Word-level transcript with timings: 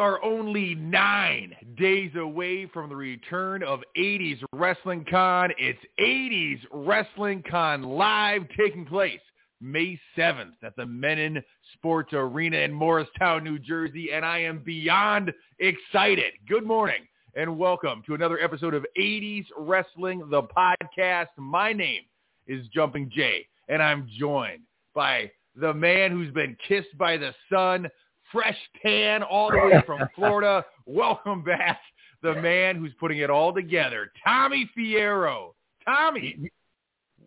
Are 0.00 0.24
only 0.24 0.74
nine 0.76 1.54
days 1.76 2.12
away 2.16 2.64
from 2.64 2.88
the 2.88 2.96
return 2.96 3.62
of 3.62 3.80
80s 3.98 4.38
Wrestling 4.54 5.04
Con. 5.10 5.50
It's 5.58 5.78
80s 6.00 6.60
Wrestling 6.72 7.44
Con 7.50 7.82
live 7.82 8.46
taking 8.58 8.86
place 8.86 9.20
May 9.60 10.00
7th 10.16 10.54
at 10.62 10.74
the 10.76 10.84
Mennen 10.84 11.42
Sports 11.74 12.14
Arena 12.14 12.56
in 12.56 12.72
Morristown, 12.72 13.44
New 13.44 13.58
Jersey, 13.58 14.08
and 14.10 14.24
I 14.24 14.38
am 14.38 14.62
beyond 14.64 15.34
excited. 15.58 16.32
Good 16.48 16.64
morning 16.64 17.06
and 17.36 17.58
welcome 17.58 18.02
to 18.06 18.14
another 18.14 18.40
episode 18.40 18.72
of 18.72 18.86
80s 18.98 19.44
Wrestling, 19.58 20.22
the 20.30 20.44
podcast. 20.44 21.26
My 21.36 21.74
name 21.74 22.04
is 22.46 22.66
Jumping 22.68 23.10
Jay, 23.14 23.46
and 23.68 23.82
I'm 23.82 24.08
joined 24.18 24.62
by 24.94 25.30
the 25.56 25.74
man 25.74 26.10
who's 26.10 26.32
been 26.32 26.56
kissed 26.66 26.96
by 26.96 27.18
the 27.18 27.34
sun, 27.52 27.86
fresh 28.32 28.56
tan 28.82 29.22
all 29.22 29.50
the 29.50 29.58
way 29.58 29.82
from 29.86 30.00
Florida. 30.14 30.64
Welcome 30.86 31.42
back, 31.42 31.80
the 32.22 32.34
man 32.40 32.76
who's 32.76 32.92
putting 32.98 33.18
it 33.18 33.30
all 33.30 33.52
together, 33.52 34.10
Tommy 34.24 34.70
Fierro. 34.76 35.50
Tommy, 35.84 36.50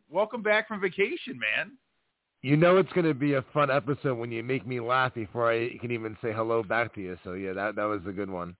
welcome 0.09 0.41
back 0.41 0.67
from 0.67 0.81
vacation, 0.81 1.39
man. 1.39 1.71
You 2.41 2.58
know 2.58 2.77
it's 2.77 2.91
going 2.91 3.08
to 3.08 3.13
be 3.13 3.35
a 3.35 3.45
fun 3.53 3.71
episode 3.71 4.17
when 4.17 4.31
you 4.31 4.44
make 4.44 4.67
me 4.67 4.81
laugh 4.81 5.13
before 5.13 5.49
I 5.49 5.77
can 5.77 5.91
even 5.91 6.17
say 6.21 6.34
hello 6.34 6.61
back 6.61 6.94
to 6.95 7.02
you. 7.02 7.17
So 7.23 7.33
yeah, 7.33 7.53
that 7.53 7.75
that 7.77 7.85
was 7.85 8.02
a 8.08 8.11
good 8.11 8.30
one. 8.30 8.55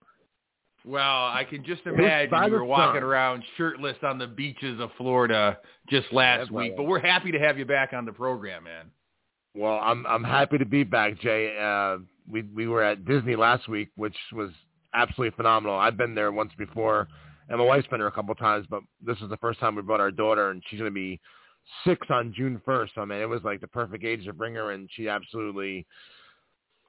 Well, 0.86 1.02
I 1.02 1.46
can 1.48 1.64
just 1.64 1.82
imagine 1.86 2.44
you 2.46 2.52
were 2.52 2.64
walking 2.64 3.02
around 3.02 3.42
shirtless 3.56 3.96
on 4.02 4.18
the 4.18 4.26
beaches 4.26 4.80
of 4.80 4.90
Florida 4.98 5.58
just 5.88 6.12
last 6.12 6.50
week. 6.50 6.76
But 6.76 6.84
we're 6.84 7.00
happy 7.00 7.32
to 7.32 7.38
have 7.38 7.58
you 7.58 7.64
back 7.64 7.92
on 7.94 8.04
the 8.04 8.12
program, 8.12 8.64
man. 8.64 8.90
Well, 9.54 9.78
I'm 9.82 10.06
I'm 10.06 10.24
happy 10.24 10.58
to 10.58 10.66
be 10.66 10.82
back, 10.84 11.20
Jay. 11.20 11.56
Uh, 11.58 11.98
we 12.30 12.42
we 12.42 12.66
were 12.66 12.82
at 12.82 13.04
Disney 13.04 13.36
last 13.36 13.68
week, 13.68 13.90
which 13.96 14.16
was 14.32 14.50
absolutely 14.94 15.36
phenomenal. 15.36 15.78
I've 15.78 15.96
been 15.96 16.14
there 16.14 16.32
once 16.32 16.52
before, 16.56 17.08
and 17.48 17.58
my 17.58 17.64
wife's 17.64 17.86
been 17.88 17.98
there 17.98 18.08
a 18.08 18.12
couple 18.12 18.32
of 18.32 18.38
times, 18.38 18.66
but 18.68 18.80
this 19.04 19.18
is 19.18 19.28
the 19.28 19.36
first 19.38 19.60
time 19.60 19.74
we 19.74 19.82
brought 19.82 20.00
our 20.00 20.10
daughter, 20.10 20.50
and 20.50 20.62
she's 20.68 20.78
going 20.78 20.90
to 20.90 20.94
be 20.94 21.20
six 21.84 22.06
on 22.10 22.32
June 22.36 22.60
1st. 22.66 22.88
So, 22.94 23.00
I 23.00 23.04
mean, 23.06 23.20
it 23.20 23.28
was 23.28 23.42
like 23.42 23.60
the 23.60 23.66
perfect 23.66 24.04
age 24.04 24.24
to 24.26 24.32
bring 24.32 24.54
her, 24.54 24.72
and 24.72 24.88
she 24.94 25.08
absolutely 25.08 25.86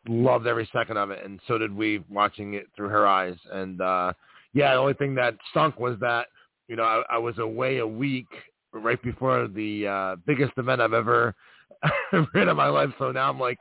loved 0.08 0.48
every 0.48 0.70
second 0.72 0.98
of 0.98 1.12
it, 1.12 1.24
and 1.26 1.40
so 1.48 1.58
did 1.58 1.74
we 1.76 2.04
watching 2.10 2.54
it 2.54 2.68
through 2.76 2.90
her 2.90 3.08
eyes. 3.08 3.38
And 3.52 3.82
uh 3.82 4.14
yeah, 4.54 4.74
the 4.74 4.80
only 4.80 4.94
thing 4.94 5.16
that 5.16 5.36
stunk 5.52 5.80
was 5.80 5.98
that 6.00 6.28
you 6.68 6.76
know 6.76 6.84
I, 6.84 7.04
I 7.10 7.18
was 7.18 7.38
away 7.40 7.80
a 7.80 7.88
week 7.88 8.28
right 8.72 9.02
before 9.02 9.48
the 9.48 9.88
uh 9.88 10.16
biggest 10.26 10.54
event 10.58 10.82
I've 10.82 10.94
ever 10.94 11.34
rid 12.34 12.48
in 12.48 12.56
my 12.56 12.68
life. 12.68 12.90
So 13.00 13.12
now 13.12 13.30
I'm 13.30 13.40
like 13.40 13.60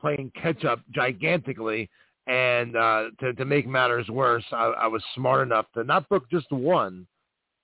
playing 0.00 0.32
catch 0.40 0.64
up 0.64 0.80
gigantically. 0.92 1.88
And 2.26 2.76
uh, 2.76 3.04
to, 3.20 3.32
to 3.32 3.44
make 3.44 3.66
matters 3.66 4.08
worse, 4.08 4.44
I, 4.52 4.66
I 4.66 4.86
was 4.86 5.02
smart 5.14 5.46
enough 5.46 5.66
to 5.74 5.84
not 5.84 6.08
book 6.08 6.30
just 6.30 6.50
one, 6.52 7.06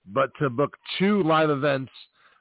but 0.06 0.31
to 0.41 0.51
book 0.51 0.77
two 0.98 1.23
live 1.23 1.51
events 1.51 1.92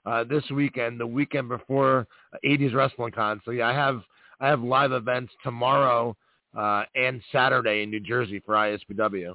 uh, 0.05 0.23
this 0.23 0.43
weekend, 0.51 0.99
the 0.99 1.07
weekend 1.07 1.49
before 1.49 2.07
80s 2.45 2.73
Wrestling 2.73 3.11
Con. 3.11 3.41
So 3.45 3.51
yeah, 3.51 3.67
I 3.67 3.73
have 3.73 4.01
I 4.39 4.47
have 4.47 4.61
live 4.61 4.91
events 4.91 5.33
tomorrow 5.43 6.15
uh, 6.57 6.83
and 6.95 7.21
Saturday 7.31 7.83
in 7.83 7.89
New 7.89 7.99
Jersey 7.99 8.41
for 8.45 8.55
ISPW. 8.55 9.33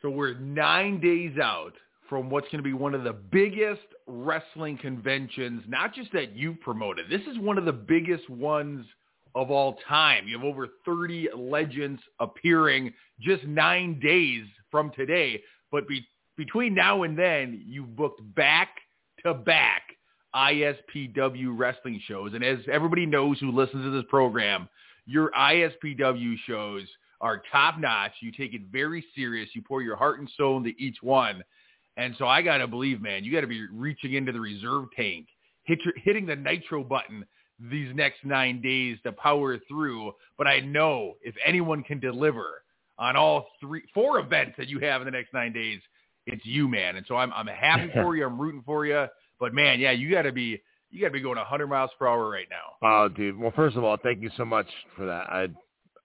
So 0.00 0.10
we're 0.10 0.34
nine 0.34 1.00
days 1.00 1.38
out 1.38 1.72
from 2.08 2.28
what's 2.28 2.46
going 2.46 2.58
to 2.58 2.62
be 2.62 2.72
one 2.72 2.94
of 2.94 3.04
the 3.04 3.12
biggest 3.12 3.82
wrestling 4.06 4.76
conventions, 4.76 5.62
not 5.68 5.94
just 5.94 6.12
that 6.12 6.34
you 6.36 6.54
promoted. 6.54 7.06
This 7.08 7.22
is 7.22 7.38
one 7.38 7.56
of 7.56 7.64
the 7.64 7.72
biggest 7.72 8.28
ones 8.28 8.84
of 9.34 9.50
all 9.50 9.78
time. 9.88 10.28
You 10.28 10.38
have 10.38 10.46
over 10.46 10.68
30 10.84 11.30
legends 11.36 12.00
appearing 12.20 12.92
just 13.20 13.44
nine 13.44 13.98
days 14.00 14.44
from 14.70 14.90
today. 14.94 15.42
But 15.70 15.88
be, 15.88 16.06
between 16.36 16.74
now 16.74 17.02
and 17.02 17.18
then, 17.18 17.62
you've 17.66 17.96
booked 17.96 18.22
back 18.34 18.68
to 19.24 19.34
back 19.34 19.82
ISPW 20.34 21.56
wrestling 21.56 22.00
shows. 22.06 22.32
And 22.34 22.44
as 22.44 22.58
everybody 22.70 23.06
knows 23.06 23.38
who 23.38 23.50
listens 23.50 23.84
to 23.84 23.90
this 23.90 24.04
program, 24.08 24.68
your 25.06 25.30
ISPW 25.32 26.36
shows 26.46 26.82
are 27.20 27.42
top 27.50 27.78
notch. 27.78 28.12
You 28.20 28.32
take 28.32 28.54
it 28.54 28.62
very 28.70 29.04
serious. 29.14 29.48
You 29.54 29.62
pour 29.62 29.82
your 29.82 29.96
heart 29.96 30.18
and 30.18 30.30
soul 30.36 30.58
into 30.58 30.72
each 30.78 30.96
one. 31.02 31.42
And 31.96 32.14
so 32.18 32.26
I 32.26 32.42
got 32.42 32.58
to 32.58 32.66
believe, 32.66 33.02
man, 33.02 33.24
you 33.24 33.32
got 33.32 33.42
to 33.42 33.46
be 33.46 33.66
reaching 33.70 34.14
into 34.14 34.32
the 34.32 34.40
reserve 34.40 34.86
tank, 34.96 35.26
hit 35.64 35.78
hitting 36.02 36.26
the 36.26 36.36
nitro 36.36 36.82
button 36.82 37.26
these 37.58 37.94
next 37.94 38.24
nine 38.24 38.60
days 38.60 38.98
to 39.04 39.12
power 39.12 39.58
through. 39.68 40.12
But 40.38 40.46
I 40.46 40.60
know 40.60 41.14
if 41.22 41.34
anyone 41.44 41.82
can 41.82 42.00
deliver 42.00 42.62
on 42.98 43.16
all 43.16 43.46
three, 43.60 43.82
four 43.94 44.18
events 44.18 44.54
that 44.58 44.68
you 44.68 44.78
have 44.80 45.00
in 45.00 45.06
the 45.06 45.10
next 45.10 45.32
nine 45.32 45.52
days, 45.52 45.80
it's 46.26 46.44
you, 46.44 46.68
man. 46.68 46.96
And 46.96 47.06
so 47.06 47.16
I'm, 47.16 47.32
I'm 47.32 47.46
happy 47.46 47.90
for 47.94 48.16
you. 48.16 48.26
I'm 48.26 48.40
rooting 48.40 48.62
for 48.64 48.86
you. 48.86 49.06
But 49.40 49.54
man, 49.54 49.80
yeah, 49.80 49.90
you 49.90 50.10
got 50.10 50.22
to 50.22 50.32
be 50.32 50.62
you 50.90 51.00
got 51.00 51.06
to 51.06 51.12
be 51.12 51.20
going 51.20 51.38
100 51.38 51.66
miles 51.66 51.90
per 51.98 52.06
hour 52.06 52.28
right 52.28 52.46
now. 52.50 52.86
Oh, 52.86 53.08
dude. 53.08 53.38
Well, 53.38 53.52
first 53.56 53.76
of 53.76 53.82
all, 53.84 53.96
thank 54.02 54.20
you 54.20 54.30
so 54.36 54.44
much 54.44 54.66
for 54.94 55.06
that. 55.06 55.26
I, 55.30 55.48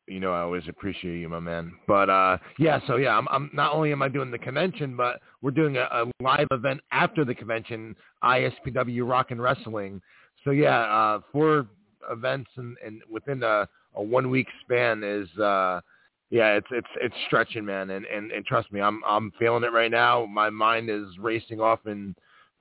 you 0.08 0.22
know, 0.22 0.32
I 0.32 0.40
always 0.40 0.64
appreciate 0.70 1.20
you, 1.20 1.28
my 1.28 1.42
man. 1.42 1.74
But 1.88 2.10
uh, 2.10 2.38
yeah, 2.58 2.80
so 2.88 2.96
yeah, 2.96 3.18
I'm, 3.18 3.28
I'm 3.30 3.52
not 3.54 3.74
only 3.74 3.92
am 3.92 4.02
I 4.02 4.08
doing 4.08 4.32
the 4.32 4.38
convention, 4.38 4.96
but 4.96 5.20
we're 5.42 5.52
doing 5.52 5.76
a, 5.76 5.82
a 5.82 6.06
live 6.24 6.48
event 6.52 6.80
after 6.94 7.26
the 7.26 7.36
convention, 7.36 7.96
ISPW 8.24 9.08
Rock 9.08 9.32
and 9.32 9.42
Wrestling. 9.42 10.02
So 10.48 10.52
yeah, 10.52 10.80
uh, 10.80 11.20
four 11.34 11.68
events 12.10 12.50
and, 12.56 12.78
within 13.12 13.44
a, 13.44 13.68
a 13.96 14.02
one 14.02 14.30
week 14.30 14.48
span 14.64 15.04
is. 15.04 15.30
uh 15.38 15.82
yeah, 16.30 16.56
it's 16.56 16.68
it's 16.72 16.88
it's 17.00 17.16
stretching, 17.26 17.64
man, 17.64 17.90
and, 17.90 18.06
and 18.06 18.34
and 18.34 18.46
trust 18.46 18.70
me, 18.74 18.82
I'm 18.82 19.02
I'm 19.08 19.32
feeling 19.40 19.64
it 19.64 19.72
right 19.72 19.90
now. 19.90 20.26
My 20.26 20.50
mind 20.50 20.90
is 20.90 21.06
racing 21.22 21.62
off 21.62 21.80
in 21.86 22.14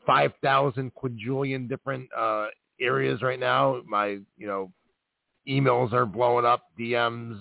5,000 0.06 0.94
quadrillion 0.94 1.66
different 1.66 2.08
uh, 2.16 2.46
areas 2.80 3.22
right 3.22 3.40
now. 3.40 3.82
My, 3.86 4.18
you 4.36 4.46
know, 4.46 4.70
emails 5.48 5.92
are 5.92 6.06
blowing 6.06 6.46
up, 6.46 6.62
DMs, 6.78 7.38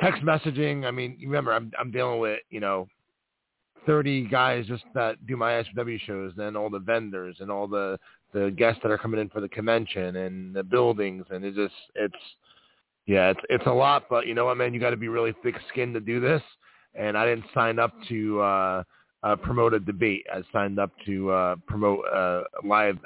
text 0.00 0.22
messaging. 0.22 0.84
I 0.84 0.92
mean, 0.92 1.18
remember, 1.20 1.52
I'm, 1.52 1.72
I'm 1.78 1.90
dealing 1.90 2.20
with, 2.20 2.38
you 2.50 2.60
know, 2.60 2.86
30 3.84 4.28
guys 4.28 4.66
just 4.66 4.84
that 4.94 5.24
do 5.26 5.36
my 5.36 5.62
SW 5.62 5.98
shows, 6.06 6.32
then 6.36 6.56
all 6.56 6.70
the 6.70 6.78
vendors 6.78 7.36
and 7.40 7.50
all 7.50 7.66
the, 7.66 7.98
the 8.32 8.50
guests 8.50 8.80
that 8.82 8.90
are 8.90 8.98
coming 8.98 9.20
in 9.20 9.28
for 9.28 9.40
the 9.40 9.48
convention 9.48 10.16
and 10.16 10.54
the 10.54 10.62
buildings. 10.62 11.24
And 11.30 11.44
it 11.44 11.54
just, 11.54 11.74
it's, 11.94 12.14
yeah, 13.06 13.30
it's, 13.30 13.40
it's 13.48 13.66
a 13.66 13.72
lot, 13.72 14.04
but 14.10 14.26
you 14.26 14.34
know 14.34 14.46
what, 14.46 14.56
man, 14.56 14.74
you 14.74 14.80
got 14.80 14.90
to 14.90 14.96
be 14.96 15.08
really 15.08 15.34
thick 15.42 15.54
skinned 15.70 15.94
to 15.94 16.00
do 16.00 16.20
this. 16.20 16.42
And 16.94 17.16
I 17.16 17.26
didn't 17.26 17.46
sign 17.54 17.78
up 17.78 17.92
to, 18.08 18.40
uh, 18.40 18.82
uh, 19.22 19.36
promote 19.36 19.74
a 19.74 19.80
debate. 19.80 20.24
I 20.32 20.42
signed 20.52 20.78
up 20.78 20.90
to 21.06 21.30
uh, 21.30 21.56
promote 21.66 22.00
uh, 22.14 22.42
live 22.64 22.98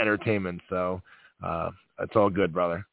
entertainment, 0.00 0.60
so 0.68 1.00
uh, 1.42 1.70
it's 2.00 2.14
all 2.14 2.30
good, 2.30 2.52
brother. 2.52 2.86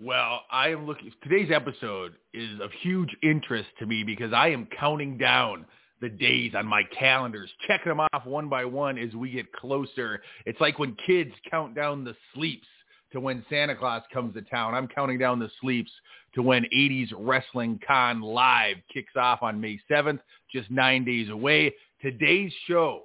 Well, 0.00 0.42
I 0.50 0.68
am 0.68 0.86
looking. 0.86 1.12
Today's 1.22 1.50
episode 1.52 2.14
is 2.32 2.60
of 2.60 2.70
huge 2.82 3.16
interest 3.22 3.68
to 3.78 3.86
me 3.86 4.04
because 4.04 4.32
I 4.32 4.48
am 4.48 4.66
counting 4.78 5.18
down 5.18 5.64
the 6.00 6.08
days 6.08 6.52
on 6.54 6.66
my 6.66 6.82
calendars, 6.98 7.50
checking 7.66 7.90
them 7.90 8.00
off 8.00 8.24
one 8.24 8.48
by 8.48 8.64
one 8.64 8.98
as 8.98 9.14
we 9.14 9.30
get 9.30 9.52
closer. 9.52 10.22
It's 10.46 10.60
like 10.60 10.78
when 10.78 10.96
kids 11.06 11.32
count 11.50 11.74
down 11.74 12.04
the 12.04 12.14
sleeps 12.34 12.66
to 13.12 13.20
when 13.20 13.44
Santa 13.48 13.74
Claus 13.74 14.02
comes 14.12 14.34
to 14.34 14.42
town. 14.42 14.74
I'm 14.74 14.88
counting 14.88 15.18
down 15.18 15.38
the 15.38 15.50
sleeps 15.60 15.90
to 16.34 16.42
when 16.42 16.64
80s 16.74 17.12
Wrestling 17.16 17.80
Con 17.86 18.20
Live 18.20 18.76
kicks 18.92 19.14
off 19.16 19.42
on 19.42 19.60
May 19.60 19.80
7th, 19.90 20.20
just 20.52 20.70
nine 20.70 21.04
days 21.04 21.30
away. 21.30 21.74
Today's 22.02 22.52
show 22.66 23.04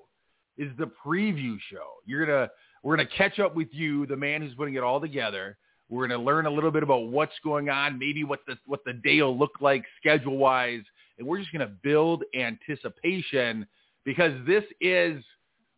is 0.57 0.69
the 0.77 0.91
preview 1.05 1.57
show. 1.71 1.87
You're 2.05 2.25
gonna 2.25 2.49
we're 2.83 2.97
gonna 2.97 3.09
catch 3.17 3.39
up 3.39 3.55
with 3.55 3.69
you, 3.71 4.05
the 4.05 4.17
man 4.17 4.41
who's 4.41 4.53
putting 4.55 4.75
it 4.75 4.83
all 4.83 4.99
together. 4.99 5.57
We're 5.89 6.07
gonna 6.07 6.21
learn 6.21 6.45
a 6.45 6.51
little 6.51 6.71
bit 6.71 6.83
about 6.83 7.07
what's 7.07 7.33
going 7.43 7.69
on, 7.69 7.97
maybe 7.97 8.23
what 8.23 8.41
the 8.45 8.57
what 8.65 8.81
the 8.85 8.93
day 8.93 9.21
will 9.21 9.37
look 9.37 9.61
like 9.61 9.85
schedule 9.99 10.37
wise, 10.37 10.83
and 11.17 11.27
we're 11.27 11.39
just 11.39 11.51
gonna 11.51 11.71
build 11.83 12.23
anticipation 12.35 13.67
because 14.05 14.33
this 14.45 14.63
is 14.81 15.23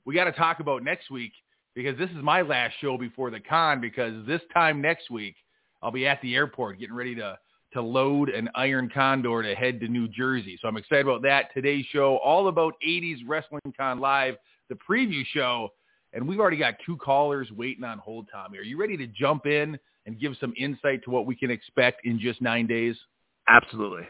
we 0.05 0.13
got 0.13 0.25
to 0.25 0.31
talk 0.31 0.59
about 0.59 0.83
next 0.83 1.09
week 1.09 1.33
because 1.73 1.97
this 1.97 2.09
is 2.11 2.17
my 2.21 2.41
last 2.41 2.75
show 2.79 2.97
before 2.97 3.31
the 3.31 3.39
con 3.39 3.81
because 3.81 4.25
this 4.25 4.41
time 4.53 4.81
next 4.81 5.09
week 5.09 5.35
I'll 5.81 5.91
be 5.91 6.07
at 6.07 6.21
the 6.21 6.35
airport 6.35 6.79
getting 6.79 6.95
ready 6.95 7.15
to 7.15 7.37
to 7.73 7.81
load 7.81 8.29
an 8.29 8.49
Iron 8.55 8.89
Condor 8.89 9.43
to 9.43 9.53
head 9.53 9.81
to 9.81 9.89
New 9.89 10.07
Jersey. 10.07 10.57
So 10.61 10.67
I'm 10.69 10.77
excited 10.77 11.05
about 11.05 11.21
that. 11.23 11.53
Today's 11.53 11.85
show 11.91 12.17
all 12.23 12.47
about 12.47 12.73
80s 12.87 13.17
Wrestling 13.27 13.61
Con 13.75 13.99
Live, 13.99 14.35
the 14.69 14.75
preview 14.75 15.25
show, 15.25 15.67
and 16.13 16.25
we've 16.25 16.39
already 16.39 16.55
got 16.55 16.75
two 16.85 16.95
callers 16.95 17.51
waiting 17.51 17.83
on 17.83 17.97
hold. 17.97 18.29
Tommy, 18.31 18.59
are 18.59 18.63
you 18.63 18.79
ready 18.79 18.95
to 18.95 19.07
jump 19.07 19.45
in 19.45 19.77
and 20.05 20.17
give 20.17 20.37
some 20.39 20.53
insight 20.57 21.03
to 21.03 21.09
what 21.09 21.25
we 21.25 21.35
can 21.35 21.51
expect 21.51 22.05
in 22.05 22.17
just 22.17 22.41
nine 22.41 22.65
days? 22.65 22.95
Absolutely. 23.49 24.07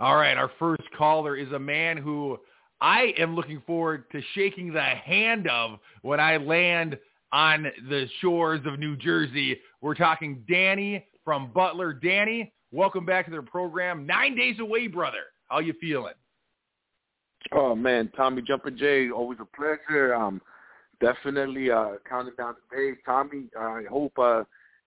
All 0.00 0.14
right, 0.14 0.36
our 0.36 0.50
first 0.60 0.84
caller 0.96 1.36
is 1.36 1.50
a 1.50 1.58
man 1.58 1.96
who 1.96 2.38
I 2.80 3.12
am 3.18 3.34
looking 3.34 3.60
forward 3.66 4.04
to 4.12 4.22
shaking 4.34 4.72
the 4.72 4.80
hand 4.80 5.48
of 5.48 5.80
when 6.02 6.20
I 6.20 6.36
land 6.36 6.96
on 7.32 7.64
the 7.88 8.06
shores 8.20 8.60
of 8.64 8.78
New 8.78 8.94
Jersey. 8.94 9.58
We're 9.80 9.96
talking 9.96 10.44
Danny 10.48 11.04
from 11.24 11.50
Butler. 11.52 11.92
Danny, 11.92 12.52
welcome 12.70 13.04
back 13.04 13.24
to 13.24 13.32
the 13.32 13.42
program. 13.42 14.06
Nine 14.06 14.36
days 14.36 14.60
away, 14.60 14.86
brother. 14.86 15.24
How 15.48 15.58
you 15.58 15.74
feeling? 15.80 16.14
Oh 17.50 17.74
man, 17.74 18.08
Tommy 18.16 18.42
Jumpin' 18.42 18.78
Jay, 18.78 19.10
always 19.10 19.40
a 19.40 19.44
pleasure. 19.46 20.14
Um, 20.14 20.40
definitely 21.00 21.72
uh, 21.72 21.94
counting 22.08 22.34
down 22.38 22.54
the 22.70 22.76
days. 22.76 22.96
Tommy, 23.04 23.46
I 23.58 23.82
hope 23.90 24.12
uh, 24.16 24.44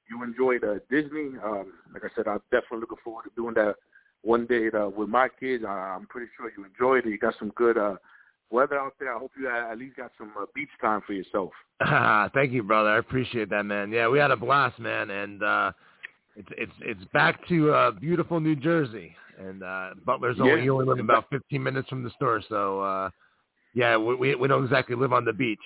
you 0.09 0.23
enjoyed 0.23 0.63
uh, 0.63 0.75
Disney. 0.89 1.31
Um, 1.43 1.73
like 1.93 2.05
I 2.05 2.15
said, 2.15 2.29
I'm 2.29 2.39
definitely 2.49 2.79
looking 2.79 3.03
forward 3.03 3.23
to 3.23 3.31
doing 3.35 3.55
that 3.55 3.75
one 4.23 4.45
day 4.45 4.69
uh, 4.73 4.89
with 4.89 5.09
my 5.09 5.27
kids. 5.39 5.63
Uh, 5.63 5.69
I'm 5.69 6.07
pretty 6.07 6.27
sure 6.38 6.51
you 6.56 6.65
enjoyed 6.65 7.06
it. 7.06 7.09
You 7.09 7.18
got 7.18 7.35
some 7.39 7.50
good 7.56 7.77
uh, 7.77 7.95
weather 8.50 8.79
out 8.79 8.94
there. 9.00 9.15
I 9.15 9.19
hope 9.19 9.31
you 9.39 9.50
at 9.50 9.77
least 9.77 9.97
got 9.97 10.12
some 10.18 10.31
uh, 10.39 10.45
beach 10.53 10.69
time 10.79 11.01
for 11.06 11.13
yourself. 11.13 11.51
Thank 12.33 12.51
you, 12.51 12.63
brother. 12.63 12.89
I 12.89 12.97
appreciate 12.97 13.50
that, 13.50 13.63
man. 13.63 13.91
Yeah, 13.91 14.07
we 14.07 14.19
had 14.19 14.31
a 14.31 14.38
blast, 14.38 14.79
man, 14.79 15.09
and 15.09 15.44
uh, 15.44 15.71
it's 16.35 16.50
it's 16.57 16.71
it's 16.81 17.12
back 17.13 17.45
to 17.47 17.71
uh, 17.71 17.91
beautiful 17.91 18.39
New 18.39 18.56
Jersey, 18.56 19.15
and 19.39 19.63
uh, 19.63 19.91
Butler's 20.06 20.38
Yeah. 20.38 20.51
only 20.51 20.63
you 20.63 20.74
only 20.74 20.85
live 20.85 21.00
about 21.00 21.25
15 21.29 21.62
minutes 21.62 21.89
from 21.89 22.03
the 22.03 22.12
store, 22.12 22.41
so 22.47 22.81
uh, 22.81 23.09
yeah, 23.74 23.97
we 23.97 24.15
we 24.15 24.35
we 24.35 24.47
don't 24.47 24.63
exactly 24.63 24.95
live 24.95 25.13
on 25.13 25.25
the 25.25 25.33
beach. 25.33 25.59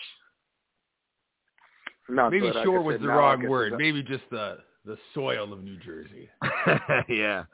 No, 2.08 2.30
Maybe 2.30 2.48
but 2.48 2.56
like 2.56 2.62
I 2.62 2.64
shore 2.64 2.82
was 2.84 3.02
the 3.02 3.08
wrong 3.08 3.48
word. 3.48 3.74
Maybe 3.78 4.04
just 4.04 4.24
the 4.30 4.60
the 4.86 4.98
soil 5.14 5.52
of 5.52 5.64
New 5.64 5.78
Jersey. 5.78 6.30
yeah. 7.10 7.46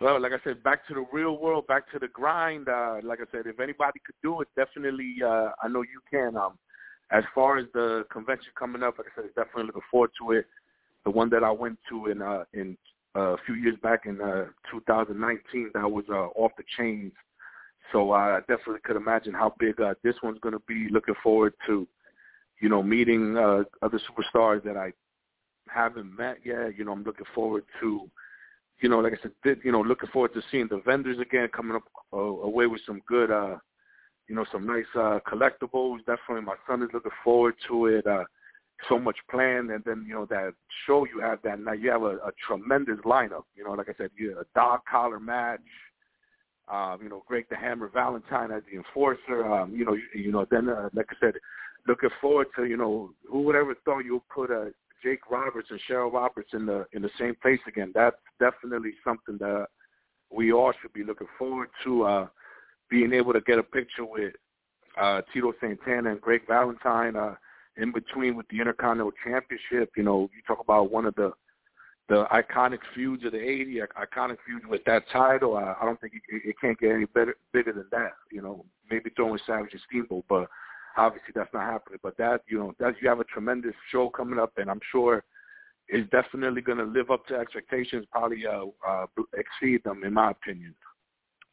Well, 0.00 0.20
like 0.20 0.32
I 0.32 0.42
said, 0.42 0.62
back 0.62 0.86
to 0.88 0.94
the 0.94 1.06
real 1.12 1.38
world, 1.38 1.66
back 1.68 1.90
to 1.92 1.98
the 1.98 2.08
grind. 2.08 2.68
Uh, 2.68 2.96
like 3.02 3.20
I 3.20 3.30
said, 3.30 3.46
if 3.46 3.60
anybody 3.60 4.00
could 4.04 4.16
do 4.22 4.40
it, 4.40 4.48
definitely, 4.56 5.14
uh, 5.24 5.50
I 5.62 5.68
know 5.68 5.82
you 5.82 6.00
can. 6.10 6.36
Um, 6.36 6.58
as 7.12 7.22
far 7.34 7.58
as 7.58 7.66
the 7.74 8.04
convention 8.10 8.48
coming 8.58 8.82
up, 8.82 8.98
like 8.98 9.06
I 9.16 9.22
said, 9.22 9.30
definitely 9.36 9.66
looking 9.66 9.82
forward 9.90 10.10
to 10.20 10.32
it. 10.32 10.46
The 11.04 11.10
one 11.10 11.30
that 11.30 11.44
I 11.44 11.50
went 11.50 11.78
to 11.90 12.06
in 12.06 12.22
uh, 12.22 12.44
in 12.54 12.76
uh, 13.14 13.34
a 13.34 13.36
few 13.46 13.54
years 13.54 13.76
back 13.82 14.06
in 14.06 14.20
uh, 14.20 14.46
2019, 14.70 15.70
that 15.74 15.88
was 15.88 16.04
uh, 16.08 16.26
off 16.34 16.50
the 16.56 16.64
chains. 16.76 17.12
So 17.92 18.12
I 18.12 18.40
definitely 18.40 18.80
could 18.82 18.96
imagine 18.96 19.32
how 19.32 19.54
big 19.60 19.80
uh, 19.80 19.94
this 20.02 20.16
one's 20.22 20.40
going 20.40 20.54
to 20.54 20.62
be. 20.66 20.88
Looking 20.90 21.14
forward 21.22 21.54
to, 21.66 21.86
you 22.60 22.68
know, 22.68 22.82
meeting 22.82 23.36
uh, 23.36 23.62
other 23.82 24.00
superstars 24.00 24.64
that 24.64 24.76
I 24.76 24.92
haven't 25.68 26.16
met 26.16 26.38
yet. 26.44 26.76
You 26.76 26.84
know, 26.84 26.92
I'm 26.92 27.04
looking 27.04 27.26
forward 27.34 27.64
to 27.80 28.10
you 28.80 28.88
know, 28.88 28.98
like 28.98 29.14
I 29.14 29.22
said, 29.22 29.32
did, 29.42 29.60
you 29.64 29.72
know, 29.72 29.80
looking 29.80 30.10
forward 30.10 30.34
to 30.34 30.42
seeing 30.50 30.68
the 30.68 30.82
vendors 30.84 31.18
again, 31.18 31.48
coming 31.54 31.76
up 31.76 31.84
uh, 32.12 32.16
away 32.16 32.66
with 32.66 32.80
some 32.86 33.00
good, 33.06 33.30
uh, 33.30 33.56
you 34.28 34.34
know, 34.34 34.44
some 34.50 34.66
nice 34.66 34.84
uh, 34.94 35.20
collectibles. 35.26 35.98
Definitely, 35.98 36.42
my 36.42 36.56
son 36.68 36.82
is 36.82 36.88
looking 36.92 37.10
forward 37.22 37.54
to 37.68 37.86
it. 37.86 38.06
Uh, 38.06 38.24
so 38.88 38.98
much 38.98 39.16
planned, 39.30 39.70
and 39.70 39.82
then 39.84 40.04
you 40.06 40.14
know 40.14 40.26
that 40.26 40.52
show 40.86 41.06
you 41.06 41.20
have 41.20 41.40
that 41.42 41.60
night. 41.60 41.80
You 41.80 41.90
have 41.90 42.02
a, 42.02 42.16
a 42.16 42.32
tremendous 42.46 42.98
lineup. 43.04 43.44
You 43.54 43.64
know, 43.64 43.72
like 43.72 43.88
I 43.88 43.94
said, 43.96 44.10
you 44.16 44.38
a 44.38 44.44
dog 44.54 44.80
collar 44.90 45.20
match. 45.20 45.60
Um, 46.66 46.98
you 47.02 47.08
know, 47.08 47.22
Greg 47.26 47.46
the 47.50 47.56
Hammer 47.56 47.88
Valentine 47.88 48.50
as 48.50 48.62
the 48.70 48.78
enforcer. 48.78 49.46
Um, 49.46 49.74
you 49.74 49.84
know, 49.84 49.94
you, 49.94 50.02
you 50.14 50.32
know, 50.32 50.46
then 50.50 50.68
uh, 50.68 50.88
like 50.94 51.06
I 51.10 51.14
said, 51.20 51.34
looking 51.86 52.10
forward 52.20 52.48
to 52.56 52.64
you 52.64 52.76
know 52.76 53.10
who 53.30 53.42
would 53.42 53.56
ever 53.56 53.74
thought 53.84 54.00
you'll 54.00 54.24
put 54.34 54.50
a 54.50 54.72
Jake 55.04 55.30
Roberts 55.30 55.68
and 55.70 55.80
Cheryl 55.88 56.12
Roberts 56.12 56.50
in 56.54 56.64
the 56.66 56.86
in 56.92 57.02
the 57.02 57.10
same 57.18 57.36
place 57.42 57.60
again. 57.68 57.92
That's 57.94 58.16
definitely 58.40 58.92
something 59.04 59.36
that 59.38 59.66
we 60.30 60.52
all 60.52 60.72
should 60.80 60.92
be 60.94 61.04
looking 61.04 61.28
forward 61.38 61.68
to. 61.84 62.04
Uh, 62.04 62.26
being 62.90 63.12
able 63.12 63.32
to 63.32 63.40
get 63.40 63.58
a 63.58 63.62
picture 63.62 64.04
with 64.04 64.34
uh, 65.00 65.20
Tito 65.32 65.52
Santana 65.60 66.12
and 66.12 66.20
Greg 66.20 66.42
Valentine 66.46 67.16
uh, 67.16 67.34
in 67.76 67.92
between 67.92 68.36
with 68.36 68.46
the 68.48 68.58
Intercontinental 68.60 69.12
Championship. 69.24 69.90
You 69.96 70.04
know, 70.04 70.30
you 70.34 70.42
talk 70.46 70.60
about 70.60 70.90
one 70.90 71.06
of 71.06 71.14
the 71.14 71.32
the 72.08 72.26
iconic 72.26 72.80
feuds 72.94 73.24
of 73.24 73.32
the 73.32 73.38
'80s, 73.38 73.86
iconic 73.98 74.36
feud 74.46 74.66
with 74.66 74.84
that 74.84 75.04
title. 75.12 75.56
Uh, 75.56 75.74
I 75.80 75.84
don't 75.84 76.00
think 76.00 76.14
it, 76.14 76.42
it 76.44 76.56
can't 76.60 76.78
get 76.78 76.92
any 76.92 77.06
better 77.06 77.36
bigger 77.52 77.72
than 77.72 77.86
that. 77.90 78.12
You 78.30 78.42
know, 78.42 78.64
maybe 78.90 79.10
throwing 79.16 79.38
Savage 79.46 79.72
and 79.72 79.80
Steamboat, 79.88 80.24
but 80.28 80.48
obviously 80.96 81.32
that's 81.34 81.52
not 81.52 81.64
happening. 81.64 81.98
But 82.02 82.16
that, 82.18 82.42
you 82.48 82.58
know, 82.58 82.74
that 82.78 82.94
you 83.00 83.08
have 83.08 83.20
a 83.20 83.24
tremendous 83.24 83.74
show 83.90 84.08
coming 84.08 84.38
up, 84.38 84.52
and 84.56 84.70
I'm 84.70 84.80
sure 84.90 85.24
is 85.88 86.06
definitely 86.10 86.62
going 86.62 86.78
to 86.78 86.84
live 86.84 87.10
up 87.10 87.26
to 87.26 87.34
expectations, 87.34 88.06
probably 88.10 88.46
uh, 88.46 88.64
uh, 88.88 89.06
exceed 89.36 89.84
them, 89.84 90.02
in 90.04 90.14
my 90.14 90.30
opinion. 90.30 90.74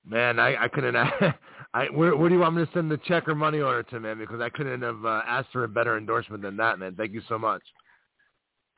Man, 0.06 0.40
I, 0.40 0.64
I 0.64 0.68
couldn't. 0.68 0.96
I 1.74 1.86
where, 1.94 2.16
where 2.16 2.30
do 2.30 2.36
you 2.36 2.42
want 2.42 2.56
me 2.56 2.66
to 2.66 2.72
send 2.74 2.90
the 2.90 2.98
check 2.98 3.28
or 3.28 3.36
money 3.36 3.60
order 3.60 3.84
to, 3.84 4.00
man? 4.00 4.18
Because 4.18 4.42
I 4.42 4.50
couldn't 4.50 4.82
have 4.82 5.06
uh, 5.06 5.22
asked 5.28 5.50
for 5.52 5.64
a 5.64 5.68
better 5.68 5.98
endorsement 5.98 6.42
than 6.42 6.58
that, 6.58 6.80
man. 6.80 6.96
Thank 6.96 7.14
you 7.14 7.22
so 7.30 7.38
much. 7.38 7.62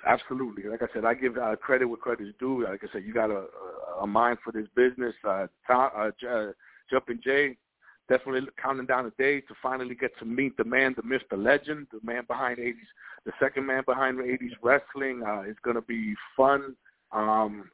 Absolutely. 0.06 0.64
Like 0.70 0.82
I 0.82 0.88
said, 0.94 1.06
I 1.06 1.14
give 1.14 1.38
uh, 1.38 1.56
credit 1.56 1.86
where 1.86 1.98
credit 1.98 2.28
is 2.28 2.34
due. 2.40 2.66
Like 2.66 2.82
I 2.84 2.88
said, 2.92 3.04
you 3.06 3.14
got 3.14 3.32
a, 3.32 3.46
a 4.02 4.08
mind 4.08 4.40
for 4.44 4.52
this 4.52 4.68
business. 4.76 5.14
Uh, 5.26 5.48
Tom, 5.66 5.92
uh, 5.96 6.12
J- 6.20 6.28
uh, 6.28 6.52
Jumpin' 6.92 7.22
Jay, 7.24 7.58
definitely 8.10 8.50
counting 8.62 8.86
down 8.86 9.06
the 9.06 9.24
days 9.24 9.44
to 9.48 9.56
finally 9.62 9.96
get 9.96 10.18
to 10.20 10.26
meet 10.26 10.56
the 10.58 10.64
man, 10.64 10.94
the 10.96 11.04
myth, 11.04 11.22
the 11.30 11.38
legend, 11.38 11.88
the 11.92 12.00
man 12.04 12.24
behind 12.28 12.58
80s, 12.58 12.74
the 13.26 13.32
second 13.40 13.66
man 13.66 13.84
behind 13.86 14.18
80s 14.18 14.52
wrestling. 14.62 15.24
Uh, 15.26 15.42
it's 15.42 15.60
going 15.60 15.76
to 15.76 15.82
be 15.82 16.14
fun. 16.36 16.76
Um, 17.12 17.70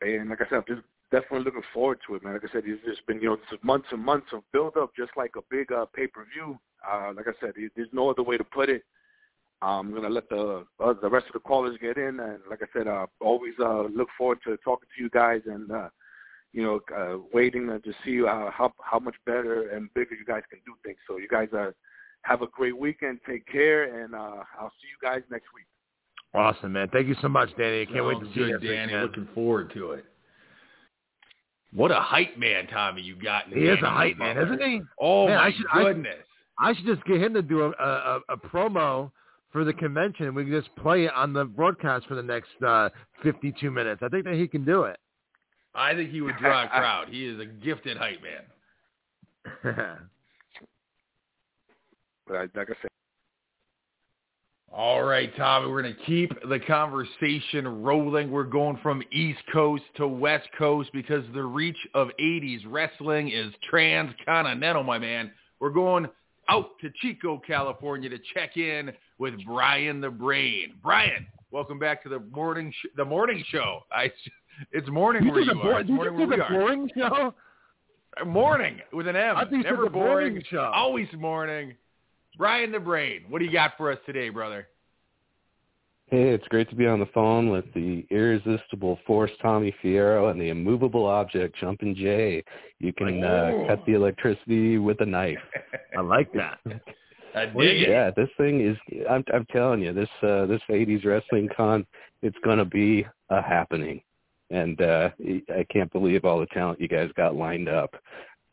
and 0.00 0.30
like 0.30 0.40
I 0.40 0.44
said, 0.48 0.58
I'm 0.58 0.64
just 0.66 0.86
definitely 1.10 1.44
looking 1.44 1.62
forward 1.72 1.98
to 2.06 2.16
it, 2.16 2.24
man. 2.24 2.32
Like 2.32 2.44
I 2.48 2.52
said, 2.52 2.64
it's 2.66 2.84
just 2.84 3.06
been, 3.06 3.20
you 3.20 3.28
know, 3.28 3.34
it's 3.34 3.64
months 3.64 3.88
and 3.92 4.04
months 4.04 4.28
of 4.32 4.42
build-up, 4.52 4.90
just 4.96 5.12
like 5.16 5.32
a 5.36 5.42
big 5.50 5.70
uh, 5.70 5.86
pay-per-view. 5.94 6.58
Uh, 6.88 7.12
like 7.14 7.28
I 7.28 7.32
said, 7.40 7.52
there's 7.76 7.88
no 7.92 8.10
other 8.10 8.22
way 8.22 8.36
to 8.36 8.44
put 8.44 8.68
it. 8.68 8.82
I'm 9.60 9.90
going 9.90 10.02
to 10.02 10.08
let 10.08 10.28
the 10.28 10.66
uh, 10.80 10.94
the 11.00 11.08
rest 11.08 11.26
of 11.28 11.34
the 11.34 11.38
callers 11.38 11.78
get 11.80 11.96
in, 11.96 12.18
and 12.18 12.40
like 12.50 12.62
I 12.62 12.66
said, 12.76 12.88
uh, 12.88 13.06
always 13.20 13.54
uh, 13.60 13.82
look 13.82 14.08
forward 14.18 14.38
to 14.44 14.56
talking 14.56 14.88
to 14.96 15.02
you 15.02 15.08
guys 15.08 15.42
and 15.46 15.70
uh, 15.70 15.88
you 16.52 16.62
know 16.62 16.80
uh, 16.96 17.18
waiting 17.32 17.68
uh, 17.70 17.78
to 17.78 17.92
see 18.04 18.22
uh, 18.24 18.50
how 18.50 18.72
how 18.82 18.98
much 18.98 19.14
better 19.26 19.70
and 19.70 19.92
bigger 19.94 20.14
you 20.14 20.24
guys 20.24 20.42
can 20.50 20.60
do 20.66 20.74
things. 20.84 20.98
So 21.08 21.18
you 21.18 21.28
guys 21.28 21.48
uh, 21.56 21.70
have 22.22 22.42
a 22.42 22.46
great 22.46 22.76
weekend. 22.76 23.20
Take 23.28 23.46
care, 23.46 24.02
and 24.04 24.14
uh, 24.14 24.42
I'll 24.60 24.72
see 24.80 24.88
you 24.88 24.98
guys 25.02 25.22
next 25.30 25.46
week. 25.54 25.66
Awesome, 26.34 26.72
man. 26.72 26.88
Thank 26.92 27.08
you 27.08 27.16
so 27.20 27.28
much, 27.28 27.50
Danny. 27.58 27.82
I 27.82 27.84
can't 27.86 28.06
wait 28.06 28.18
to 28.20 28.26
see 28.34 28.40
you. 28.40 28.46
good, 28.46 28.50
next 28.52 28.62
week, 28.62 28.70
Danny. 28.70 28.92
man. 28.92 29.02
Looking 29.02 29.28
forward 29.34 29.72
to 29.74 29.92
it. 29.92 30.04
What 31.74 31.90
a 31.90 32.00
hype 32.00 32.36
man, 32.38 32.66
Tommy, 32.66 33.00
you 33.02 33.16
got. 33.16 33.46
in 33.50 33.58
He 33.58 33.66
is 33.66 33.78
a 33.82 33.88
hype 33.90 34.18
man, 34.18 34.36
Butler. 34.36 34.54
isn't 34.54 34.68
he? 34.70 34.80
Oh 35.00 35.26
Man, 35.26 35.36
my 35.36 35.44
I 35.46 35.52
should- 35.52 35.66
I- 35.72 35.82
goodness. 35.84 36.16
I 36.58 36.74
should 36.74 36.84
just 36.86 37.02
get 37.06 37.20
him 37.20 37.32
to 37.34 37.42
do 37.42 37.62
a, 37.62 37.70
a, 37.70 38.20
a 38.28 38.36
promo 38.36 39.10
for 39.50 39.64
the 39.64 39.72
convention, 39.72 40.26
and 40.26 40.36
we 40.36 40.44
can 40.44 40.52
just 40.52 40.74
play 40.76 41.06
it 41.06 41.12
on 41.14 41.32
the 41.32 41.44
broadcast 41.46 42.06
for 42.06 42.14
the 42.14 42.22
next 42.22 42.50
uh, 42.64 42.90
52 43.22 43.70
minutes. 43.70 44.02
I 44.04 44.08
think 44.08 44.24
that 44.26 44.34
he 44.34 44.46
can 44.46 44.64
do 44.64 44.82
it. 44.84 44.98
I 45.74 45.94
think 45.94 46.10
he 46.10 46.20
would 46.20 46.36
draw 46.38 46.64
a 46.64 46.68
crowd. 46.68 47.08
He 47.08 47.26
is 47.26 47.40
a 47.40 47.46
gifted 47.46 47.96
hype 47.96 48.20
man. 48.22 49.96
But 52.26 52.36
I, 52.36 52.40
like 52.54 52.70
I 52.70 52.74
said, 52.80 52.90
All 54.72 55.02
right, 55.02 55.34
Tommy, 55.36 55.68
we're 55.68 55.82
going 55.82 55.94
to 55.94 56.04
keep 56.04 56.30
the 56.48 56.60
conversation 56.60 57.82
rolling. 57.82 58.30
We're 58.30 58.44
going 58.44 58.78
from 58.82 59.02
East 59.12 59.40
Coast 59.52 59.82
to 59.96 60.06
West 60.06 60.48
Coast 60.56 60.90
because 60.92 61.24
the 61.34 61.42
reach 61.42 61.76
of 61.94 62.08
80s 62.20 62.60
wrestling 62.66 63.30
is 63.30 63.52
transcontinental, 63.68 64.82
my 64.84 64.98
man. 64.98 65.32
We're 65.60 65.70
going 65.70 66.06
out 66.48 66.70
to 66.80 66.90
Chico, 67.00 67.40
California 67.46 68.08
to 68.08 68.18
check 68.34 68.56
in 68.56 68.92
with 69.18 69.34
Brian 69.46 70.00
the 70.00 70.10
Brain. 70.10 70.74
Brian, 70.82 71.26
welcome 71.50 71.78
back 71.78 72.02
to 72.04 72.08
the 72.08 72.20
morning 72.20 72.72
sh- 72.72 72.88
the 72.96 73.04
morning 73.04 73.44
show. 73.48 73.80
I, 73.92 74.10
it's 74.72 74.88
morning 74.88 75.28
where 75.28 75.40
you 75.40 75.46
you 75.46 75.50
said 75.50 75.56
the, 75.56 75.60
are. 75.60 75.72
bo- 75.72 75.78
It's 75.78 75.88
morning 75.90 76.14
you 76.18 76.26
where 76.26 76.30
say 76.30 76.36
we 76.36 76.42
are. 76.42 76.60
boring 76.60 76.90
show? 76.96 77.34
Morning 78.26 78.80
with 78.92 79.08
an 79.08 79.16
M. 79.16 79.36
I 79.36 79.42
think 79.44 79.52
you 79.56 79.62
said 79.62 79.70
Never 79.70 79.84
the 79.84 79.90
boring. 79.90 80.28
morning 80.34 80.44
show. 80.50 80.70
Always 80.74 81.08
morning. 81.16 81.74
Brian 82.38 82.72
the 82.72 82.80
Brain, 82.80 83.22
what 83.28 83.38
do 83.40 83.44
you 83.44 83.52
got 83.52 83.72
for 83.76 83.90
us 83.90 83.98
today, 84.06 84.28
brother? 84.28 84.68
Hey, 86.08 86.28
it's 86.28 86.46
great 86.48 86.68
to 86.68 86.76
be 86.76 86.86
on 86.86 87.00
the 87.00 87.06
phone 87.14 87.48
with 87.48 87.64
the 87.72 88.04
irresistible 88.10 88.98
force 89.06 89.30
Tommy 89.40 89.74
Fierro 89.82 90.30
and 90.30 90.38
the 90.38 90.50
immovable 90.50 91.06
object 91.06 91.56
Jumpin' 91.58 91.94
Jay. 91.94 92.44
You 92.80 92.92
can 92.92 93.24
Oh. 93.24 93.64
uh, 93.64 93.68
cut 93.68 93.84
the 93.86 93.94
electricity 93.94 94.76
with 94.76 95.00
a 95.00 95.06
knife. 95.06 95.38
I 95.96 96.00
like 96.02 96.30
that. 96.34 96.58
I 97.34 97.46
dig 97.46 97.82
it. 97.82 97.88
yeah, 97.88 98.10
this 98.14 98.28
thing 98.36 98.60
is. 98.60 98.76
I'm, 99.08 99.24
I'm 99.32 99.46
telling 99.46 99.80
you, 99.80 99.94
this 99.94 100.08
uh, 100.22 100.44
this 100.44 100.60
'80s 100.68 101.06
wrestling 101.06 101.48
con, 101.56 101.86
it's 102.20 102.36
gonna 102.44 102.66
be 102.66 103.06
a 103.30 103.40
happening, 103.40 104.02
and 104.52 104.80
uh, 104.80 105.10
I 105.48 105.64
can't 105.70 105.92
believe 105.92 106.24
all 106.24 106.38
the 106.38 106.46
talent 106.46 106.80
you 106.80 106.88
guys 106.88 107.10
got 107.16 107.34
lined 107.34 107.68
up. 107.68 107.94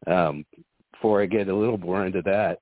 Um, 0.08 0.46
before 0.94 1.22
I 1.22 1.26
get 1.26 1.50
a 1.50 1.56
little 1.56 1.78
more 1.78 2.06
into 2.06 2.22
that, 2.24 2.60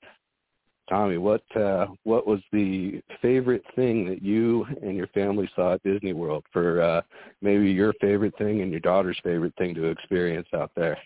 Tommy, 0.90 1.18
what 1.18 1.44
uh, 1.56 1.88
what 2.04 2.26
was 2.26 2.40
the 2.52 3.02
favorite 3.22 3.64
thing 3.76 4.08
that 4.08 4.22
you 4.22 4.66
and 4.82 4.96
your 4.96 5.08
family 5.08 5.50
saw 5.56 5.74
at 5.74 5.84
Disney 5.84 6.14
World? 6.14 6.46
For 6.52 6.82
uh, 6.82 7.02
maybe 7.42 7.70
your 7.70 7.94
favorite 8.00 8.38
thing 8.38 8.62
and 8.62 8.72
your 8.72 8.80
daughter's 8.80 9.20
favorite 9.24 9.54
thing 9.58 9.76
to 9.76 9.86
experience 9.86 10.48
out 10.54 10.72
there. 10.76 10.98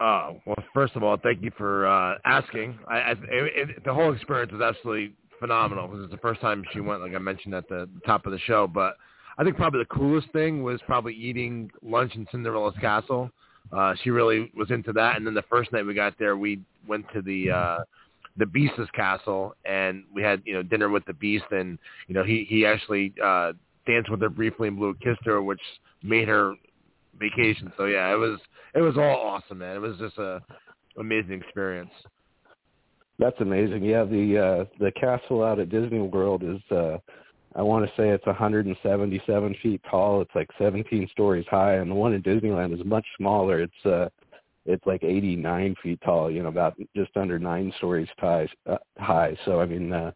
Uh, 0.00 0.32
well, 0.44 0.56
first 0.74 0.96
of 0.96 1.04
all, 1.04 1.16
thank 1.16 1.42
you 1.42 1.52
for 1.56 1.86
uh, 1.86 2.18
asking. 2.24 2.76
I, 2.88 2.96
I, 2.96 3.10
it, 3.12 3.18
it, 3.30 3.84
the 3.84 3.94
whole 3.94 4.12
experience 4.12 4.52
was 4.52 4.60
absolutely 4.60 5.14
phenomenal 5.38 5.86
because 5.86 6.04
it's 6.04 6.12
the 6.12 6.18
first 6.18 6.40
time 6.40 6.64
she 6.72 6.80
went, 6.80 7.00
like 7.00 7.14
I 7.14 7.18
mentioned 7.18 7.54
at 7.54 7.68
the 7.68 7.88
top 8.04 8.26
of 8.26 8.32
the 8.32 8.40
show. 8.40 8.66
But 8.66 8.96
I 9.36 9.44
think 9.44 9.56
probably 9.56 9.80
the 9.80 9.94
coolest 9.94 10.30
thing 10.32 10.62
was 10.62 10.80
probably 10.86 11.14
eating 11.14 11.70
lunch 11.82 12.14
in 12.14 12.26
Cinderella's 12.30 12.76
castle. 12.80 13.30
Uh, 13.72 13.94
she 14.02 14.10
really 14.10 14.50
was 14.56 14.70
into 14.70 14.92
that. 14.92 15.16
And 15.16 15.26
then 15.26 15.34
the 15.34 15.44
first 15.50 15.72
night 15.72 15.84
we 15.84 15.94
got 15.94 16.18
there, 16.18 16.36
we 16.36 16.60
went 16.86 17.06
to 17.14 17.22
the 17.22 17.50
uh, 17.50 17.78
the 18.36 18.46
Beast's 18.46 18.90
castle, 18.94 19.54
and 19.64 20.04
we 20.12 20.22
had 20.22 20.42
you 20.44 20.54
know 20.54 20.62
dinner 20.62 20.88
with 20.88 21.04
the 21.06 21.14
Beast, 21.14 21.44
and 21.50 21.78
you 22.08 22.14
know 22.14 22.24
he 22.24 22.46
he 22.48 22.66
actually 22.66 23.12
uh, 23.22 23.52
danced 23.86 24.10
with 24.10 24.20
her 24.20 24.28
briefly 24.28 24.68
and 24.68 24.76
blew 24.76 24.90
a 24.90 24.94
kiss 24.94 25.16
to 25.24 25.30
her, 25.30 25.42
which 25.42 25.60
made 26.02 26.28
her 26.28 26.54
vacation. 27.18 27.72
So 27.76 27.86
yeah, 27.86 28.12
it 28.12 28.16
was 28.16 28.38
it 28.74 28.80
was 28.80 28.96
all 28.96 29.16
awesome, 29.16 29.58
man. 29.58 29.76
It 29.76 29.80
was 29.80 29.96
just 29.98 30.18
a 30.18 30.42
amazing 30.98 31.40
experience. 31.40 31.90
That's 33.18 33.40
amazing. 33.40 33.84
Yeah, 33.84 34.04
the 34.04 34.38
uh 34.38 34.64
the 34.80 34.92
castle 34.92 35.44
out 35.44 35.60
at 35.60 35.70
Disney 35.70 36.00
World 36.00 36.42
is 36.42 36.60
uh 36.76 36.98
I 37.56 37.62
want 37.62 37.84
to 37.86 37.92
say 37.96 38.08
it's 38.08 38.26
177 38.26 39.56
feet 39.62 39.80
tall. 39.88 40.20
It's 40.20 40.34
like 40.34 40.50
17 40.58 41.08
stories 41.12 41.46
high, 41.48 41.74
and 41.74 41.90
the 41.90 41.94
one 41.94 42.12
in 42.12 42.22
Disneyland 42.22 42.78
is 42.78 42.84
much 42.84 43.06
smaller. 43.16 43.62
It's 43.62 43.86
uh 43.86 44.08
it's 44.66 44.84
like 44.86 45.04
89 45.04 45.74
feet 45.82 46.00
tall, 46.02 46.30
you 46.30 46.42
know, 46.42 46.48
about 46.48 46.74
just 46.96 47.14
under 47.16 47.38
nine 47.38 47.72
stories 47.76 48.08
high. 48.18 48.48
Uh, 48.66 48.78
high. 48.98 49.36
So 49.44 49.60
I 49.60 49.66
mean, 49.66 49.92
uh, 49.92 50.12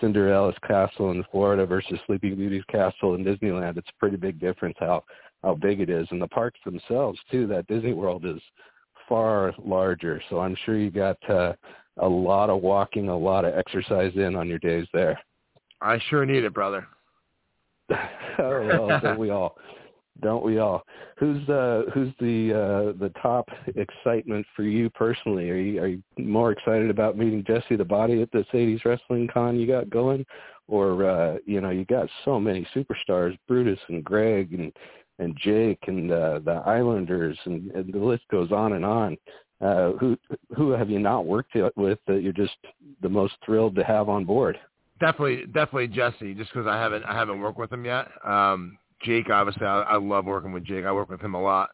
Cinderella's 0.00 0.56
castle 0.66 1.12
in 1.12 1.24
Florida 1.30 1.64
versus 1.64 1.98
Sleeping 2.06 2.34
Beauty's 2.34 2.64
castle 2.64 3.14
in 3.14 3.24
Disneyland, 3.24 3.76
it's 3.76 3.88
a 3.88 3.98
pretty 4.00 4.16
big 4.16 4.40
difference 4.40 4.76
how 4.80 5.04
how 5.42 5.54
big 5.54 5.80
it 5.80 5.90
is, 5.90 6.06
and 6.10 6.20
the 6.20 6.28
parks 6.28 6.60
themselves 6.64 7.18
too. 7.30 7.46
That 7.46 7.66
Disney 7.68 7.94
World 7.94 8.26
is 8.26 8.40
far 9.08 9.54
larger, 9.64 10.20
so 10.28 10.40
I'm 10.40 10.56
sure 10.64 10.78
you 10.78 10.90
got 10.90 11.16
uh, 11.30 11.52
a 11.98 12.08
lot 12.08 12.50
of 12.50 12.62
walking, 12.62 13.08
a 13.08 13.16
lot 13.16 13.44
of 13.44 13.54
exercise 13.54 14.12
in 14.14 14.36
on 14.36 14.48
your 14.48 14.58
days 14.58 14.86
there. 14.92 15.18
I 15.82 16.00
sure 16.08 16.24
need 16.24 16.44
it, 16.44 16.54
brother. 16.54 16.86
oh, 17.90 17.98
well, 18.38 19.00
don't 19.00 19.18
we 19.18 19.30
all? 19.30 19.56
don't 20.20 20.44
we 20.44 20.58
all? 20.58 20.84
Who's 21.18 21.46
uh 21.48 21.82
who's 21.92 22.12
the 22.20 22.52
uh 22.52 22.98
the 22.98 23.12
top 23.20 23.48
excitement 23.74 24.46
for 24.54 24.62
you 24.62 24.90
personally? 24.90 25.50
Are 25.50 25.56
you 25.56 25.82
are 25.82 25.86
you 25.88 26.02
more 26.18 26.52
excited 26.52 26.90
about 26.90 27.16
meeting 27.16 27.44
Jesse 27.46 27.76
the 27.76 27.84
Body 27.84 28.22
at 28.22 28.30
this 28.32 28.46
80s 28.52 28.84
wrestling 28.84 29.28
con 29.32 29.58
you 29.58 29.66
got 29.66 29.90
going, 29.90 30.24
or 30.68 31.08
uh 31.08 31.38
you 31.46 31.60
know 31.60 31.70
you 31.70 31.84
got 31.84 32.08
so 32.24 32.38
many 32.38 32.66
superstars, 32.74 33.38
Brutus 33.48 33.80
and 33.88 34.04
Greg 34.04 34.54
and 34.54 34.72
and 35.18 35.36
Jake 35.36 35.78
and 35.86 36.10
uh, 36.10 36.40
the 36.44 36.62
Islanders 36.66 37.38
and, 37.44 37.70
and 37.72 37.92
the 37.92 37.98
list 37.98 38.24
goes 38.30 38.50
on 38.50 38.72
and 38.72 38.84
on. 38.84 39.16
Uh, 39.60 39.92
who 39.92 40.18
who 40.56 40.70
have 40.70 40.90
you 40.90 40.98
not 40.98 41.26
worked 41.26 41.54
with 41.76 41.98
that 42.06 42.22
you're 42.22 42.32
just 42.32 42.56
the 43.00 43.08
most 43.08 43.34
thrilled 43.44 43.76
to 43.76 43.84
have 43.84 44.08
on 44.08 44.24
board? 44.24 44.58
Definitely, 45.02 45.46
definitely 45.46 45.88
Jesse. 45.88 46.32
Just 46.32 46.52
because 46.52 46.68
I 46.68 46.76
haven't 46.76 47.02
I 47.02 47.12
haven't 47.12 47.40
worked 47.40 47.58
with 47.58 47.72
him 47.72 47.84
yet. 47.84 48.06
Um, 48.24 48.78
Jake, 49.02 49.28
obviously, 49.30 49.66
I, 49.66 49.80
I 49.80 49.96
love 49.96 50.26
working 50.26 50.52
with 50.52 50.64
Jake. 50.64 50.84
I 50.84 50.92
work 50.92 51.10
with 51.10 51.20
him 51.20 51.34
a 51.34 51.42
lot. 51.42 51.70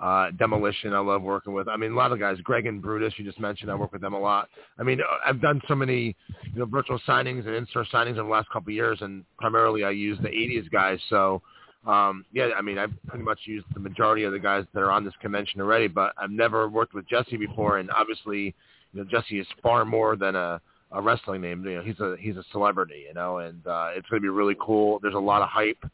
Uh, 0.00 0.32
Demolition, 0.32 0.92
I 0.92 0.98
love 0.98 1.22
working 1.22 1.52
with. 1.52 1.68
I 1.68 1.76
mean, 1.76 1.92
a 1.92 1.94
lot 1.94 2.10
of 2.10 2.18
guys. 2.18 2.38
Greg 2.42 2.66
and 2.66 2.82
Brutus, 2.82 3.14
you 3.18 3.24
just 3.24 3.38
mentioned, 3.38 3.70
I 3.70 3.76
work 3.76 3.92
with 3.92 4.00
them 4.00 4.14
a 4.14 4.18
lot. 4.18 4.48
I 4.80 4.82
mean, 4.82 5.00
uh, 5.00 5.04
I've 5.24 5.40
done 5.40 5.62
so 5.68 5.76
many, 5.76 6.16
you 6.52 6.58
know, 6.58 6.64
virtual 6.64 6.98
signings 7.06 7.46
and 7.46 7.54
in-store 7.54 7.86
signings 7.92 8.14
over 8.14 8.24
the 8.24 8.24
last 8.24 8.48
couple 8.50 8.70
of 8.70 8.74
years, 8.74 8.98
and 9.00 9.24
primarily 9.38 9.84
I 9.84 9.90
use 9.90 10.18
the 10.20 10.28
80s 10.28 10.68
guys. 10.72 10.98
So, 11.08 11.40
um, 11.86 12.24
yeah, 12.32 12.48
I 12.56 12.62
mean, 12.62 12.78
I've 12.78 12.90
pretty 13.06 13.24
much 13.24 13.38
used 13.44 13.66
the 13.74 13.80
majority 13.80 14.24
of 14.24 14.32
the 14.32 14.40
guys 14.40 14.64
that 14.74 14.80
are 14.80 14.90
on 14.90 15.04
this 15.04 15.14
convention 15.20 15.60
already, 15.60 15.86
but 15.86 16.14
I've 16.18 16.32
never 16.32 16.68
worked 16.68 16.94
with 16.94 17.08
Jesse 17.08 17.36
before, 17.36 17.78
and 17.78 17.92
obviously, 17.92 18.56
you 18.92 19.04
know, 19.04 19.04
Jesse 19.08 19.38
is 19.38 19.46
far 19.62 19.84
more 19.84 20.16
than 20.16 20.34
a 20.34 20.60
a 20.92 21.00
wrestling 21.00 21.40
name. 21.40 21.64
You 21.64 21.76
know, 21.76 21.82
he's 21.82 22.00
a 22.00 22.16
he's 22.18 22.36
a 22.36 22.44
celebrity, 22.52 23.04
you 23.08 23.14
know, 23.14 23.38
and 23.38 23.66
uh, 23.66 23.90
it's 23.94 24.08
going 24.08 24.20
to 24.20 24.24
be 24.24 24.28
really 24.28 24.56
cool. 24.60 24.98
There's 25.00 25.14
a 25.14 25.18
lot 25.18 25.42
of 25.42 25.48
hype 25.48 25.84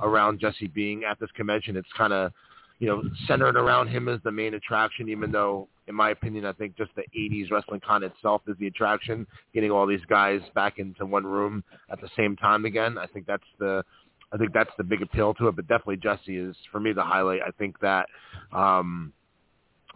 around 0.00 0.40
Jesse 0.40 0.68
being 0.68 1.04
at 1.04 1.18
this 1.20 1.30
convention. 1.34 1.76
It's 1.76 1.88
kind 1.96 2.12
of, 2.12 2.32
you 2.78 2.88
know, 2.88 3.02
centered 3.26 3.56
around 3.56 3.88
him 3.88 4.08
as 4.08 4.20
the 4.24 4.30
main 4.30 4.54
attraction, 4.54 5.08
even 5.08 5.32
though, 5.32 5.68
in 5.86 5.94
my 5.94 6.10
opinion, 6.10 6.44
I 6.44 6.52
think 6.52 6.76
just 6.76 6.90
the 6.96 7.04
80s 7.16 7.50
wrestling 7.50 7.80
con 7.86 8.02
itself 8.02 8.42
is 8.46 8.56
the 8.58 8.66
attraction. 8.66 9.26
Getting 9.54 9.70
all 9.70 9.86
these 9.86 10.04
guys 10.08 10.40
back 10.54 10.78
into 10.78 11.06
one 11.06 11.24
room 11.24 11.64
at 11.90 12.00
the 12.00 12.08
same 12.16 12.36
time 12.36 12.64
again, 12.64 12.98
I 12.98 13.06
think 13.06 13.26
that's 13.26 13.44
the, 13.58 13.82
I 14.32 14.36
think 14.36 14.52
that's 14.52 14.70
the 14.76 14.84
big 14.84 15.02
appeal 15.02 15.34
to 15.34 15.48
it. 15.48 15.56
But 15.56 15.68
definitely 15.68 15.98
Jesse 15.98 16.36
is 16.36 16.56
for 16.70 16.80
me 16.80 16.92
the 16.92 17.02
highlight. 17.02 17.40
I 17.46 17.50
think 17.52 17.78
that, 17.80 18.06
um, 18.52 19.12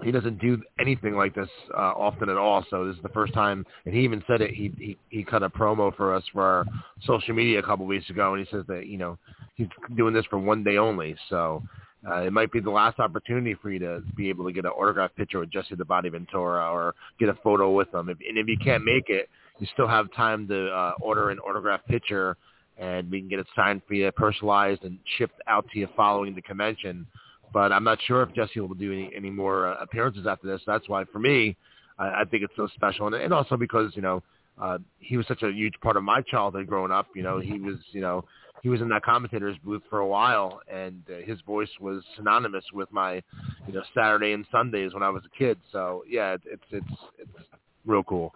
he 0.03 0.11
doesn't 0.11 0.41
do 0.41 0.61
anything 0.79 1.15
like 1.15 1.35
this 1.35 1.49
uh, 1.77 1.93
often 1.97 2.29
at 2.29 2.37
all. 2.37 2.65
So 2.71 2.87
this 2.87 2.97
is 2.97 3.03
the 3.03 3.11
first 3.11 3.35
time, 3.35 3.65
and 3.85 3.95
he 3.95 4.01
even 4.01 4.23
said 4.27 4.41
it. 4.41 4.53
He 4.53 4.73
he, 4.79 4.99
he 5.09 5.25
cut 5.25 5.43
a 5.43 5.51
promo 5.51 5.95
for 5.97 6.15
us 6.15 6.25
for 6.33 6.43
our 6.43 6.67
social 7.05 7.35
media 7.35 7.59
a 7.59 7.63
couple 7.63 7.85
of 7.85 7.89
weeks 7.89 8.09
ago, 8.11 8.35
and 8.35 8.45
he 8.45 8.51
says 8.51 8.65
that 8.69 8.87
you 8.87 8.99
know 8.99 9.19
he's 9.57 9.69
doing 9.97 10.15
this 10.15 10.25
for 10.27 10.39
one 10.39 10.65
day 10.65 10.79
only. 10.79 11.17
So 11.29 11.63
uh, 12.09 12.23
it 12.23 12.33
might 12.33 12.51
be 12.51 12.61
the 12.61 12.71
last 12.71 12.99
opportunity 12.99 13.55
for 13.55 13.71
you 13.71 13.79
to 13.79 14.03
be 14.17 14.29
able 14.29 14.47
to 14.47 14.53
get 14.53 14.65
an 14.65 14.71
autograph 14.71 15.15
picture 15.17 15.39
with 15.39 15.51
Jesse 15.51 15.75
the 15.75 15.85
Body 15.85 16.09
Ventura 16.09 16.71
or 16.71 16.95
get 17.19 17.29
a 17.29 17.35
photo 17.43 17.71
with 17.73 17.93
him. 17.93 18.09
If, 18.09 18.19
and 18.27 18.39
if 18.39 18.49
you 18.49 18.57
can't 18.63 18.85
make 18.85 19.09
it, 19.09 19.29
you 19.59 19.67
still 19.75 19.89
have 19.89 20.11
time 20.15 20.49
to 20.49 20.71
uh, 20.71 20.93
order 21.01 21.31
an 21.31 21.39
autograph 21.41 21.85
picture, 21.87 22.39
and 22.79 23.11
we 23.11 23.21
can 23.21 23.29
get 23.29 23.39
it 23.39 23.47
signed 23.55 23.83
for 23.87 23.95
you, 23.95 24.11
personalized, 24.13 24.85
and 24.85 24.99
shipped 25.19 25.41
out 25.47 25.67
to 25.73 25.79
you 25.79 25.89
following 25.95 26.35
the 26.35 26.41
convention. 26.41 27.07
But 27.53 27.73
I'm 27.73 27.85
not 27.85 27.99
sure 28.07 28.23
if 28.23 28.33
Jesse 28.35 28.61
will 28.61 28.75
do 28.75 28.93
any, 28.93 29.11
any 29.17 29.31
more 29.31 29.67
uh, 29.67 29.77
appearances 29.81 30.27
after 30.27 30.47
this. 30.47 30.61
That's 30.67 30.89
why, 30.89 31.05
for 31.13 31.19
me, 31.19 31.57
I, 31.99 32.21
I 32.21 32.25
think 32.31 32.43
it's 32.43 32.53
so 32.57 32.69
special, 32.75 33.07
and, 33.07 33.15
and 33.17 33.33
also 33.33 33.57
because 33.57 33.93
you 33.95 34.03
know 34.03 34.23
uh, 34.61 34.79
he 34.99 35.17
was 35.17 35.27
such 35.27 35.43
a 35.43 35.51
huge 35.51 35.75
part 35.83 35.97
of 35.97 36.03
my 36.03 36.23
childhood 36.23 36.67
growing 36.67 36.93
up. 36.93 37.07
You 37.15 37.23
know, 37.23 37.39
he 37.41 37.59
was 37.59 37.77
you 37.93 38.01
know 38.01 38.25
he 38.63 38.69
was 38.69 38.81
in 38.81 38.89
that 38.91 39.03
commentator's 39.03 39.57
booth 39.65 39.83
for 39.89 40.01
a 40.01 40.07
while, 40.07 40.61
and 40.73 41.03
uh, 41.09 41.25
his 41.25 41.41
voice 41.43 41.71
was 41.81 42.03
synonymous 42.17 42.65
with 42.73 42.91
my 42.93 43.23
you 43.67 43.75
know 43.75 43.83
Saturday 43.95 44.33
and 44.33 44.47
Sundays 44.53 44.95
when 44.95 45.03
I 45.03 45.11
was 45.11 45.23
a 45.25 45.39
kid. 45.39 45.59
So 45.73 46.05
yeah, 46.09 46.35
it, 46.35 46.43
it's 46.47 46.63
it's 46.71 47.01
it's 47.19 47.49
real 47.87 48.03
cool. 48.03 48.35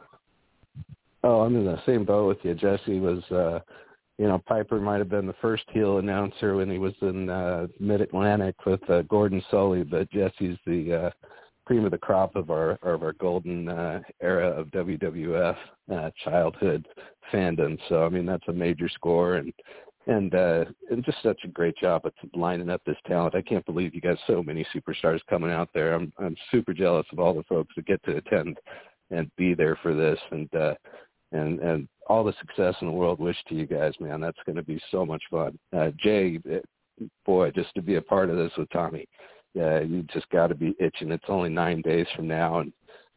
Oh, 1.22 1.40
I'm 1.40 1.56
in 1.56 1.64
the 1.64 1.80
same 1.86 2.04
boat 2.04 2.28
with 2.28 2.38
you. 2.42 2.54
Jesse 2.54 3.00
was 3.00 3.22
uh 3.30 3.60
you 4.18 4.28
know, 4.28 4.40
Piper 4.46 4.80
might 4.80 4.98
have 4.98 5.08
been 5.08 5.26
the 5.26 5.34
first 5.40 5.64
heel 5.72 5.98
announcer 5.98 6.56
when 6.56 6.70
he 6.70 6.78
was 6.78 6.94
in 7.00 7.28
uh, 7.28 7.66
Mid 7.80 8.00
Atlantic 8.00 8.54
with 8.64 8.88
uh, 8.88 9.02
Gordon 9.02 9.42
Solie, 9.50 9.88
but 9.88 10.10
Jesse's 10.10 10.56
the 10.66 11.06
uh, 11.06 11.10
cream 11.66 11.84
of 11.84 11.90
the 11.90 11.98
crop 11.98 12.36
of 12.36 12.50
our 12.50 12.72
of 12.82 13.02
our 13.02 13.14
golden 13.14 13.68
uh, 13.68 14.00
era 14.20 14.48
of 14.48 14.68
WWF 14.68 15.56
uh, 15.92 16.10
childhood 16.22 16.86
fandom. 17.32 17.78
So 17.88 18.04
I 18.04 18.08
mean, 18.08 18.26
that's 18.26 18.46
a 18.48 18.52
major 18.52 18.88
score, 18.88 19.34
and 19.34 19.52
and 20.06 20.34
uh, 20.34 20.64
and 20.90 21.04
just 21.04 21.22
such 21.22 21.40
a 21.44 21.48
great 21.48 21.76
job 21.76 22.02
at 22.04 22.12
lining 22.36 22.70
up 22.70 22.82
this 22.86 22.96
talent. 23.06 23.34
I 23.34 23.42
can't 23.42 23.66
believe 23.66 23.94
you 23.94 24.00
got 24.00 24.18
so 24.26 24.42
many 24.42 24.64
superstars 24.74 25.20
coming 25.28 25.50
out 25.50 25.70
there. 25.74 25.94
I'm 25.94 26.12
I'm 26.18 26.36
super 26.52 26.72
jealous 26.72 27.06
of 27.12 27.18
all 27.18 27.34
the 27.34 27.42
folks 27.44 27.74
that 27.76 27.86
get 27.86 28.02
to 28.04 28.16
attend 28.16 28.58
and 29.10 29.30
be 29.36 29.54
there 29.54 29.78
for 29.82 29.94
this, 29.94 30.18
and 30.30 30.54
uh, 30.54 30.74
and 31.32 31.58
and 31.60 31.88
all 32.06 32.24
the 32.24 32.34
success 32.40 32.74
in 32.80 32.88
the 32.88 32.92
world 32.92 33.18
wish 33.18 33.36
to 33.48 33.54
you 33.54 33.66
guys, 33.66 33.94
man. 34.00 34.20
That's 34.20 34.38
going 34.46 34.56
to 34.56 34.62
be 34.62 34.80
so 34.90 35.04
much 35.04 35.22
fun. 35.30 35.58
Uh, 35.76 35.90
Jay, 35.98 36.38
boy, 37.24 37.50
just 37.50 37.74
to 37.74 37.82
be 37.82 37.96
a 37.96 38.02
part 38.02 38.30
of 38.30 38.36
this 38.36 38.52
with 38.56 38.70
Tommy, 38.70 39.06
uh, 39.58 39.80
you 39.80 40.02
just 40.12 40.28
got 40.30 40.48
to 40.48 40.54
be 40.54 40.74
itching. 40.80 41.10
It's 41.10 41.24
only 41.28 41.48
nine 41.48 41.80
days 41.82 42.06
from 42.14 42.28
now, 42.28 42.60
and 42.60 42.72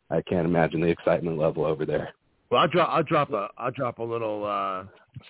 I 0.09 0.21
can't 0.21 0.45
imagine 0.45 0.81
the 0.81 0.87
excitement 0.87 1.37
level 1.37 1.65
over 1.65 1.85
there. 1.85 2.13
Well, 2.49 2.61
I'll 2.61 2.67
drop, 2.67 2.89
I'll 2.91 3.03
drop 3.03 3.31
a, 3.33 3.49
I'll 3.57 3.71
drop 3.71 3.99
a 3.99 4.03
little 4.03 4.45
uh, 4.45 4.85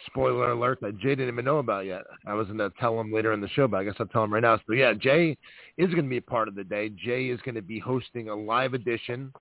spoiler 0.05 0.51
alert 0.51 0.79
that 0.81 0.99
Jay 0.99 1.09
didn't 1.09 1.29
even 1.29 1.45
know 1.45 1.57
about 1.57 1.85
yet. 1.85 2.03
I 2.27 2.35
was 2.35 2.45
going 2.47 2.59
to 2.59 2.71
tell 2.79 2.99
him 2.99 3.11
later 3.11 3.33
in 3.33 3.41
the 3.41 3.47
show, 3.49 3.67
but 3.67 3.77
I 3.77 3.83
guess 3.85 3.95
I'll 3.99 4.05
tell 4.07 4.23
him 4.23 4.33
right 4.33 4.43
now. 4.43 4.59
So 4.67 4.73
yeah, 4.73 4.93
Jay 4.93 5.35
is 5.77 5.89
going 5.89 6.03
to 6.03 6.09
be 6.09 6.17
a 6.17 6.21
part 6.21 6.47
of 6.47 6.53
the 6.53 6.63
day. 6.63 6.89
Jay 6.89 7.29
is 7.29 7.41
going 7.41 7.55
to 7.55 7.61
be 7.61 7.79
hosting 7.79 8.29
a 8.29 8.35
live 8.35 8.75
edition 8.75 9.33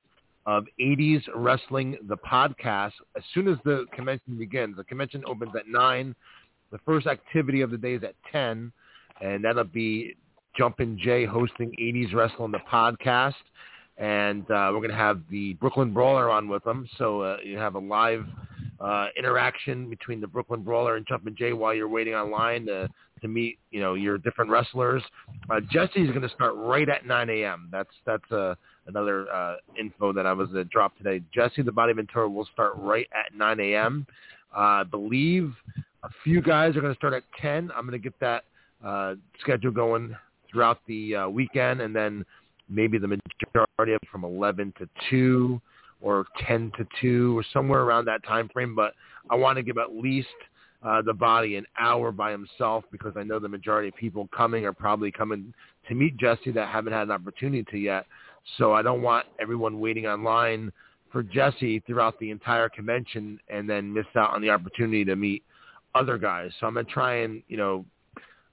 of 0.47 0.65
80s 0.81 1.23
Wrestling, 1.35 1.99
the 2.09 2.17
podcast. 2.17 2.93
As 3.17 3.23
soon 3.35 3.49
as 3.49 3.59
the 3.65 3.85
convention 3.93 4.39
begins, 4.39 4.77
the 4.77 4.85
convention 4.85 5.23
opens 5.27 5.53
at 5.57 5.67
9. 5.69 6.15
The 6.71 6.79
first 6.87 7.07
activity 7.07 7.61
of 7.61 7.71
the 7.71 7.77
day 7.77 7.95
is 7.95 8.05
at 8.05 8.15
10, 8.31 8.73
and 9.21 9.45
that'll 9.45 9.65
be 9.65 10.17
Jumpin' 10.57 10.99
Jay 10.99 11.25
hosting 11.25 11.73
80s 11.81 12.15
Wrestling, 12.15 12.53
the 12.53 12.59
podcast. 12.71 13.35
And 13.99 14.43
uh, 14.51 14.71
we're 14.73 14.79
going 14.79 14.91
to 14.91 14.97
have 14.97 15.21
the 15.31 15.55
Brooklyn 15.55 15.93
Brawler 15.93 16.31
on 16.31 16.49
with 16.49 16.63
them. 16.65 16.89
So 16.99 17.23
uh, 17.23 17.37
you 17.45 17.57
have 17.57 17.75
a 17.75 17.79
live 17.79 18.25
uh, 18.81 19.09
interaction 19.17 19.89
between 19.89 20.21
the 20.21 20.27
Brooklyn 20.27 20.63
Brawler 20.63 20.97
and 20.97 21.07
Jumpin' 21.07 21.35
Jay 21.37 21.53
while 21.53 21.75
you're 21.75 21.89
waiting 21.89 22.15
online 22.15 22.67
to, 22.67 22.89
to 23.21 23.29
meet, 23.29 23.59
you 23.71 23.81
know, 23.81 23.95
your 23.95 24.19
different 24.19 24.51
wrestlers. 24.51 25.03
Uh, 25.51 25.61
Jesse's 25.71 26.09
going 26.09 26.23
to 26.23 26.29
start 26.29 26.55
right 26.57 26.89
at 26.89 27.07
9 27.07 27.31
a.m. 27.31 27.69
That's 27.73 27.91
that's 28.05 28.31
uh, 28.31 28.55
another 28.87 29.31
uh, 29.33 29.57
info 29.79 30.13
that 30.13 30.27
I 30.27 30.33
was 30.33 30.51
to 30.51 30.65
drop 30.65 30.97
today. 30.99 31.23
Jesse 31.35 31.63
the 31.63 31.73
Body 31.73 31.93
Ventura 31.93 32.29
will 32.29 32.49
start 32.53 32.73
right 32.77 33.07
at 33.15 33.37
9 33.37 33.61
a.m. 33.61 34.07
Uh, 34.55 34.61
I 34.61 34.83
believe 34.85 35.53
a 36.03 36.09
few 36.23 36.41
guys 36.41 36.77
are 36.77 36.81
going 36.81 36.93
to 36.93 36.99
start 36.99 37.15
at 37.15 37.23
10. 37.41 37.71
I'm 37.75 37.87
going 37.87 37.93
to 37.93 37.99
get 37.99 38.19
that 38.21 38.45
uh, 38.85 39.15
schedule 39.41 39.71
going 39.71 40.15
throughout 40.51 40.79
the 40.87 41.17
uh, 41.17 41.29
weekend, 41.29 41.81
and 41.81 41.95
then 41.95 42.25
maybe 42.69 42.99
the 42.99 43.09
majority 43.09 43.95
of 43.95 44.01
from 44.11 44.25
11 44.25 44.75
to 44.79 44.89
2 45.11 45.61
or 46.01 46.27
10 46.47 46.73
to 46.79 46.87
2 47.01 47.39
or 47.39 47.45
somewhere 47.53 47.83
around 47.83 48.05
that 48.07 48.25
time 48.25 48.49
frame. 48.49 48.75
But 48.75 48.95
I 49.31 49.35
want 49.37 49.57
to 49.57 49.63
give 49.63 49.79
at 49.79 49.95
least 49.95 50.29
uh, 50.83 51.03
the 51.03 51.15
body 51.15 51.57
an 51.57 51.67
hour 51.79 52.13
by 52.13 52.31
himself 52.31 52.85
because 52.93 53.15
I 53.17 53.23
know 53.23 53.39
the 53.39 53.49
majority 53.49 53.89
of 53.89 53.97
people 53.97 54.29
coming 54.37 54.65
are 54.67 54.73
probably 54.73 55.11
coming 55.11 55.53
to 55.89 55.95
meet 55.95 56.17
Jesse 56.17 56.53
that 56.53 56.69
haven't 56.69 56.93
had 56.93 57.03
an 57.03 57.11
opportunity 57.11 57.65
to 57.71 57.79
yet. 57.79 58.07
So 58.59 58.73
I 58.73 58.83
don't 58.83 59.03
want 59.03 59.27
everyone 59.41 59.81
waiting 59.81 60.07
online 60.07 60.73
for 61.11 61.23
Jesse 61.23 61.81
throughout 61.81 62.19
the 62.19 62.31
entire 62.31 62.69
convention 62.69 63.41
and 63.49 63.69
then 63.69 63.93
miss 63.93 64.07
out 64.17 64.35
on 64.35 64.43
the 64.43 64.51
opportunity 64.51 65.05
to 65.05 65.17
meet 65.17 65.43
other 65.95 66.19
guys. 66.19 66.51
So 66.61 66.67
I'm 66.67 66.75
gonna 66.75 66.85
try 66.85 67.17
and 67.23 67.43
you 67.49 67.57
know 67.57 67.85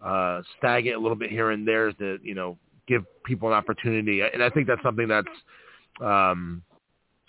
uh, 0.02 0.42
stag 0.58 0.88
it 0.88 0.92
a 0.92 1.00
little 1.00 1.18
bit 1.18 1.30
here 1.30 1.52
and 1.52 1.68
there 1.68 1.92
to 1.94 2.18
you 2.24 2.34
know 2.34 2.58
give 2.88 3.04
people 3.26 3.50
an 3.50 3.54
opportunity. 3.54 4.22
And 4.22 4.44
I 4.44 4.50
think 4.50 4.68
that's 4.68 4.82
something 4.84 5.08
that's 5.08 5.28
um, 6.02 6.64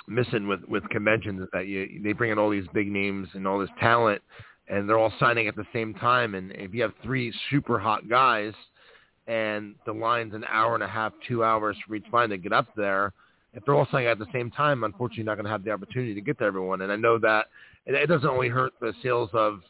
missing 0.06 0.46
with 0.46 0.60
with 0.68 0.88
conventions 0.90 1.48
that 1.52 1.66
you 1.66 2.00
they 2.02 2.12
bring 2.12 2.30
in 2.30 2.38
all 2.38 2.50
these 2.50 2.66
big 2.72 2.90
names 2.90 3.28
and 3.34 3.46
all 3.46 3.58
this 3.58 3.70
talent, 3.80 4.22
and 4.68 4.88
they're 4.88 4.98
all 4.98 5.12
signing 5.18 5.48
at 5.48 5.56
the 5.56 5.66
same 5.72 5.94
time. 5.94 6.34
And 6.34 6.52
if 6.52 6.74
you 6.74 6.82
have 6.82 6.92
three 7.02 7.32
super 7.50 7.78
hot 7.78 8.08
guys, 8.08 8.52
and 9.26 9.74
the 9.86 9.92
line's 9.92 10.34
an 10.34 10.44
hour 10.48 10.74
and 10.74 10.82
a 10.82 10.88
half, 10.88 11.12
two 11.26 11.44
hours 11.44 11.76
for 11.86 11.94
each 11.94 12.04
line 12.12 12.28
to 12.30 12.36
get 12.36 12.52
up 12.52 12.68
there, 12.76 13.12
if 13.54 13.64
they're 13.64 13.74
all 13.74 13.88
signing 13.90 14.08
at 14.08 14.18
the 14.18 14.26
same 14.32 14.50
time, 14.50 14.84
unfortunately, 14.84 15.22
you're 15.22 15.26
not 15.26 15.36
going 15.36 15.46
to 15.46 15.50
have 15.50 15.64
the 15.64 15.70
opportunity 15.70 16.14
to 16.14 16.20
get 16.20 16.38
to 16.38 16.44
everyone. 16.44 16.82
And 16.82 16.92
I 16.92 16.96
know 16.96 17.18
that 17.18 17.46
it, 17.86 17.94
it 17.94 18.06
doesn't 18.06 18.28
only 18.28 18.48
hurt 18.48 18.72
the 18.80 18.92
sales 19.02 19.30
of 19.32 19.60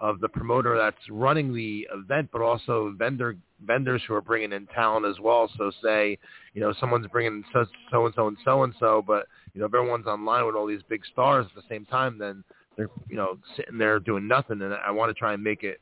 of 0.00 0.20
the 0.20 0.28
promoter 0.28 0.76
that's 0.76 0.96
running 1.10 1.52
the 1.52 1.86
event, 1.92 2.28
but 2.32 2.40
also 2.40 2.94
vendor 2.96 3.36
vendors 3.66 4.00
who 4.06 4.14
are 4.14 4.20
bringing 4.20 4.52
in 4.52 4.66
talent 4.68 5.04
as 5.04 5.18
well. 5.20 5.50
So 5.56 5.72
say, 5.82 6.16
you 6.54 6.60
know, 6.60 6.72
someone's 6.78 7.06
bringing 7.08 7.42
so 7.52 7.64
so 7.90 8.06
and 8.06 8.14
so 8.14 8.28
and 8.28 8.36
so 8.44 8.62
and 8.62 8.74
so, 8.78 9.02
but 9.04 9.26
you 9.54 9.60
know, 9.60 9.66
if 9.66 9.74
everyone's 9.74 10.06
online 10.06 10.46
with 10.46 10.54
all 10.54 10.66
these 10.66 10.82
big 10.88 11.02
stars 11.12 11.46
at 11.48 11.54
the 11.54 11.68
same 11.68 11.84
time, 11.86 12.18
then 12.18 12.44
they're 12.76 12.90
you 13.08 13.16
know 13.16 13.38
sitting 13.56 13.78
there 13.78 13.98
doing 13.98 14.28
nothing. 14.28 14.62
And 14.62 14.74
I 14.74 14.90
want 14.90 15.10
to 15.10 15.14
try 15.14 15.34
and 15.34 15.42
make 15.42 15.64
it 15.64 15.80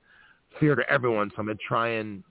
fair 0.58 0.74
to 0.74 0.90
everyone. 0.90 1.30
So 1.30 1.36
I'm 1.38 1.46
gonna 1.46 1.58
try 1.68 1.88
and 1.88 2.22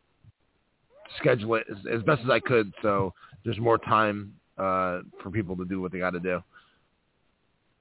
schedule 1.19 1.55
it 1.55 1.67
as, 1.69 1.77
as 1.91 2.03
best 2.03 2.21
as 2.23 2.29
I 2.29 2.39
could, 2.39 2.73
so 2.81 3.13
there's 3.43 3.59
more 3.59 3.77
time 3.77 4.33
uh, 4.57 5.01
for 5.21 5.29
people 5.31 5.55
to 5.57 5.65
do 5.65 5.81
what 5.81 5.91
they 5.91 5.99
got 5.99 6.11
to 6.11 6.19
do. 6.19 6.41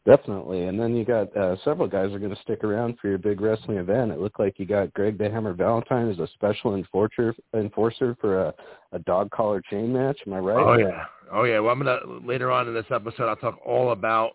Definitely, 0.06 0.64
and 0.66 0.78
then 0.78 0.94
you 0.94 1.02
got 1.02 1.34
uh, 1.34 1.56
several 1.64 1.88
guys 1.88 2.12
are 2.12 2.18
going 2.18 2.34
to 2.34 2.42
stick 2.42 2.62
around 2.62 2.98
for 3.00 3.08
your 3.08 3.16
big 3.16 3.40
wrestling 3.40 3.78
event. 3.78 4.12
It 4.12 4.20
looked 4.20 4.38
like 4.38 4.58
you 4.58 4.66
got 4.66 4.92
Greg 4.92 5.16
the 5.16 5.30
Hammer 5.30 5.54
Valentine 5.54 6.10
as 6.10 6.18
a 6.18 6.28
special 6.34 6.74
enforcer 6.74 7.34
enforcer 7.54 8.14
for 8.20 8.42
a, 8.48 8.54
a 8.92 8.98
dog 8.98 9.30
collar 9.30 9.62
chain 9.62 9.94
match. 9.94 10.18
Am 10.26 10.34
I 10.34 10.40
right? 10.40 10.62
Oh 10.62 10.76
yeah, 10.76 11.04
oh 11.32 11.44
yeah. 11.44 11.58
Well, 11.58 11.72
I'm 11.72 11.78
gonna 11.78 12.00
later 12.22 12.52
on 12.52 12.68
in 12.68 12.74
this 12.74 12.84
episode 12.90 13.30
I'll 13.30 13.36
talk 13.36 13.58
all 13.64 13.92
about 13.92 14.32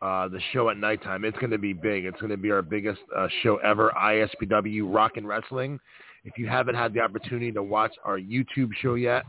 uh, 0.00 0.28
the 0.28 0.40
show 0.54 0.70
at 0.70 0.78
nighttime. 0.78 1.26
It's 1.26 1.36
going 1.36 1.50
to 1.50 1.58
be 1.58 1.74
big. 1.74 2.06
It's 2.06 2.18
going 2.18 2.30
to 2.30 2.38
be 2.38 2.50
our 2.50 2.62
biggest 2.62 3.00
uh, 3.14 3.28
show 3.42 3.56
ever, 3.56 3.92
ISPW 3.96 4.82
Rock 4.92 5.18
and 5.18 5.28
Wrestling. 5.28 5.78
If 6.24 6.38
you 6.38 6.48
haven't 6.48 6.74
had 6.74 6.94
the 6.94 7.00
opportunity 7.00 7.52
to 7.52 7.62
watch 7.62 7.92
our 8.04 8.18
YouTube 8.18 8.70
show 8.80 8.94
yet, 8.94 9.24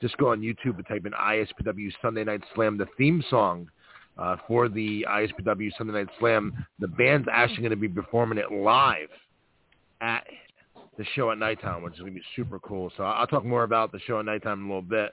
just 0.00 0.16
go 0.16 0.30
on 0.30 0.40
YouTube 0.40 0.76
and 0.76 0.86
type 0.86 1.04
in 1.04 1.12
ISPW 1.12 1.92
Sunday 2.00 2.24
Night 2.24 2.40
Slam, 2.54 2.78
the 2.78 2.86
theme 2.96 3.22
song 3.28 3.68
uh, 4.18 4.36
for 4.46 4.68
the 4.68 5.06
ISPW 5.08 5.70
Sunday 5.76 5.92
Night 5.92 6.08
Slam. 6.18 6.66
The 6.78 6.88
band's 6.88 7.28
actually 7.30 7.62
going 7.62 7.70
to 7.70 7.76
be 7.76 7.88
performing 7.88 8.38
it 8.38 8.52
live 8.52 9.08
at 10.00 10.26
the 10.98 11.04
show 11.14 11.30
at 11.30 11.38
nighttime, 11.38 11.82
which 11.82 11.94
is 11.94 12.00
going 12.00 12.12
to 12.12 12.18
be 12.18 12.24
super 12.34 12.58
cool. 12.58 12.90
So 12.96 13.04
I'll 13.04 13.26
talk 13.26 13.44
more 13.44 13.64
about 13.64 13.92
the 13.92 14.00
show 14.00 14.18
at 14.18 14.24
nighttime 14.24 14.60
in 14.60 14.64
a 14.66 14.68
little 14.68 14.82
bit. 14.82 15.12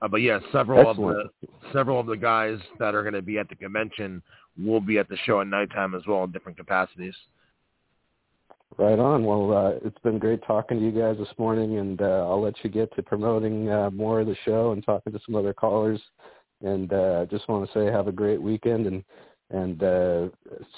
Uh, 0.00 0.08
but 0.08 0.18
yeah, 0.18 0.38
several 0.52 0.88
Excellent. 0.88 1.20
of 1.20 1.30
the 1.40 1.48
several 1.72 1.98
of 1.98 2.06
the 2.06 2.16
guys 2.16 2.58
that 2.78 2.94
are 2.94 3.02
going 3.02 3.14
to 3.14 3.22
be 3.22 3.38
at 3.38 3.48
the 3.48 3.54
convention 3.54 4.22
will 4.58 4.80
be 4.80 4.98
at 4.98 5.08
the 5.08 5.16
show 5.24 5.40
at 5.40 5.46
nighttime 5.46 5.94
as 5.94 6.02
well 6.06 6.24
in 6.24 6.30
different 6.30 6.56
capacities. 6.56 7.14
Right 8.76 8.98
on. 8.98 9.24
Well, 9.24 9.56
uh, 9.56 9.70
it's 9.84 9.98
been 10.04 10.18
great 10.18 10.40
talking 10.46 10.78
to 10.78 10.84
you 10.84 10.92
guys 10.92 11.16
this 11.18 11.36
morning, 11.38 11.78
and 11.78 12.00
uh, 12.00 12.28
I'll 12.28 12.40
let 12.40 12.54
you 12.62 12.70
get 12.70 12.94
to 12.94 13.02
promoting 13.02 13.68
uh, 13.68 13.90
more 13.90 14.20
of 14.20 14.26
the 14.26 14.36
show 14.44 14.72
and 14.72 14.84
talking 14.84 15.12
to 15.12 15.18
some 15.26 15.34
other 15.34 15.52
callers 15.52 16.00
and 16.62 16.92
uh, 16.92 17.26
just 17.26 17.48
want 17.48 17.70
to 17.70 17.78
say 17.78 17.92
have 17.92 18.08
a 18.08 18.12
great 18.12 18.40
weekend 18.40 18.86
and 18.86 19.04
and 19.50 19.82
uh, 19.82 20.28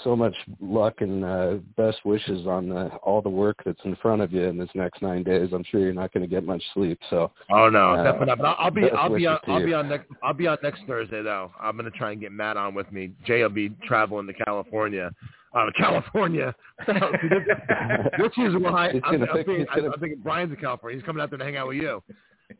so 0.05 0.15
much 0.15 0.35
luck 0.61 1.01
and 1.01 1.25
uh, 1.25 1.55
best 1.77 1.99
wishes 2.05 2.47
on 2.47 2.69
the, 2.69 2.87
all 3.03 3.21
the 3.21 3.29
work 3.29 3.57
that's 3.65 3.81
in 3.85 3.97
front 3.97 4.23
of 4.23 4.33
you 4.33 4.45
in 4.45 4.57
this 4.57 4.69
next 4.77 5.03
nine 5.03 5.25
days. 5.25 5.49
I'm 5.53 5.65
sure 5.65 5.81
you're 5.81 5.93
not 5.93 6.13
going 6.13 6.23
to 6.23 6.29
get 6.29 6.45
much 6.45 6.63
sleep. 6.73 7.01
So. 7.11 7.33
Oh 7.51 7.69
no, 7.69 7.95
uh, 7.95 8.05
definitely 8.05 8.37
not. 8.37 8.57
I'll 8.61 8.71
be 8.71 8.89
I'll 8.91 9.15
be 9.15 9.27
on 9.27 9.39
I'll 9.49 9.65
be 9.65 9.75
on 9.75 9.89
next 9.89 10.07
I'll 10.23 10.35
be 10.35 10.47
on 10.47 10.59
next 10.63 10.83
Thursday 10.87 11.23
though. 11.23 11.51
I'm 11.61 11.77
going 11.77 11.91
to 11.91 11.99
try 11.99 12.13
and 12.13 12.21
get 12.21 12.31
Matt 12.31 12.57
on 12.57 12.75
with 12.75 12.91
me. 12.93 13.11
Jay 13.27 13.43
will 13.43 13.49
be 13.49 13.71
traveling 13.87 14.29
to 14.29 14.33
California. 14.33 15.11
Out 15.53 15.69
Uh, 15.69 15.73
California. 15.77 16.55
Which 16.87 18.39
is 18.39 18.55
why 18.61 18.91
I'm, 18.91 19.03
I'm, 19.05 19.27
thinking, 19.35 19.67
I'm 19.69 19.93
thinking 19.99 20.21
Brian's 20.23 20.53
in 20.53 20.59
California. 20.59 20.97
He's 20.97 21.05
coming 21.05 21.21
out 21.21 21.31
there 21.31 21.41
to 21.41 21.45
hang 21.45 21.57
out 21.57 21.67
with 21.67 21.79
you. 21.79 22.01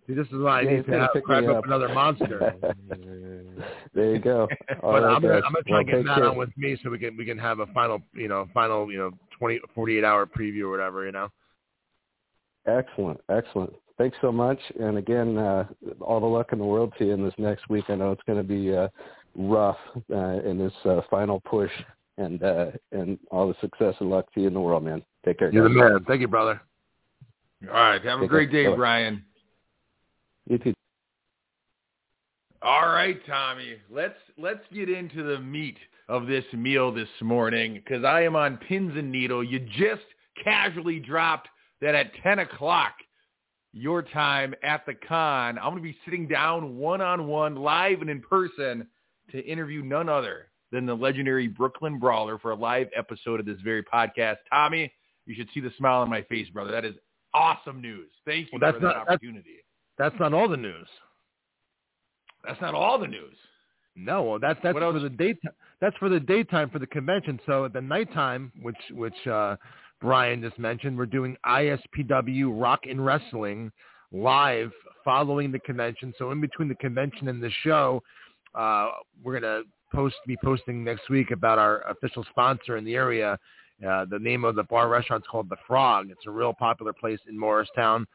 See, 0.07 0.15
this 0.15 0.27
is 0.29 0.35
why 0.35 0.61
I 0.61 0.65
need 0.65 0.87
to 0.87 0.93
have, 0.93 1.11
crack 1.25 1.45
up, 1.45 1.59
up 1.59 1.65
another 1.65 1.89
monster. 1.89 2.55
there 3.95 4.15
you 4.15 4.19
go. 4.21 4.49
All 4.83 4.93
but 4.93 5.03
right, 5.03 5.15
I'm, 5.15 5.23
gonna, 5.23 5.35
I'm 5.35 5.53
gonna 5.53 5.63
try 5.67 5.73
well, 5.73 5.79
and 5.81 5.89
get 5.89 6.05
Matt 6.05 6.17
care. 6.17 6.29
on 6.29 6.37
with 6.37 6.57
me 6.57 6.77
so 6.83 6.91
we 6.91 6.99
can 6.99 7.17
we 7.17 7.25
can 7.25 7.39
have 7.39 7.61
a 7.61 7.67
final 7.67 8.01
you 8.15 8.29
know 8.29 8.49
final 8.53 8.91
you 8.91 8.99
know 8.99 9.11
20 9.39 9.61
48 9.75 10.05
hour 10.05 10.27
preview 10.27 10.63
or 10.65 10.71
whatever 10.71 11.07
you 11.07 11.13
know. 11.13 11.29
Excellent, 12.67 13.21
excellent. 13.31 13.73
Thanks 13.99 14.17
so 14.21 14.33
much, 14.33 14.59
and 14.79 14.97
again, 14.97 15.37
uh, 15.37 15.67
all 16.01 16.21
the 16.21 16.27
luck 16.27 16.53
in 16.53 16.59
the 16.59 16.65
world 16.65 16.93
to 16.99 17.07
you 17.07 17.13
in 17.13 17.23
this 17.23 17.35
next 17.37 17.69
week. 17.69 17.85
I 17.89 17.95
know 17.97 18.13
it's 18.13 18.23
going 18.27 18.39
to 18.39 18.45
be 18.45 18.75
uh, 18.75 18.89
rough 19.35 19.77
uh, 20.11 20.41
in 20.41 20.59
this 20.59 20.73
uh, 20.85 21.01
final 21.11 21.41
push, 21.41 21.71
and 22.17 22.43
uh, 22.43 22.71
and 22.93 23.19
all 23.31 23.49
the 23.49 23.55
success 23.61 23.95
and 24.01 24.09
luck 24.09 24.33
to 24.35 24.41
you 24.41 24.47
in 24.47 24.55
the 24.55 24.61
world, 24.61 24.85
man. 24.85 25.03
Take 25.25 25.39
care. 25.39 25.53
You're 25.53 25.65
the 25.65 25.75
man. 25.75 26.05
Thank 26.07 26.21
you, 26.21 26.29
brother. 26.29 26.61
All 27.69 27.75
right. 27.75 28.03
Have 28.03 28.21
Take 28.21 28.27
a 28.27 28.29
great 28.29 28.51
care. 28.51 28.71
day, 28.71 28.77
Brian. 28.77 29.25
You 30.51 30.59
too. 30.59 30.75
All 32.61 32.89
right, 32.89 33.25
Tommy. 33.25 33.77
Let's 33.89 34.19
let's 34.37 34.65
get 34.75 34.91
into 34.91 35.23
the 35.23 35.39
meat 35.39 35.79
of 36.09 36.27
this 36.27 36.45
meal 36.53 36.93
this 36.93 37.09
morning 37.23 37.75
because 37.75 38.05
I 38.05 38.23
am 38.23 38.35
on 38.35 38.57
pins 38.57 38.93
and 38.97 39.13
needle. 39.13 39.45
You 39.45 39.61
just 39.61 40.03
casually 40.43 40.99
dropped 40.99 41.49
that 41.81 41.95
at 41.95 42.11
10 42.25 42.41
o'clock 42.41 42.95
your 43.73 44.03
time 44.03 44.53
at 44.65 44.85
the 44.87 44.95
con, 44.95 45.57
I'm 45.57 45.71
going 45.71 45.77
to 45.77 45.83
be 45.83 45.97
sitting 46.05 46.27
down 46.27 46.77
one-on-one, 46.77 47.55
live 47.55 48.01
and 48.01 48.11
in 48.11 48.21
person, 48.21 48.89
to 49.31 49.39
interview 49.47 49.83
none 49.83 50.09
other 50.09 50.49
than 50.73 50.85
the 50.85 50.95
legendary 50.95 51.47
Brooklyn 51.47 52.01
Brawler 52.01 52.41
for 52.41 52.51
a 52.51 52.57
live 52.57 52.89
episode 52.97 53.39
of 53.39 53.47
this 53.47 53.61
very 53.63 53.85
podcast. 53.85 54.39
Tommy, 54.51 54.93
you 55.27 55.37
should 55.37 55.49
see 55.55 55.61
the 55.61 55.71
smile 55.79 56.01
on 56.01 56.11
my 56.11 56.23
face, 56.23 56.49
brother. 56.51 56.73
That 56.73 56.85
is 56.85 56.97
awesome 57.33 57.81
news. 57.81 58.11
Thank 58.27 58.49
you 58.53 58.59
well, 58.61 58.73
for 58.73 58.81
that 58.81 58.97
opportunity. 58.97 59.61
That's 60.01 60.19
not 60.19 60.33
all 60.33 60.49
the 60.49 60.57
news. 60.57 60.89
That's 62.47 62.61
not 62.63 62.75
all 62.75 62.99
the 62.99 63.07
news. 63.07 63.37
No, 63.95 64.23
well, 64.23 64.39
that's 64.39 64.59
that's 64.63 64.79
for 64.79 64.99
the 64.99 65.11
daytime. 65.11 65.53
That's 65.83 65.97
for 65.99 66.09
the 66.09 66.19
daytime 66.19 66.71
for 66.71 66.79
the 66.79 66.87
convention. 66.87 67.39
So 67.45 67.67
at 67.67 67.75
the 67.75 67.83
nighttime, 67.83 68.51
which 68.63 68.79
which 68.93 69.27
uh, 69.27 69.57
Brian 70.01 70.41
just 70.41 70.59
mentioned, 70.59 70.97
we're 70.97 71.05
doing 71.05 71.37
ISPW 71.45 72.59
Rock 72.59 72.81
and 72.89 73.05
Wrestling 73.05 73.71
live 74.11 74.73
following 75.05 75.53
the 75.53 75.59
convention. 75.59 76.15
So 76.17 76.31
in 76.31 76.41
between 76.41 76.69
the 76.69 76.77
convention 76.77 77.29
and 77.29 77.43
the 77.43 77.51
show, 77.63 78.03
uh, 78.55 78.93
we're 79.23 79.39
gonna 79.39 79.65
post 79.93 80.17
be 80.27 80.39
posting 80.43 80.83
next 80.83 81.11
week 81.11 81.31
about 81.31 81.59
our 81.59 81.83
official 81.91 82.25
sponsor 82.31 82.79
in 82.79 82.87
the 82.87 82.95
area. 82.95 83.39
Uh, 83.87 84.07
the 84.07 84.19
name 84.19 84.45
of 84.45 84.55
the 84.55 84.63
bar 84.63 84.89
restaurant 84.89 85.25
is 85.25 85.29
called 85.31 85.51
The 85.51 85.57
Frog. 85.67 86.09
It's 86.11 86.27
a 86.27 86.31
real 86.31 86.55
popular 86.55 86.95
place 86.95 87.21
in 87.29 87.39
Morristown. 87.39 88.07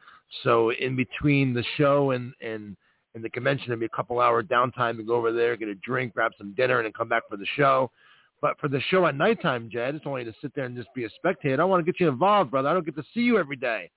So 0.42 0.72
in 0.72 0.96
between 0.96 1.54
the 1.54 1.64
show 1.76 2.10
and 2.12 2.32
and 2.40 2.76
and 3.14 3.24
the 3.24 3.30
convention, 3.30 3.68
there'll 3.68 3.80
be 3.80 3.86
a 3.86 3.96
couple 3.96 4.20
hour 4.20 4.42
downtime 4.42 4.96
to 4.98 5.02
go 5.02 5.14
over 5.14 5.32
there, 5.32 5.56
get 5.56 5.68
a 5.68 5.74
drink, 5.76 6.12
grab 6.12 6.32
some 6.36 6.52
dinner, 6.54 6.78
and 6.78 6.84
then 6.84 6.92
come 6.92 7.08
back 7.08 7.22
for 7.30 7.38
the 7.38 7.46
show. 7.56 7.90
But 8.42 8.60
for 8.60 8.68
the 8.68 8.80
show 8.90 9.06
at 9.06 9.16
nighttime, 9.16 9.70
Jed, 9.72 9.94
it's 9.94 10.06
only 10.06 10.24
to 10.24 10.34
sit 10.42 10.54
there 10.54 10.66
and 10.66 10.76
just 10.76 10.92
be 10.94 11.04
a 11.04 11.10
spectator. 11.16 11.62
I 11.62 11.64
want 11.64 11.84
to 11.84 11.90
get 11.90 11.98
you 11.98 12.08
involved, 12.08 12.50
brother. 12.50 12.68
I 12.68 12.74
don't 12.74 12.84
get 12.84 12.96
to 12.96 13.04
see 13.14 13.20
you 13.20 13.38
every 13.38 13.56
day. 13.56 13.90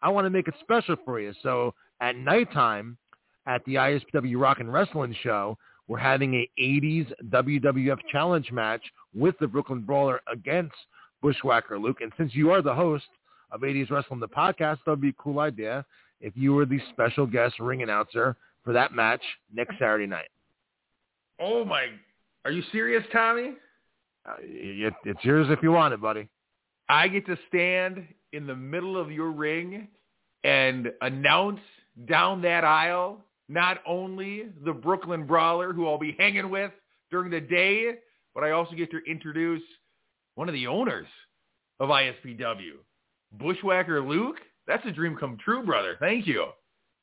I 0.00 0.08
want 0.08 0.24
to 0.24 0.30
make 0.30 0.48
it 0.48 0.54
special 0.60 0.96
for 1.04 1.20
you. 1.20 1.34
So 1.42 1.74
at 2.00 2.16
nighttime, 2.16 2.96
at 3.46 3.64
the 3.64 3.74
ISPW 3.74 4.40
Rock 4.40 4.60
and 4.60 4.72
Wrestling 4.72 5.14
show, 5.22 5.58
we're 5.88 5.98
having 5.98 6.34
a 6.34 6.48
80s 6.60 7.12
WWF 7.28 7.98
challenge 8.10 8.50
match 8.50 8.82
with 9.14 9.34
the 9.40 9.46
Brooklyn 9.46 9.82
Brawler 9.82 10.20
against 10.32 10.74
Bushwhacker 11.20 11.78
Luke. 11.78 11.98
And 12.00 12.12
since 12.16 12.34
you 12.34 12.50
are 12.50 12.62
the 12.62 12.74
host, 12.74 13.04
of 13.52 13.60
80s 13.60 13.90
Wrestling, 13.90 14.20
the 14.20 14.28
podcast, 14.28 14.78
that 14.84 14.90
would 14.90 15.00
be 15.00 15.10
a 15.10 15.14
cool 15.14 15.38
idea 15.40 15.84
if 16.20 16.32
you 16.36 16.54
were 16.54 16.66
the 16.66 16.80
special 16.92 17.26
guest 17.26 17.60
ring 17.60 17.82
announcer 17.82 18.36
for 18.64 18.72
that 18.72 18.92
match 18.92 19.22
next 19.52 19.78
Saturday 19.78 20.06
night. 20.06 20.28
Oh, 21.40 21.64
my. 21.64 21.86
Are 22.44 22.50
you 22.50 22.62
serious, 22.72 23.04
Tommy? 23.12 23.52
Uh, 24.26 24.34
it, 24.40 24.94
it's 25.04 25.24
yours 25.24 25.48
if 25.50 25.62
you 25.62 25.72
want 25.72 25.94
it, 25.94 26.00
buddy. 26.00 26.28
I 26.88 27.08
get 27.08 27.26
to 27.26 27.36
stand 27.48 28.06
in 28.32 28.46
the 28.46 28.54
middle 28.54 28.96
of 28.96 29.10
your 29.10 29.30
ring 29.30 29.88
and 30.44 30.90
announce 31.00 31.60
down 32.06 32.42
that 32.42 32.64
aisle 32.64 33.24
not 33.48 33.78
only 33.86 34.44
the 34.64 34.72
Brooklyn 34.72 35.26
Brawler, 35.26 35.72
who 35.72 35.86
I'll 35.86 35.98
be 35.98 36.16
hanging 36.18 36.50
with 36.50 36.70
during 37.10 37.30
the 37.30 37.40
day, 37.40 37.96
but 38.34 38.44
I 38.44 38.52
also 38.52 38.74
get 38.74 38.90
to 38.92 38.98
introduce 39.06 39.62
one 40.36 40.48
of 40.48 40.54
the 40.54 40.66
owners 40.66 41.06
of 41.80 41.90
ISPW. 41.90 42.78
Bushwhacker 43.32 44.00
Luke, 44.02 44.36
that's 44.66 44.84
a 44.86 44.90
dream 44.92 45.16
come 45.18 45.38
true, 45.44 45.64
brother. 45.64 45.96
Thank 46.00 46.26
you. 46.26 46.46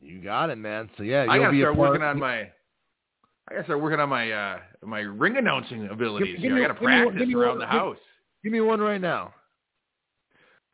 You 0.01 0.21
got 0.21 0.49
it, 0.49 0.57
man. 0.57 0.89
So 0.97 1.03
yeah, 1.03 1.25
I 1.29 1.37
gotta 1.37 1.51
be 1.51 1.61
start 1.61 1.75
working 1.75 2.03
on 2.03 2.19
my. 2.19 2.41
I 2.41 2.49
gotta 3.51 3.63
start 3.65 3.81
working 3.81 3.99
on 3.99 4.09
my 4.09 4.31
uh 4.31 4.59
my 4.85 4.99
ring 4.99 5.37
announcing 5.37 5.87
abilities. 5.89 6.35
give 6.35 6.41
here. 6.41 6.55
me- 6.55 6.63
I 6.63 6.67
gotta 6.67 6.73
give 6.79 6.83
practice 6.83 7.19
give 7.19 7.27
me 7.27 7.35
around 7.35 7.49
one- 7.49 7.59
the 7.59 7.65
give- 7.65 7.71
house. 7.71 7.97
Give 8.43 8.53
me 8.53 8.61
one 8.61 8.79
right 8.79 9.01
now. 9.01 9.33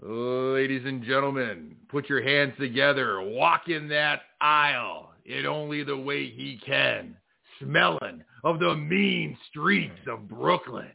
Ladies 0.02 0.86
and 0.86 1.02
gentlemen, 1.04 1.78
put 1.90 2.10
your 2.10 2.22
hands 2.22 2.54
together. 2.60 3.22
Walk 3.22 3.70
in 3.70 3.88
that 3.88 4.22
aisle 4.42 5.14
in 5.26 5.46
only 5.46 5.84
the 5.84 5.98
way 5.98 6.30
he 6.30 6.60
can. 6.64 7.16
Smelling 7.60 8.24
of 8.44 8.60
the 8.60 8.76
mean 8.76 9.38
streets 9.50 10.00
of 10.08 10.28
Brooklyn. 10.28 10.92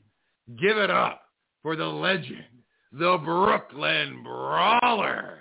Give 0.60 0.76
it 0.76 0.90
up 0.90 1.22
for 1.62 1.74
the 1.74 1.86
legend, 1.86 2.44
the 2.92 3.18
Brooklyn 3.24 4.22
Brawler. 4.22 5.38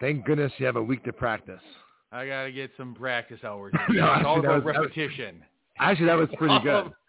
Thank 0.00 0.24
goodness 0.24 0.52
you 0.58 0.66
have 0.66 0.76
a 0.76 0.82
week 0.82 1.04
to 1.04 1.12
practice. 1.12 1.60
I 2.12 2.26
gotta 2.26 2.52
get 2.52 2.70
some 2.76 2.94
practice 2.94 3.40
hours. 3.44 3.72
No, 3.88 4.12
it's 4.14 4.24
all 4.26 4.36
actually, 4.36 4.42
that 4.42 4.48
about 4.48 4.64
was- 4.64 4.74
that 4.74 4.80
was- 4.80 4.90
repetition. 4.96 5.42
Actually, 5.78 6.06
that 6.06 6.18
was 6.18 6.28
pretty 6.36 6.58
good. 6.62 6.92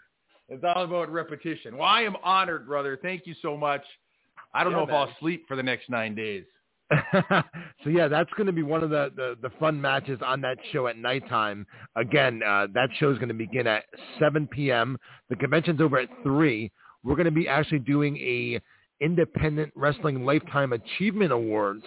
It's 0.49 0.63
all 0.63 0.86
about 0.86 1.12
repetition. 1.12 1.75
Well, 1.75 1.89
I 1.89 2.03
am 2.03 2.15
honored, 2.23 2.67
brother. 2.67 2.97
Thank 3.01 3.27
you 3.27 3.36
so 3.41 3.58
much. 3.58 3.82
I 4.53 4.63
don't 4.63 4.71
Yeah, 4.71 4.77
know 4.77 4.84
if 4.84 4.89
man. 4.89 4.97
I'll 4.97 5.13
sleep 5.19 5.45
for 5.45 5.58
the 5.58 5.63
next 5.63 5.89
nine 5.89 6.15
days. 6.15 6.45
so 7.84 7.89
yeah, 7.89 8.08
that's 8.08 8.30
going 8.38 8.47
to 8.47 8.53
be 8.53 8.63
one 8.63 8.82
of 8.82 8.89
the, 8.89 9.12
the, 9.13 9.36
the 9.41 9.49
fun 9.60 9.82
matches 9.82 10.19
on 10.25 10.39
that 10.41 10.58
show 10.71 10.88
at 10.88 10.97
nighttime. 10.97 11.67
Again, 11.97 12.41
uh, 12.47 12.67
that 12.73 12.88
show 12.97 13.12
is 13.12 13.17
going 13.17 13.27
to 13.27 13.34
begin 13.34 13.67
at 13.67 13.84
7 14.19 14.47
p.m. 14.47 14.97
The 15.30 15.36
convention's 15.36 15.82
over 15.82 15.97
at 15.99 16.08
3. 16.23 16.71
We're 17.03 17.15
going 17.15 17.25
to 17.25 17.32
be 17.32 17.49
actually 17.49 17.80
doing 17.80 18.15
a 18.15 18.62
Independent 19.01 19.71
Wrestling 19.75 20.25
Lifetime 20.25 20.73
Achievement 20.73 21.31
Awards 21.31 21.83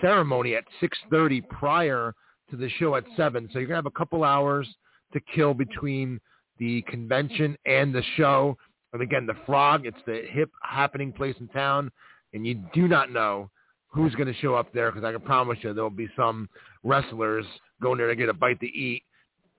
ceremony 0.00 0.54
at 0.54 0.64
6.30 0.82 1.48
prior 1.48 2.14
to 2.50 2.56
the 2.56 2.68
show 2.78 2.96
at 2.96 3.04
7. 3.16 3.48
So 3.52 3.58
you're 3.58 3.68
going 3.68 3.74
to 3.74 3.84
have 3.84 3.86
a 3.86 3.98
couple 3.98 4.24
hours 4.24 4.68
to 5.12 5.20
kill 5.34 5.54
between 5.54 6.20
the 6.58 6.82
convention 6.82 7.56
and 7.66 7.94
the 7.94 8.02
show. 8.16 8.56
And 8.92 9.02
again, 9.02 9.26
the 9.26 9.34
Frog, 9.46 9.86
it's 9.86 9.96
the 10.06 10.22
hip 10.30 10.50
happening 10.62 11.12
place 11.12 11.36
in 11.40 11.48
town. 11.48 11.90
And 12.32 12.46
you 12.46 12.62
do 12.74 12.88
not 12.88 13.12
know 13.12 13.50
who's 13.88 14.14
going 14.14 14.32
to 14.32 14.40
show 14.40 14.54
up 14.54 14.72
there 14.72 14.90
because 14.90 15.04
I 15.06 15.12
can 15.12 15.20
promise 15.22 15.58
you 15.62 15.72
there'll 15.72 15.90
be 15.90 16.08
some 16.16 16.48
wrestlers 16.84 17.46
going 17.80 17.98
there 17.98 18.08
to 18.08 18.16
get 18.16 18.28
a 18.28 18.34
bite 18.34 18.60
to 18.60 18.66
eat 18.66 19.02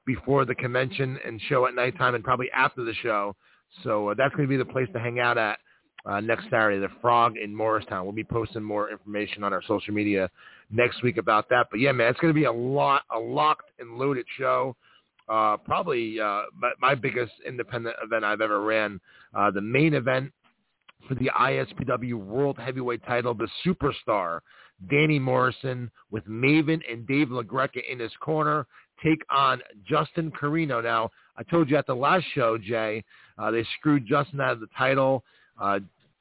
before 0.06 0.46
the 0.46 0.56
convention 0.56 1.18
and 1.26 1.42
show 1.50 1.66
at 1.66 1.76
nighttime 1.76 2.16
and 2.16 2.24
probably 2.24 2.50
after 2.52 2.84
the 2.84 2.94
show. 3.02 3.36
So 3.84 4.10
uh, 4.10 4.14
that's 4.18 4.36
going 4.36 4.48
to 4.48 4.50
be 4.50 4.58
the 4.58 4.66
place 4.66 4.88
to 4.94 5.00
hang 5.00 5.20
out 5.20 5.38
at 5.38 5.60
uh, 6.06 6.20
next 6.20 6.46
Saturday, 6.46 6.80
the 6.80 6.90
Frog 7.02 7.38
in 7.38 7.56
Morristown. 7.56 8.04
We'll 8.04 8.14
be 8.14 8.24
posting 8.24 8.64
more 8.64 8.90
information 8.90 9.44
on 9.44 9.54
our 9.54 9.62
social 9.68 9.94
media 9.94 10.30
next 10.72 11.04
week 11.04 11.18
about 11.18 11.50
that. 11.50 11.68
But 11.72 11.80
yeah, 11.80 11.92
man, 11.92 12.10
it's 12.10 12.20
going 12.20 12.34
to 12.34 12.40
be 12.40 12.46
a 12.46 12.52
lot, 12.52 13.04
a 13.14 13.20
locked 13.20 13.72
and 13.80 13.98
loaded 13.98 14.26
show. 14.38 14.76
Uh, 15.28 15.58
probably 15.58 16.20
uh, 16.20 16.44
my, 16.58 16.72
my 16.82 16.96
biggest 16.96 17.34
independent 17.48 17.96
event 18.04 18.24
I've 18.24 18.42
ever 18.42 18.62
ran. 18.62 19.00
Uh, 19.36 19.52
the 19.52 19.62
main 19.62 19.94
event 19.94 20.32
for 21.08 21.16
the 21.16 21.30
ISPW 21.40 22.16
World 22.16 22.58
Heavyweight 22.58 23.06
title, 23.06 23.34
the 23.34 23.48
superstar 23.66 24.40
Danny 24.90 25.20
Morrison 25.20 25.92
with 26.10 26.26
Maven 26.26 26.80
and 26.90 27.06
Dave 27.06 27.28
LaGreca 27.28 27.82
in 27.90 28.00
his 28.00 28.12
corner 28.22 28.66
take 29.04 29.24
on 29.30 29.62
Justin 29.88 30.32
Carino. 30.32 30.82
Now, 30.82 31.10
I 31.38 31.44
told 31.44 31.70
you 31.70 31.78
at 31.78 31.88
the 31.88 31.96
last 31.96 32.26
show, 32.34 32.58
Jay, 32.58 33.04
uh, 33.38 33.52
they 33.52 33.66
screwed 33.78 34.06
Justin 34.06 34.42
out 34.42 34.54
of 34.54 34.60
the 34.60 34.68
title. 34.78 35.24
Uh, 35.60 35.80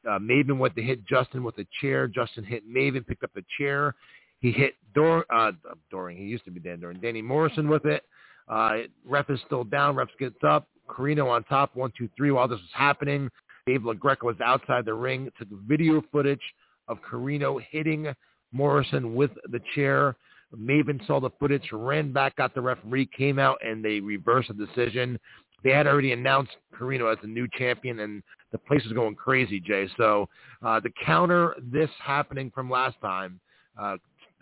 uh, 0.09 0.19
Maven 0.19 0.59
went 0.59 0.75
to 0.77 0.83
hit 0.83 1.05
Justin 1.07 1.43
with 1.45 1.59
a 1.59 1.67
chair. 1.81 2.07
Justin 2.07 2.45
hit 2.45 2.69
Maven, 2.69 3.07
picked 3.07 3.25
up 3.25 3.31
the 3.35 3.45
chair. 3.59 3.95
He 4.41 4.53
hit 4.53 4.75
Dor- 4.95 5.27
uh, 5.33 5.53
Doring. 5.91 6.17
He 6.17 6.25
used 6.25 6.45
to 6.45 6.51
be 6.51 6.61
Dan 6.61 6.81
Doring. 6.81 7.01
Danny 7.01 7.23
Morrison 7.23 7.69
with 7.69 7.85
it. 7.85 8.05
Uh, 8.49 8.79
ref 9.05 9.29
is 9.31 9.41
still 9.47 9.65
down. 9.65 9.97
Ref 9.97 10.09
gets 10.19 10.39
up. 10.47 10.69
Carino 10.89 11.29
on 11.29 11.45
top. 11.45 11.75
One, 11.75 11.93
two, 11.99 12.09
three. 12.17 12.31
While 12.31 12.49
this 12.49 12.59
was 12.59 12.71
happening, 12.73 13.29
Dave 13.67 13.83
LaGreca 13.83 14.23
was 14.23 14.37
outside 14.43 14.85
the 14.85 14.95
ring. 14.95 15.29
Took 15.39 15.49
video 15.67 16.03
footage 16.11 16.41
of 16.87 17.03
Carino 17.03 17.59
hitting 17.71 18.15
Morrison 18.53 19.15
with 19.15 19.31
the 19.51 19.61
chair. 19.75 20.17
Maven 20.57 21.05
saw 21.07 21.21
the 21.21 21.31
footage, 21.39 21.69
ran 21.73 22.13
back, 22.13 22.37
got 22.37 22.55
the 22.55 22.61
referee, 22.61 23.11
came 23.17 23.39
out, 23.39 23.59
and 23.63 23.85
they 23.85 24.01
reversed 24.01 24.49
the 24.49 24.67
decision. 24.67 25.19
They 25.63 25.71
had 25.71 25.87
already 25.87 26.13
announced 26.13 26.53
Carino 26.73 27.09
as 27.09 27.19
the 27.21 27.29
new 27.29 27.47
champion, 27.59 28.01
and 28.01 28.23
the 28.53 28.59
place 28.59 28.85
is 28.85 28.93
going 28.93 29.15
crazy, 29.15 29.61
Jay. 29.61 29.89
So 29.97 30.29
uh, 30.65 30.81
to 30.81 30.91
counter 31.05 31.55
this 31.63 31.91
happening 32.03 32.51
from 32.55 32.71
last 32.71 32.97
time, 33.01 33.41
uh, 33.81 33.97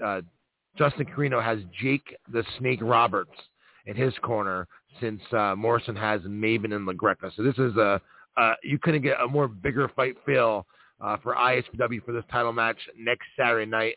uh, 0.05 0.21
Justin 0.79 1.07
Carino 1.07 1.41
has 1.41 1.59
Jake 1.81 2.17
the 2.33 2.45
Snake 2.59 2.81
Roberts 2.83 3.31
in 3.87 3.97
his 3.97 4.15
corner 4.23 4.69
since 5.01 5.21
uh, 5.33 5.55
Morrison 5.57 5.97
has 5.97 6.21
Maven 6.23 6.75
and 6.75 6.87
LaGreca. 6.87 7.35
So 7.37 7.43
this 7.43 7.59
is 7.59 7.77
a 7.77 8.01
uh, 8.37 8.53
you 8.63 8.79
couldn't 8.79 9.03
get 9.03 9.19
a 9.21 9.27
more 9.27 9.49
bigger 9.49 9.91
fight 9.97 10.15
feel 10.27 10.67
uh, 11.01 11.17
for 11.23 11.35
ISPW 11.35 12.05
for 12.05 12.13
this 12.13 12.25
title 12.31 12.53
match 12.53 12.77
next 12.99 13.25
Saturday 13.37 13.65
night 13.65 13.97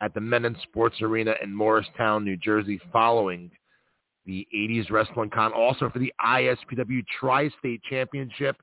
at 0.00 0.14
the 0.14 0.20
Mennen 0.20 0.60
Sports 0.62 1.00
Arena 1.02 1.34
in 1.42 1.54
Morristown, 1.54 2.24
New 2.24 2.36
Jersey, 2.36 2.80
following 2.92 3.50
the 4.26 4.46
80s 4.54 4.90
Wrestling 4.90 5.30
Con. 5.30 5.52
Also 5.52 5.90
for 5.90 5.98
the 5.98 6.12
ISPW 6.24 7.04
Tri-State 7.18 7.82
Championship, 7.88 8.56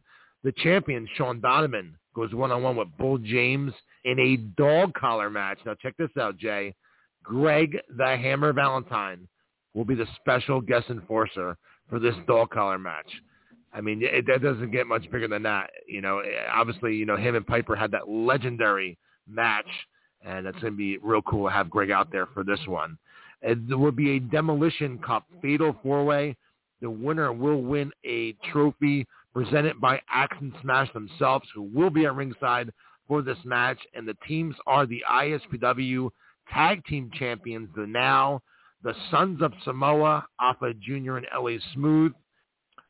the 0.43 0.51
champion, 0.53 1.07
Sean 1.15 1.41
Donovan, 1.41 1.95
goes 2.15 2.33
one-on-one 2.33 2.75
with 2.75 2.87
Bull 2.97 3.17
James 3.17 3.73
in 4.05 4.19
a 4.19 4.37
dog 4.59 4.93
collar 4.93 5.29
match. 5.29 5.59
Now 5.65 5.75
check 5.81 5.95
this 5.97 6.09
out, 6.19 6.37
Jay. 6.37 6.73
Greg 7.23 7.77
the 7.97 8.05
Hammer 8.05 8.53
Valentine 8.53 9.27
will 9.73 9.85
be 9.85 9.95
the 9.95 10.07
special 10.15 10.61
guest 10.61 10.89
enforcer 10.89 11.55
for 11.89 11.99
this 11.99 12.15
dog 12.27 12.49
collar 12.49 12.79
match. 12.79 13.09
I 13.73 13.81
mean, 13.81 14.01
it, 14.01 14.25
that 14.27 14.41
doesn't 14.41 14.71
get 14.71 14.87
much 14.87 15.09
bigger 15.11 15.27
than 15.27 15.43
that. 15.43 15.69
You 15.87 16.01
know, 16.01 16.23
obviously, 16.51 16.95
you 16.95 17.05
know, 17.05 17.17
him 17.17 17.35
and 17.35 17.45
Piper 17.45 17.75
had 17.75 17.91
that 17.91 18.09
legendary 18.09 18.97
match, 19.27 19.67
and 20.25 20.47
it's 20.47 20.59
going 20.59 20.73
to 20.73 20.77
be 20.77 20.97
real 20.97 21.21
cool 21.21 21.47
to 21.47 21.53
have 21.53 21.69
Greg 21.69 21.91
out 21.91 22.11
there 22.11 22.25
for 22.33 22.43
this 22.43 22.59
one. 22.65 22.97
And 23.41 23.69
there 23.69 23.77
will 23.77 23.91
be 23.91 24.15
a 24.15 24.19
Demolition 24.19 24.97
Cup 24.99 25.25
Fatal 25.41 25.75
Four-Way. 25.83 26.35
The 26.81 26.89
winner 26.89 27.31
will 27.31 27.61
win 27.61 27.91
a 28.05 28.33
trophy 28.51 29.05
presented 29.39 29.79
by 29.79 30.01
and 30.41 30.53
Smash 30.61 30.91
themselves, 30.91 31.47
who 31.55 31.61
will 31.61 31.89
be 31.89 32.05
at 32.05 32.13
ringside 32.13 32.73
for 33.07 33.21
this 33.21 33.37
match. 33.45 33.79
And 33.93 34.05
the 34.05 34.17
teams 34.27 34.53
are 34.67 34.85
the 34.85 35.01
ISPW 35.09 36.09
Tag 36.53 36.83
Team 36.85 37.09
Champions, 37.13 37.69
the 37.73 37.87
now, 37.87 38.41
the 38.83 38.93
Sons 39.09 39.41
of 39.41 39.53
Samoa, 39.63 40.25
Afa 40.41 40.73
Jr. 40.81 41.17
and 41.17 41.27
LA 41.33 41.57
Smooth, 41.73 42.11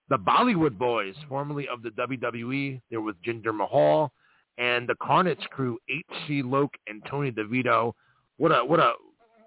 the 0.10 0.18
Bollywood 0.18 0.76
Boys, 0.76 1.14
formerly 1.28 1.68
of 1.68 1.84
the 1.84 1.92
WWE. 1.92 2.82
They're 2.90 3.00
with 3.00 3.22
Jinder 3.22 3.56
Mahal 3.56 4.12
and 4.58 4.90
the 4.90 4.96
Carnage 5.04 5.48
Crew, 5.52 5.78
H.C. 5.88 6.42
Loc 6.42 6.72
and 6.88 7.04
Tony 7.08 7.32
DeVito. 7.32 7.94
What 8.38 8.52
a 8.52 8.66
what 8.66 8.80
a 8.80 8.94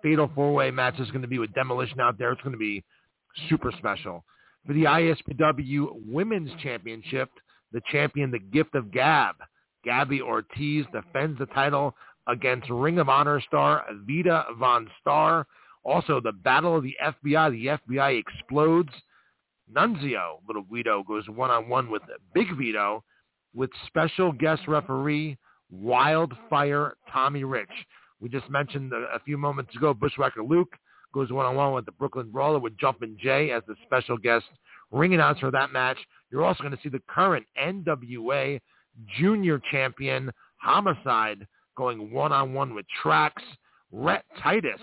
fatal 0.05 0.31
four-way 0.37 0.71
match 0.71 1.01
is 1.01 1.11
going 1.11 1.23
to 1.23 1.29
be 1.29 1.41
with 1.41 1.53
Demolition 1.53 1.99
out 1.99 2.17
there. 2.17 2.31
It's 2.31 2.43
going 2.43 2.53
to 2.53 2.59
be 2.59 2.85
super 3.49 3.73
special. 3.77 4.25
For 4.67 4.73
the 4.75 4.85
ISPW 4.85 6.07
Women's 6.07 6.51
Championship, 6.63 7.31
the 7.73 7.83
champion, 7.91 8.31
the 8.31 8.39
Gift 8.39 8.75
of 8.75 8.93
Gab, 8.93 9.37
Gabby 9.85 10.21
Ortiz 10.21 10.85
defends 10.93 11.39
the 11.39 11.47
title 11.47 11.95
against 12.29 12.71
Ring 12.71 12.99
of 12.99 13.09
Honor 13.09 13.41
star 13.41 13.85
Vita 14.07 14.45
Von 14.59 14.89
Star. 15.01 15.47
Also, 15.85 16.21
the 16.21 16.33
Battle 16.33 16.77
of 16.77 16.85
the 16.85 16.97
FBI. 17.05 17.51
The 17.51 17.95
FBI 17.95 18.19
explodes. 18.19 18.91
Nunzio, 19.75 20.39
Little 20.47 20.63
Guido, 20.63 21.03
goes 21.03 21.29
one-on-one 21.29 21.91
with 21.91 22.03
Big 22.35 22.57
Vito 22.57 23.03
with 23.55 23.71
special 23.87 24.33
guest 24.33 24.63
referee 24.69 25.37
Wildfire 25.71 26.95
Tommy 27.11 27.45
Rich. 27.45 27.71
We 28.21 28.29
just 28.29 28.49
mentioned 28.51 28.93
a, 28.93 29.15
a 29.15 29.19
few 29.21 29.39
moments 29.39 29.75
ago, 29.75 29.95
Bushwhacker 29.95 30.43
Luke 30.43 30.77
goes 31.13 31.31
one-on-one 31.31 31.75
with 31.75 31.87
the 31.87 31.93
Brooklyn 31.93 32.31
Brawler 32.31 32.59
with 32.59 32.77
Jumpin' 32.79 33.17
Jay 33.21 33.51
as 33.51 33.63
the 33.67 33.75
special 33.85 34.17
guest 34.17 34.47
ring 34.91 35.15
announcer 35.15 35.47
of 35.47 35.53
that 35.53 35.73
match. 35.73 35.99
You're 36.31 36.45
also 36.45 36.63
going 36.63 36.77
to 36.77 36.83
see 36.83 36.89
the 36.89 37.03
current 37.09 37.47
NWA 37.61 38.61
junior 39.19 39.61
champion 39.71 40.31
Homicide 40.57 41.47
going 41.77 42.13
one-on-one 42.13 42.75
with 42.75 42.87
Trax. 43.03 43.33
Rhett 43.91 44.25
Titus 44.43 44.81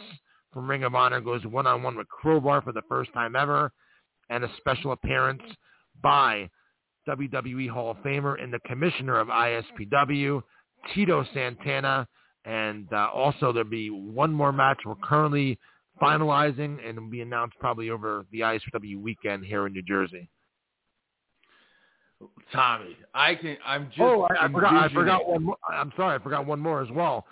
from 0.54 0.70
Ring 0.70 0.84
of 0.84 0.96
Honor 0.96 1.22
goes 1.22 1.46
one-on-one 1.46 1.96
with 1.96 2.08
Crowbar 2.10 2.62
for 2.62 2.72
the 2.72 2.82
first 2.90 3.14
time 3.14 3.36
ever 3.36 3.72
and 4.30 4.44
a 4.44 4.50
special 4.58 4.92
appearance 4.92 5.42
by 6.02 6.50
WWE 7.08 7.70
Hall 7.70 7.92
of 7.92 7.98
Famer 7.98 8.42
and 8.42 8.54
the 8.54 8.60
commissioner 8.66 9.20
of 9.20 9.28
ISPW, 9.28 10.42
Tito 10.94 11.26
Santana. 11.34 12.08
And 12.46 12.88
uh, 12.94 13.10
also 13.14 13.52
there'll 13.52 13.70
be 13.70 13.90
one 13.90 14.32
more 14.32 14.52
match 14.52 14.80
we're 14.86 14.96
currently 15.04 15.58
finalizing 16.02 16.78
and 16.88 17.00
will 17.00 17.10
be 17.10 17.22
announced 17.22 17.56
probably 17.60 17.90
over 17.90 18.26
the 18.32 18.42
ISPW 18.42 18.98
weekend 19.02 19.46
here 19.46 19.68
in 19.68 19.74
New 19.74 19.82
Jersey. 19.84 20.30
Tommy, 22.52 22.98
I 23.14 23.36
can. 23.36 23.58
I'm 23.66 23.88
just. 23.88 24.02
Oh, 24.02 24.24
I, 24.24 24.46
I 24.46 24.52
forgot. 24.52 24.74
I 24.74 24.90
forgot 24.94 25.28
one. 25.28 25.44
More. 25.44 25.58
I'm 25.72 25.92
sorry. 25.96 26.16
I 26.16 26.24
forgot 26.24 26.46
one 26.46 26.60
more 26.60 26.82
as 26.82 26.90
well. 26.92 27.26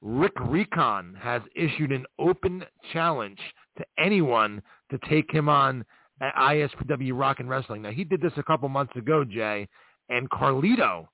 Rick 0.00 0.32
Recon 0.40 1.14
has 1.20 1.42
issued 1.54 1.92
an 1.92 2.06
open 2.18 2.64
challenge 2.92 3.38
to 3.76 3.84
anyone 3.98 4.62
to 4.90 4.98
take 5.10 5.30
him 5.30 5.48
on 5.50 5.84
at 6.22 6.34
ISPW 6.36 7.12
Rock 7.18 7.40
and 7.40 7.50
Wrestling. 7.50 7.82
Now 7.82 7.90
he 7.90 8.04
did 8.04 8.22
this 8.22 8.32
a 8.38 8.42
couple 8.42 8.68
months 8.70 8.96
ago, 8.96 9.24
Jay, 9.24 9.68
and 10.08 10.28
Carlito 10.30 11.06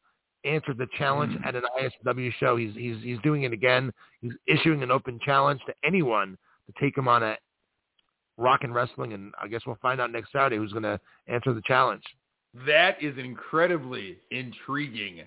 answered 0.45 0.79
the 0.79 0.87
challenge 0.97 1.33
Mm. 1.37 1.47
at 1.47 1.57
an 1.57 1.64
ISPW 1.81 2.33
show. 2.38 2.57
He's 2.57 2.75
he's 2.75 3.03
he's 3.03 3.19
doing 3.25 3.42
it 3.42 3.53
again. 3.53 3.92
He's 4.21 4.33
issuing 4.47 4.85
an 4.85 4.92
open 4.92 5.19
challenge 5.25 5.61
to 5.66 5.75
anyone 5.85 6.38
to 6.67 6.73
take 6.81 6.97
him 6.97 7.09
on 7.09 7.23
at 7.23 7.41
Rock 8.37 8.65
and 8.65 8.75
Wrestling, 8.75 9.13
and 9.13 9.33
I 9.43 9.49
guess 9.49 9.63
we'll 9.67 9.79
find 9.81 10.01
out 10.01 10.13
next 10.13 10.33
Saturday 10.33 10.57
who's 10.57 10.73
going 10.73 10.83
to 10.83 11.01
answer 11.27 11.53
the 11.53 11.63
challenge. 11.67 12.03
That 12.67 13.03
is 13.03 13.17
incredibly 13.19 14.19
intriguing, 14.31 15.23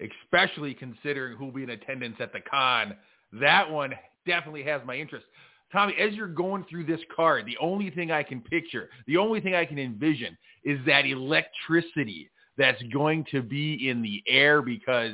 especially 0.00 0.74
considering 0.74 1.36
who'll 1.36 1.52
be 1.52 1.62
in 1.62 1.70
attendance 1.70 2.16
at 2.20 2.32
the 2.32 2.40
con. 2.40 2.94
That 3.40 3.70
one 3.70 3.94
definitely 4.26 4.62
has 4.64 4.82
my 4.86 4.96
interest. 4.96 5.26
Tommy, 5.72 5.94
as 5.98 6.12
you're 6.12 6.28
going 6.28 6.64
through 6.68 6.84
this 6.84 7.00
card, 7.14 7.46
the 7.46 7.56
only 7.58 7.90
thing 7.90 8.10
I 8.10 8.22
can 8.22 8.42
picture, 8.42 8.90
the 9.06 9.16
only 9.16 9.40
thing 9.40 9.54
I 9.54 9.64
can 9.64 9.78
envision 9.78 10.36
is 10.64 10.78
that 10.86 11.06
electricity 11.06 12.30
that's 12.58 12.82
going 12.92 13.24
to 13.30 13.42
be 13.42 13.88
in 13.88 14.02
the 14.02 14.22
air 14.26 14.60
because 14.60 15.12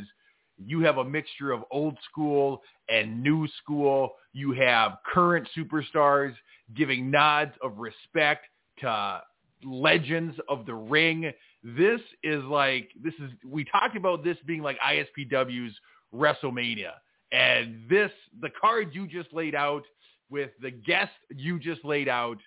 you 0.64 0.81
have 0.81 0.99
a 0.99 1.05
mixture 1.05 1.53
of 1.53 1.64
old 1.71 1.97
school 2.11 2.62
and 2.88 3.23
new 3.23 3.47
school. 3.62 4.12
You 4.33 4.53
have 4.53 4.99
current 5.12 5.49
superstars 5.57 6.35
giving 6.77 7.11
nods 7.11 7.53
of 7.62 7.79
respect 7.79 8.47
to 8.81 9.23
legends 9.64 10.37
of 10.49 10.66
the 10.66 10.75
ring. 10.75 11.33
This 11.62 12.01
is 12.23 12.42
like 12.44 12.90
this 13.03 13.14
is 13.14 13.31
we 13.44 13.64
talked 13.64 13.97
about 13.97 14.25
this 14.25 14.37
being 14.47 14.62
like 14.62 14.79
ISPW's 14.81 15.75
WrestleMania. 16.14 16.92
And 17.33 17.83
this 17.88 18.11
the 18.40 18.51
card 18.61 18.94
you 18.94 19.07
just 19.07 19.33
laid 19.33 19.55
out 19.55 19.83
with 20.31 20.51
the 20.61 20.71
guest 20.71 21.12
you 21.35 21.59
just 21.59 21.85
laid 21.85 22.09
out, 22.09 22.38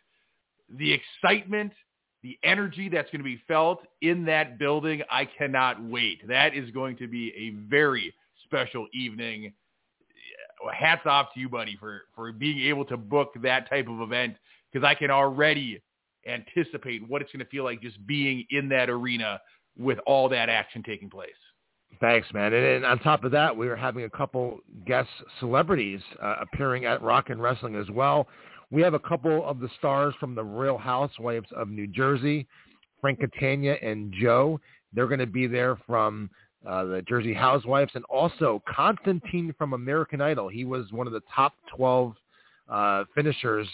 the 0.69 0.91
excitement, 0.91 1.74
the 2.24 2.38
energy 2.44 2.90
that's 2.90 3.10
going 3.10 3.20
to 3.20 3.24
be 3.26 3.42
felt 3.48 3.82
in 4.02 4.26
that 4.26 4.60
building, 4.60 5.02
I 5.10 5.26
cannot 5.26 5.84
wait. 5.84 6.28
That 6.28 6.54
is 6.54 6.70
going 6.72 6.98
to 6.98 7.08
be 7.08 7.34
a 7.36 7.52
very 7.70 8.14
special 8.46 8.88
evening. 8.94 9.54
Hats 10.74 11.02
off 11.06 11.34
to 11.34 11.40
you, 11.40 11.50
buddy, 11.50 11.76
for 11.80 12.04
for 12.16 12.32
being 12.32 12.62
able 12.68 12.86
to 12.86 12.98
book 12.98 13.34
that 13.42 13.68
type 13.70 13.88
of 13.88 14.02
event 14.02 14.36
because 14.72 14.86
I 14.86 14.94
can 14.94 15.10
already 15.10 15.82
anticipate 16.28 17.08
what 17.10 17.22
it's 17.22 17.32
going 17.32 17.44
to 17.44 17.50
feel 17.50 17.64
like 17.64 17.82
just 17.82 18.06
being 18.06 18.46
in 18.52 18.70
that 18.70 18.90
arena 18.90 19.42
with 19.78 19.98
all 20.06 20.30
that 20.30 20.50
action 20.50 20.84
taking 20.84 21.10
place. 21.10 21.30
Thanks, 22.00 22.28
man. 22.34 22.54
And, 22.54 22.66
and 22.66 22.86
on 22.86 23.00
top 23.00 23.24
of 23.24 23.32
that, 23.32 23.56
we 23.56 23.68
are 23.68 23.76
having 23.76 24.06
a 24.06 24.10
couple 24.10 24.60
guest 24.86 25.10
celebrities 25.40 26.02
uh, 26.22 26.36
appearing 26.42 26.86
at 26.86 27.02
Rock 27.02 27.30
and 27.30 27.42
Wrestling 27.42 27.76
as 27.76 27.90
well. 27.90 28.28
We 28.72 28.82
have 28.84 28.94
a 28.94 29.00
couple 29.00 29.46
of 29.46 29.60
the 29.60 29.70
stars 29.78 30.14
from 30.20 30.34
the 30.34 30.44
Real 30.44 30.78
Housewives 30.78 31.48
of 31.56 31.68
New 31.68 31.88
Jersey, 31.88 32.48
Frank 33.02 33.20
Catania 33.20 33.76
and 33.82 34.14
Joe. 34.20 34.62
They're 34.94 35.08
going 35.08 35.20
to 35.20 35.26
be 35.26 35.46
there 35.46 35.78
from 35.86 36.30
uh, 36.66 36.86
the 36.86 37.02
Jersey 37.02 37.34
Housewives, 37.34 37.92
and 37.96 38.06
also 38.06 38.62
Constantine 38.74 39.54
from 39.58 39.74
American 39.74 40.22
Idol. 40.22 40.48
He 40.48 40.64
was 40.64 40.92
one 40.92 41.06
of 41.06 41.12
the 41.12 41.24
top 41.36 41.54
12 41.76 42.14
uh, 42.70 43.04
finishers 43.14 43.68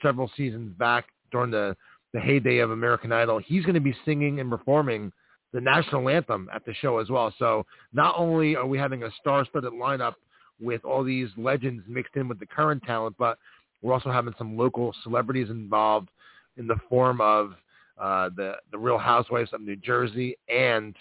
several 0.00 0.30
seasons 0.36 0.72
back 0.78 1.06
during 1.30 1.50
the, 1.50 1.76
the 2.14 2.20
heyday 2.20 2.58
of 2.58 2.70
American 2.70 3.12
Idol. 3.12 3.38
He's 3.44 3.64
going 3.64 3.74
to 3.74 3.80
be 3.80 3.94
singing 4.04 4.40
and 4.40 4.48
performing 4.48 5.12
the 5.52 5.60
national 5.60 6.08
anthem 6.08 6.48
at 6.54 6.64
the 6.64 6.72
show 6.74 6.98
as 6.98 7.10
well. 7.10 7.34
So 7.38 7.66
not 7.92 8.14
only 8.16 8.56
are 8.56 8.66
we 8.66 8.78
having 8.78 9.02
a 9.02 9.10
star-studded 9.20 9.72
lineup 9.72 10.14
with 10.60 10.84
all 10.84 11.04
these 11.04 11.28
legends 11.36 11.82
mixed 11.88 12.16
in 12.16 12.28
with 12.28 12.38
the 12.38 12.46
current 12.46 12.82
talent, 12.84 13.16
but 13.18 13.38
we're 13.82 13.92
also 13.92 14.10
having 14.10 14.34
some 14.38 14.56
local 14.56 14.94
celebrities 15.02 15.50
involved 15.50 16.08
in 16.56 16.66
the 16.66 16.76
form 16.88 17.20
of 17.20 17.52
uh, 17.98 18.30
the 18.36 18.54
the 18.72 18.78
Real 18.78 18.98
Housewives 18.98 19.52
of 19.52 19.60
New 19.60 19.76
Jersey 19.76 20.36
and 20.48 20.94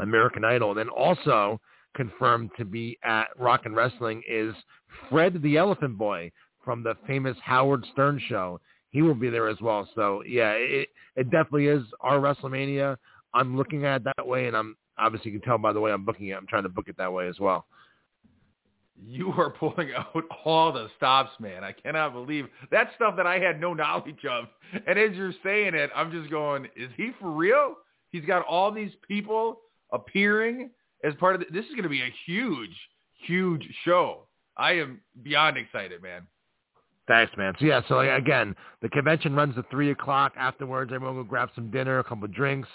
American 0.00 0.44
Idol. 0.44 0.70
And 0.70 0.78
then 0.78 0.88
also 0.88 1.60
confirmed 1.94 2.50
to 2.58 2.64
be 2.64 2.98
at 3.04 3.28
Rock 3.38 3.62
and 3.64 3.74
Wrestling 3.74 4.22
is 4.28 4.54
Fred 5.08 5.40
the 5.42 5.56
Elephant 5.56 5.96
Boy 5.96 6.30
from 6.64 6.82
the 6.82 6.94
famous 7.06 7.36
Howard 7.42 7.84
Stern 7.92 8.20
show. 8.28 8.60
He 8.90 9.02
will 9.02 9.14
be 9.14 9.30
there 9.30 9.48
as 9.48 9.60
well. 9.60 9.88
So 9.94 10.22
yeah, 10.26 10.52
it, 10.52 10.88
it 11.16 11.30
definitely 11.30 11.66
is 11.66 11.82
our 12.00 12.18
WrestleMania. 12.18 12.96
I'm 13.34 13.56
looking 13.56 13.84
at 13.84 14.02
it 14.02 14.12
that 14.16 14.26
way, 14.26 14.46
and 14.46 14.56
I'm 14.56 14.76
obviously 14.98 15.30
you 15.30 15.38
can 15.38 15.48
tell 15.48 15.58
by 15.58 15.72
the 15.72 15.80
way 15.80 15.92
I'm 15.92 16.04
booking 16.04 16.28
it. 16.28 16.36
I'm 16.36 16.46
trying 16.46 16.62
to 16.64 16.68
book 16.68 16.88
it 16.88 16.96
that 16.98 17.12
way 17.12 17.28
as 17.28 17.38
well. 17.38 17.66
You 19.04 19.32
are 19.32 19.50
pulling 19.50 19.90
out 19.96 20.24
all 20.44 20.72
the 20.72 20.88
stops, 20.96 21.32
man. 21.40 21.64
I 21.64 21.72
cannot 21.72 22.12
believe 22.12 22.46
that 22.70 22.90
stuff 22.96 23.16
that 23.16 23.26
I 23.26 23.38
had 23.38 23.60
no 23.60 23.74
knowledge 23.74 24.24
of. 24.28 24.46
And 24.86 24.98
as 24.98 25.14
you're 25.14 25.34
saying 25.42 25.74
it, 25.74 25.90
I'm 25.94 26.10
just 26.10 26.30
going, 26.30 26.66
is 26.76 26.90
he 26.96 27.10
for 27.20 27.30
real? 27.30 27.76
He's 28.10 28.24
got 28.24 28.44
all 28.46 28.72
these 28.72 28.92
people 29.06 29.60
appearing 29.92 30.70
as 31.04 31.14
part 31.14 31.34
of 31.34 31.40
the, 31.40 31.46
this 31.52 31.64
is 31.66 31.72
going 31.72 31.84
to 31.84 31.88
be 31.88 32.02
a 32.02 32.14
huge, 32.24 32.76
huge 33.26 33.66
show. 33.84 34.26
I 34.56 34.72
am 34.72 35.00
beyond 35.22 35.56
excited, 35.58 36.02
man. 36.02 36.22
Thanks, 37.06 37.32
man. 37.36 37.54
So 37.58 37.66
yeah, 37.66 37.82
so 37.88 38.00
again, 38.00 38.56
the 38.82 38.88
convention 38.88 39.34
runs 39.34 39.56
at 39.56 39.70
three 39.70 39.92
o'clock. 39.92 40.32
Afterwards, 40.36 40.90
everyone 40.92 41.16
will 41.16 41.24
grab 41.24 41.50
some 41.54 41.70
dinner, 41.70 42.00
a 42.00 42.04
couple 42.04 42.24
of 42.24 42.34
drinks 42.34 42.68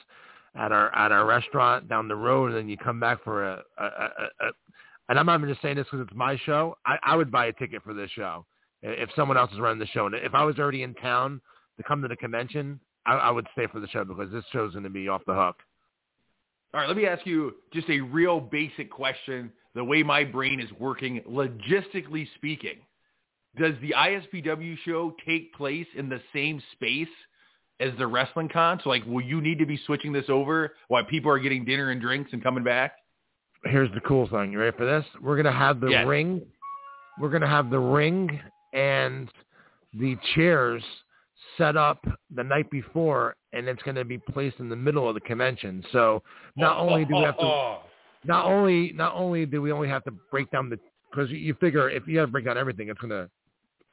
at 0.55 0.71
our 0.71 0.93
at 0.95 1.11
our 1.11 1.25
restaurant 1.25 1.89
down 1.89 2.07
the 2.07 2.15
road, 2.15 2.51
and 2.51 2.57
then 2.57 2.69
you 2.69 2.77
come 2.77 2.99
back 2.99 3.23
for 3.23 3.43
a. 3.43 3.63
a, 3.77 3.83
a, 3.83 4.47
a 4.47 4.51
and 5.11 5.19
I'm 5.19 5.25
not 5.25 5.39
even 5.39 5.49
just 5.49 5.61
saying 5.61 5.75
this 5.75 5.87
because 5.91 6.07
it's 6.07 6.15
my 6.15 6.37
show. 6.45 6.77
I, 6.85 6.95
I 7.03 7.15
would 7.17 7.29
buy 7.29 7.47
a 7.47 7.53
ticket 7.53 7.83
for 7.83 7.93
this 7.93 8.09
show 8.11 8.45
if 8.81 9.09
someone 9.13 9.35
else 9.35 9.51
is 9.51 9.59
running 9.59 9.77
the 9.77 9.87
show. 9.87 10.05
And 10.05 10.15
if 10.15 10.33
I 10.33 10.45
was 10.45 10.57
already 10.57 10.83
in 10.83 10.93
town 10.93 11.41
to 11.75 11.83
come 11.83 12.01
to 12.01 12.07
the 12.07 12.15
convention, 12.15 12.79
I, 13.05 13.15
I 13.15 13.29
would 13.29 13.45
stay 13.51 13.67
for 13.69 13.81
the 13.81 13.89
show 13.89 14.05
because 14.05 14.31
this 14.31 14.45
show's 14.53 14.71
going 14.71 14.85
to 14.85 14.89
be 14.89 15.09
off 15.09 15.21
the 15.27 15.33
hook. 15.33 15.57
All 16.73 16.79
right, 16.79 16.87
let 16.87 16.95
me 16.95 17.07
ask 17.07 17.25
you 17.25 17.55
just 17.73 17.89
a 17.89 17.99
real 17.99 18.39
basic 18.39 18.89
question. 18.89 19.51
The 19.75 19.83
way 19.83 20.01
my 20.01 20.23
brain 20.23 20.61
is 20.61 20.71
working, 20.79 21.21
logistically 21.29 22.25
speaking, 22.35 22.77
does 23.59 23.73
the 23.81 23.93
ISPW 23.97 24.77
show 24.85 25.13
take 25.27 25.53
place 25.55 25.87
in 25.97 26.07
the 26.07 26.21
same 26.31 26.63
space 26.71 27.09
as 27.81 27.91
the 27.97 28.07
wrestling 28.07 28.47
con? 28.47 28.79
So, 28.81 28.87
like, 28.87 29.05
will 29.05 29.19
you 29.25 29.41
need 29.41 29.59
to 29.59 29.65
be 29.65 29.77
switching 29.85 30.13
this 30.13 30.29
over 30.29 30.71
while 30.87 31.03
people 31.03 31.29
are 31.31 31.39
getting 31.39 31.65
dinner 31.65 31.89
and 31.89 31.99
drinks 31.99 32.31
and 32.31 32.41
coming 32.41 32.63
back? 32.63 32.93
Here's 33.65 33.91
the 33.93 34.01
cool 34.01 34.27
thing. 34.27 34.51
You 34.51 34.59
ready 34.59 34.75
for 34.75 34.85
this? 34.85 35.05
We're 35.21 35.35
going 35.35 35.45
to 35.45 35.51
have 35.51 35.79
the 35.79 35.89
Yes. 35.89 36.07
ring. 36.07 36.41
We're 37.19 37.29
going 37.29 37.41
to 37.41 37.47
have 37.47 37.69
the 37.69 37.79
ring 37.79 38.39
and 38.73 39.29
the 39.93 40.17
chairs 40.33 40.83
set 41.57 41.75
up 41.75 42.03
the 42.33 42.43
night 42.43 42.69
before, 42.71 43.35
and 43.53 43.67
it's 43.67 43.81
going 43.83 43.95
to 43.95 44.05
be 44.05 44.17
placed 44.17 44.59
in 44.59 44.69
the 44.69 44.75
middle 44.75 45.07
of 45.07 45.15
the 45.15 45.21
convention. 45.21 45.83
So 45.91 46.23
not 46.55 46.77
oh, 46.77 46.89
only 46.89 47.05
do 47.05 47.15
we 47.15 47.23
have 47.23 47.37
to 47.37 47.43
oh, 47.43 47.47
oh. 47.47 47.79
not 48.23 48.45
only 48.45 48.93
not 48.93 49.13
only 49.15 49.45
do 49.45 49.61
we 49.61 49.71
only 49.71 49.89
have 49.89 50.03
to 50.05 50.11
break 50.31 50.49
down 50.51 50.69
the 50.69 50.79
because 51.11 51.29
you, 51.29 51.37
you 51.37 51.53
figure 51.55 51.89
if 51.89 52.07
you 52.07 52.19
have 52.19 52.29
to 52.29 52.31
break 52.31 52.45
down 52.45 52.57
everything, 52.57 52.89
it's 52.89 52.99
going 52.99 53.09
to 53.09 53.29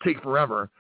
take 0.05 0.23
forever. 0.23 0.71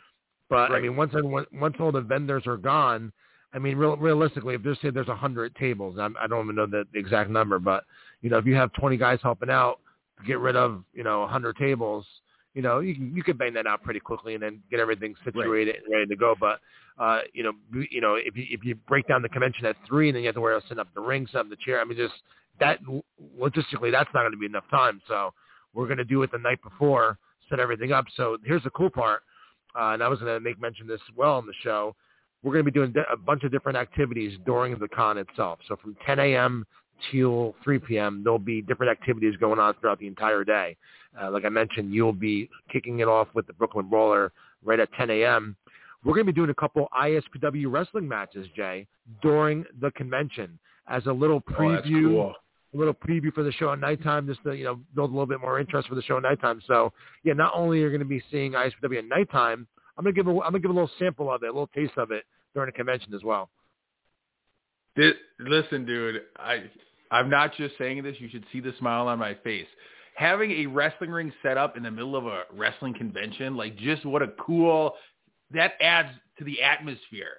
But 0.48 0.72
I 0.72 0.81
mean, 0.81 0.96
once 0.96 1.12
everyone, 1.16 1.46
once 1.53 1.77
all 1.79 1.92
the 1.92 2.01
vendors 2.01 2.46
are 2.46 2.57
gone, 2.57 3.12
I 3.53 3.59
mean, 3.59 3.77
real, 3.77 3.96
realistically, 3.96 4.55
if 4.55 4.62
there's 4.62 4.81
say 4.81 4.90
there's 4.90 5.09
a 5.09 5.16
hundred 5.16 5.55
tables, 5.57 5.98
I'm, 5.98 6.16
I 6.20 6.27
don't 6.27 6.44
even 6.44 6.57
know 6.57 6.66
the 6.66 6.85
exact 6.94 7.29
number, 7.29 7.59
but 7.59 7.85
you 8.22 8.31
know, 8.31 8.38
if 8.38 8.46
you 8.46 8.54
have 8.54 8.72
20 8.72 8.96
guys 8.96 9.18
helping 9.22 9.50
out 9.50 9.81
get 10.26 10.38
rid 10.40 10.57
of 10.57 10.83
you 10.94 11.04
know 11.04 11.20
100 11.20 11.57
tables, 11.57 12.04
you 12.54 12.62
know, 12.62 12.81
you 12.81 12.94
can 12.94 13.14
you 13.14 13.22
can 13.22 13.37
bang 13.37 13.54
that 13.54 13.66
out 13.66 13.83
pretty 13.83 14.00
quickly 14.00 14.35
and 14.35 14.42
then 14.42 14.61
get 14.70 14.81
everything 14.81 15.14
situated 15.24 15.76
and 15.76 15.92
ready 15.92 16.07
to 16.07 16.16
go. 16.16 16.35
But 16.38 16.61
uh, 16.98 17.20
you 17.33 17.42
know, 17.44 17.52
you 17.90 18.00
know, 18.00 18.16
if 18.16 18.37
you 18.37 18.46
if 18.50 18.64
you 18.64 18.74
break 18.74 19.07
down 19.07 19.22
the 19.22 19.28
convention 19.28 19.66
at 19.66 19.76
three, 19.87 20.09
and 20.09 20.16
then 20.16 20.22
you 20.22 20.28
have 20.28 20.35
to 20.35 20.40
wear 20.40 20.61
set 20.68 20.78
up 20.78 20.88
the 20.94 21.00
ring, 21.00 21.28
set 21.31 21.42
up 21.42 21.50
the 21.50 21.57
chair. 21.64 21.81
I 21.81 21.85
mean, 21.85 21.96
just 21.96 22.14
that 22.59 22.81
logistically, 23.38 23.92
that's 23.92 24.11
not 24.12 24.22
going 24.22 24.33
to 24.33 24.38
be 24.38 24.46
enough 24.46 24.68
time. 24.70 25.00
So 25.07 25.33
we're 25.74 25.87
going 25.87 25.98
to 25.98 26.04
do 26.04 26.22
it 26.22 26.33
the 26.33 26.38
night 26.38 26.61
before, 26.62 27.18
set 27.48 27.61
everything 27.61 27.92
up. 27.92 28.07
So 28.16 28.38
here's 28.44 28.64
the 28.64 28.70
cool 28.70 28.90
part, 28.90 29.22
uh, 29.78 29.90
and 29.90 30.02
I 30.02 30.09
was 30.09 30.18
going 30.18 30.35
to 30.35 30.40
make 30.40 30.61
mention 30.61 30.88
this 30.88 31.00
well 31.16 31.35
on 31.35 31.46
the 31.46 31.54
show. 31.62 31.94
We're 32.42 32.52
going 32.52 32.64
to 32.64 32.70
be 32.70 32.74
doing 32.74 32.94
a 33.12 33.16
bunch 33.16 33.44
of 33.44 33.52
different 33.52 33.78
activities 33.78 34.38
during 34.46 34.76
the 34.78 34.88
con 34.88 35.18
itself. 35.18 35.59
So 35.68 35.76
from 35.76 35.96
10 36.07 36.18
a.m. 36.18 36.66
till 37.11 37.54
3 37.64 37.78
p.m., 37.80 38.22
there'll 38.24 38.38
be 38.38 38.62
different 38.62 38.90
activities 38.92 39.34
going 39.38 39.58
on 39.58 39.74
throughout 39.80 39.98
the 39.98 40.06
entire 40.06 40.44
day. 40.44 40.76
Uh, 41.20 41.30
like 41.30 41.44
I 41.44 41.48
mentioned, 41.48 41.92
you'll 41.92 42.12
be 42.12 42.48
kicking 42.72 43.00
it 43.00 43.08
off 43.08 43.28
with 43.34 43.46
the 43.46 43.52
Brooklyn 43.54 43.88
Brawler 43.88 44.32
right 44.64 44.78
at 44.80 44.92
10 44.94 45.11
a.m. 45.11 45.56
We're 46.04 46.14
going 46.14 46.26
to 46.26 46.32
be 46.32 46.37
doing 46.37 46.50
a 46.50 46.54
couple 46.54 46.88
ISPW 46.98 47.66
wrestling 47.68 48.06
matches, 48.06 48.46
Jay, 48.54 48.87
during 49.22 49.64
the 49.80 49.90
convention 49.92 50.58
as 50.88 51.04
a 51.06 51.12
little 51.12 51.42
Oh, 51.48 51.52
preview 51.52 52.08
cool. 52.11 52.34
a 52.72 52.76
little 52.76 52.94
preview 52.94 53.32
for 53.32 53.42
the 53.42 53.52
show 53.52 53.72
at 53.72 53.80
nighttime, 53.80 54.26
just 54.26 54.42
to 54.44 54.52
you 54.56 54.64
know 54.64 54.80
build 54.94 55.11
a 55.11 55.12
little 55.12 55.26
bit 55.26 55.40
more 55.40 55.58
interest 55.58 55.88
for 55.88 55.94
the 55.96 56.02
show 56.02 56.16
at 56.18 56.22
nighttime. 56.22 56.61
So 56.66 56.92
yeah, 57.24 57.32
not 57.32 57.52
only 57.54 57.82
are 57.82 57.87
you 57.87 57.90
going 57.90 58.00
to 58.00 58.04
be 58.06 58.22
seeing 58.30 58.52
ISPW 58.52 58.98
at 58.98 59.04
nighttime, 59.06 59.66
I'm 59.96 60.04
going 60.04 60.14
to 60.14 60.22
give 60.22 60.28
a, 60.28 60.30
I'm 60.30 60.52
going 60.52 60.54
to 60.54 60.61
give 60.61 60.70
a 60.70 60.74
little 60.74 60.90
sample 60.98 61.32
of 61.32 61.42
it, 61.42 61.46
a 61.46 61.52
little 61.52 61.66
taste 61.74 61.94
of 61.96 62.11
it 62.12 62.24
during 62.54 62.68
the 62.68 62.72
convention 62.72 63.12
as 63.14 63.24
well. 63.24 63.50
This, 64.96 65.14
listen, 65.38 65.84
dude, 65.84 66.22
I 66.37 66.62
I'm 67.11 67.31
not 67.31 67.57
just 67.57 67.77
saying 67.79 68.03
this. 68.03 68.16
You 68.18 68.29
should 68.29 68.44
see 68.53 68.61
the 68.61 68.75
smile 68.79 69.09
on 69.09 69.18
my 69.18 69.35
face. 69.44 69.66
Having 70.14 70.51
a 70.53 70.66
wrestling 70.66 71.11
ring 71.11 71.33
set 71.42 71.57
up 71.57 71.77
in 71.77 71.83
the 71.85 71.90
middle 71.90 72.16
of 72.16 72.27
a 72.27 72.42
wrestling 72.53 72.94
convention, 72.94 73.57
like 73.57 73.77
just 73.77 74.05
what 74.05 74.23
a 74.23 74.29
cool 74.44 74.94
that 75.53 75.73
adds 75.81 76.11
to 76.38 76.44
the 76.44 76.62
atmosphere. 76.62 77.38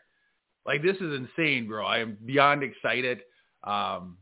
Like 0.65 0.81
this 0.81 0.95
is 0.97 1.19
insane, 1.19 1.67
bro. 1.67 1.85
I 1.85 1.99
am 1.99 2.17
beyond 2.25 2.63
excited. 2.63 3.19
Um, 3.63 4.17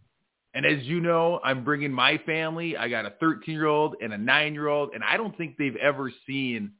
and 0.54 0.66
as 0.66 0.84
you 0.84 1.00
know, 1.00 1.40
I'm 1.44 1.64
bringing 1.64 1.92
my 1.92 2.18
family. 2.26 2.76
I 2.76 2.90
got 2.90 3.06
a 3.06 3.14
13 3.20 3.54
year 3.54 3.68
old 3.68 3.96
and 4.02 4.12
a 4.12 4.18
nine 4.18 4.54
year 4.54 4.68
old, 4.68 4.92
and 4.94 5.04
I 5.04 5.18
don't 5.18 5.38
think 5.38 5.58
they've 5.58 5.76
ever 5.76 6.12
seen 6.26 6.72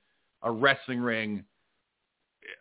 a 0.42 0.52
wrestling 0.52 1.00
ring 1.00 1.44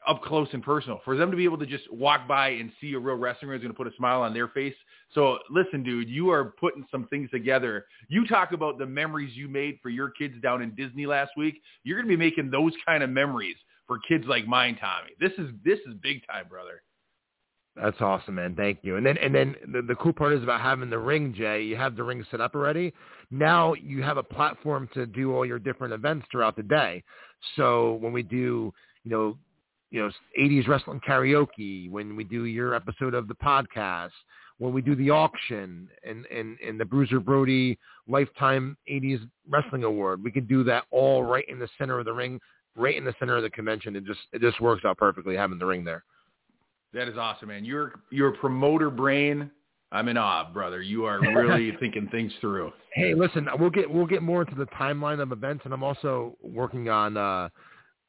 up 0.07 0.23
close 0.23 0.49
and 0.53 0.63
personal. 0.63 1.01
For 1.05 1.17
them 1.17 1.31
to 1.31 1.37
be 1.37 1.45
able 1.45 1.59
to 1.59 1.67
just 1.67 1.91
walk 1.93 2.27
by 2.27 2.49
and 2.51 2.71
see 2.81 2.93
a 2.95 2.99
real 2.99 3.17
wrestling 3.17 3.51
ring 3.51 3.61
is 3.61 3.63
going 3.63 3.73
to 3.73 3.77
put 3.77 3.87
a 3.87 3.97
smile 3.97 4.23
on 4.23 4.35
their 4.35 4.49
face. 4.49 4.75
So 5.13 5.39
listen, 5.51 5.83
dude, 5.83 6.09
you 6.09 6.31
are 6.31 6.53
putting 6.61 6.85
some 6.91 7.07
things 7.09 7.31
together. 7.31 7.87
You 8.09 8.27
talk 8.27 8.53
about 8.53 8.79
the 8.79 8.87
memories 8.87 9.37
you 9.37 9.49
made 9.49 9.79
for 9.83 9.89
your 9.89 10.11
kids 10.11 10.35
down 10.43 10.63
in 10.63 10.75
Disney 10.75 11.07
last 11.07 11.33
week. 11.37 11.61
You're 11.85 11.97
going 11.97 12.09
to 12.09 12.17
be 12.17 12.23
making 12.23 12.51
those 12.51 12.73
kind 12.85 13.03
of 13.03 13.11
memories 13.11 13.57
for 13.87 13.99
kids 14.09 14.25
like 14.27 14.47
mine, 14.47 14.77
Tommy. 14.81 15.13
This 15.21 15.33
is 15.39 15.51
this 15.65 15.79
is 15.87 15.95
big 16.03 16.27
time, 16.27 16.49
brother. 16.49 16.83
That's 17.77 18.01
awesome, 18.01 18.37
man. 18.37 18.55
Thank 18.57 18.79
you. 18.83 18.97
And 18.97 19.05
then 19.05 19.19
and 19.19 19.35
then 19.35 19.55
the, 19.71 19.83
the 19.83 19.95
cool 19.97 20.13
part 20.13 20.33
is 20.33 20.43
about 20.43 20.61
having 20.63 20.89
the 20.89 20.99
ring, 20.99 21.35
Jay. 21.35 21.63
You 21.63 21.77
have 21.77 21.95
the 21.95 22.03
ring 22.03 22.25
set 22.31 22.41
up 22.41 22.55
already. 22.55 22.93
Now 23.31 23.75
you 23.75 24.03
have 24.03 24.17
a 24.17 24.23
platform 24.23 24.89
to 24.95 25.07
do 25.07 25.35
all 25.35 25.45
your 25.45 25.59
different 25.59 25.93
events 25.93 26.27
throughout 26.31 26.57
the 26.57 26.63
day. 26.63 27.05
So 27.55 27.95
when 28.01 28.13
we 28.13 28.23
do, 28.23 28.73
you 29.05 29.11
know, 29.11 29.39
you 29.91 30.03
know, 30.03 30.11
80s 30.39 30.67
wrestling 30.67 31.01
karaoke, 31.07 31.91
when 31.91 32.17
we 32.17 32.25
do 32.25 32.45
your 32.45 32.75
episode 32.75 33.15
of 33.15 33.29
the 33.29 33.35
podcast, 33.35 34.11
when 34.59 34.73
we 34.73 34.81
do 34.81 34.95
the 34.95 35.11
auction 35.11 35.89
and, 36.05 36.25
and, 36.27 36.59
and 36.67 36.81
the 36.81 36.85
Bruiser 36.85 37.21
Brody 37.21 37.79
Lifetime 38.09 38.77
80s 38.91 39.29
Wrestling 39.49 39.85
Award, 39.85 40.23
we 40.23 40.31
can 40.31 40.47
do 40.47 40.65
that 40.65 40.85
all 40.91 41.23
right 41.25 41.45
in 41.49 41.59
the 41.59 41.69
center 41.79 41.99
of 41.99 42.05
the 42.07 42.13
ring, 42.13 42.41
right 42.75 42.97
in 42.97 43.05
the 43.05 43.15
center 43.19 43.37
of 43.37 43.43
the 43.43 43.51
convention. 43.51 43.97
It 43.97 44.05
just 44.05 44.21
it 44.33 44.41
just 44.41 44.61
works 44.61 44.85
out 44.85 44.99
perfectly 44.99 45.37
having 45.37 45.59
the 45.59 45.67
ring 45.67 45.85
there. 45.85 46.05
That 46.95 47.09
is 47.09 47.19
awesome, 47.19 47.49
man. 47.49 47.65
You're 47.65 48.01
you're 48.11 48.29
a 48.29 48.37
promoter 48.39 48.91
brain. 48.91 49.51
I'm 49.93 50.09
in 50.09 50.17
awe, 50.17 50.51
brother. 50.53 50.83
You 50.83 51.05
are 51.05 51.21
really 51.21 51.73
thinking 51.81 52.09
things 52.11 52.33
through. 52.41 52.73
Hey, 52.95 53.15
listen, 53.15 53.49
we'll 53.59 53.71
get 53.71 53.91
we'll 53.91 54.07
get 54.07 54.23
more 54.23 54.43
into 54.43 54.55
the 54.55 54.67
timeline 54.67 55.21
of 55.21 55.33
events, 55.33 55.63
and 55.65 55.75
I'm 55.75 55.85
also 55.85 56.37
working 56.43 56.89
on 56.89 57.17
uh, 57.17 57.49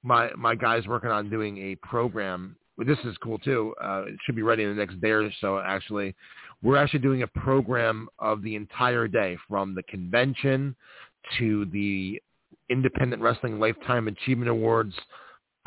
my 0.04 0.30
my 0.38 0.56
guys 0.56 0.88
working 0.88 1.12
on 1.12 1.30
doing 1.30 1.58
a 1.58 1.76
program. 1.76 2.56
This 2.86 3.00
is 3.06 3.18
cool 3.24 3.40
too. 3.40 3.74
Uh, 3.82 4.04
it 4.08 4.16
should 4.26 4.36
be 4.36 4.44
ready 4.44 4.64
in 4.64 4.70
the 4.70 4.76
next 4.76 5.02
day 5.02 5.10
or 5.10 5.32
so. 5.42 5.60
Actually, 5.60 6.16
we're 6.62 6.78
actually 6.78 7.00
doing 7.00 7.24
a 7.24 7.28
program 7.28 8.08
of 8.20 8.44
the 8.44 8.56
entire 8.56 9.08
day 9.08 9.38
from 9.48 9.74
the 9.74 9.84
convention 9.84 10.76
to 11.40 11.66
the 11.66 12.22
Independent 12.70 13.22
Wrestling 13.22 13.60
Lifetime 13.60 14.08
Achievement 14.08 14.50
Awards 14.50 14.94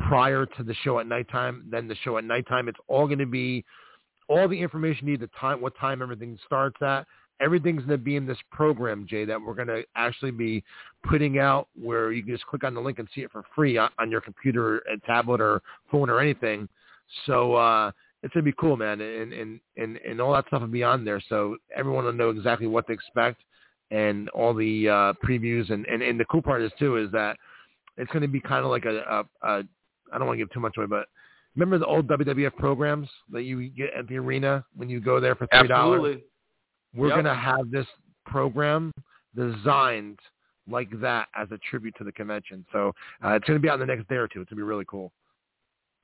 prior 0.09 0.47
to 0.47 0.63
the 0.63 0.75
show 0.83 0.99
at 0.99 1.07
nighttime, 1.07 1.65
then 1.71 1.89
the 1.89 1.97
show 1.97 2.19
at 2.19 2.25
nighttime. 2.25 2.69
It's 2.69 2.79
all 2.89 3.07
going 3.07 3.19
to 3.19 3.27
be 3.27 3.65
all 4.29 4.49
the 4.49 4.61
information 4.61 5.07
you 5.07 5.13
need, 5.13 5.21
the 5.21 5.31
time, 5.39 5.61
what 5.61 5.77
time 5.79 6.03
everything 6.03 6.39
starts 6.47 6.81
at. 6.83 7.07
Everything's 7.41 7.85
going 7.85 7.99
to 7.99 8.05
be 8.05 8.17
in 8.17 8.27
this 8.27 8.39
program, 8.53 9.07
Jay, 9.09 9.25
that 9.25 9.41
we're 9.41 9.55
going 9.55 9.69
to 9.69 9.83
actually 9.97 10.31
be 10.31 10.63
putting 11.09 11.39
out 11.39 11.69
where 11.75 12.13
you 12.13 12.23
can 12.23 12.35
just 12.35 12.47
click 12.47 12.65
on 12.65 12.75
the 12.75 12.81
link 12.81 12.99
and 12.99 13.09
see 13.15 13.23
it 13.23 13.33
for 13.33 13.43
free 13.55 13.79
on, 13.79 13.91
on 13.99 14.11
your 14.11 14.21
computer, 14.21 14.79
and 14.91 15.03
tablet, 15.05 15.41
or 15.41 15.63
phone, 15.91 16.11
or 16.11 16.21
anything. 16.21 16.69
So 17.27 17.55
uh, 17.55 17.91
it's 18.23 18.33
going 18.35 18.45
to 18.45 18.51
be 18.51 18.57
cool, 18.59 18.77
man, 18.77 19.01
and, 19.01 19.33
and, 19.33 19.61
and, 19.77 19.97
and 19.99 20.21
all 20.21 20.33
that 20.35 20.47
stuff 20.49 20.61
will 20.61 20.69
be 20.69 20.85
on 20.85 21.05
there. 21.05 21.23
So 21.29 21.57
everyone 21.77 22.05
will 22.05 22.13
know 22.13 22.31
exactly 22.31 22.67
what 22.67 22.87
to 22.87 22.93
expect 22.93 23.43
and 23.91 24.29
all 24.31 24.55
the 24.55 24.89
uh, 24.89 25.13
previews. 25.27 25.71
And, 25.71 25.87
and, 25.87 26.03
and 26.03 26.19
the 26.19 26.25
cool 26.27 26.43
part 26.43 26.63
is, 26.63 26.71
too, 26.79 26.97
is 26.97 27.11
that 27.13 27.37
it's 27.97 28.11
going 28.13 28.23
to 28.23 28.29
be 28.29 28.41
kind 28.41 28.65
of 28.65 28.71
like 28.71 28.85
a, 28.85 28.99
a, 28.99 29.49
a 29.49 29.63
I 30.13 30.19
don't 30.19 30.27
want 30.27 30.39
to 30.39 30.45
give 30.45 30.53
too 30.53 30.61
much 30.61 30.77
away, 30.77 30.87
but 30.87 31.07
remember 31.55 31.79
the 31.79 31.87
old 31.87 32.07
WWF 32.09 32.57
programs 32.57 33.09
that 33.31 33.43
you 33.43 33.69
get 33.69 33.91
at 33.97 34.09
the 34.09 34.17
arena 34.19 34.65
when 34.77 34.89
you 34.89 35.01
go 35.01 35.21
there 35.21 35.35
for 35.35 35.47
three 35.49 35.69
dollars? 35.69 35.99
Absolutely. 35.99 36.25
We're 36.95 37.09
Yep. 37.09 37.17
gonna 37.17 37.35
have 37.35 37.71
this 37.71 37.87
program 38.27 38.93
designed 39.37 40.19
like 40.69 40.89
that 41.01 41.29
as 41.37 41.49
a 41.53 41.59
tribute 41.59 41.95
to 41.99 42.05
the 42.05 42.13
convention. 42.13 42.65
So 42.73 42.93
uh, 43.25 43.31
it's 43.31 43.47
gonna 43.47 43.59
be 43.59 43.69
out 43.69 43.81
in 43.81 43.87
the 43.87 43.95
next 43.95 44.09
day 44.09 44.17
or 44.17 44.29
two. 44.29 44.41
It's 44.41 44.51
gonna 44.51 44.59
be 44.59 44.65
really 44.65 44.85
cool. 44.89 45.13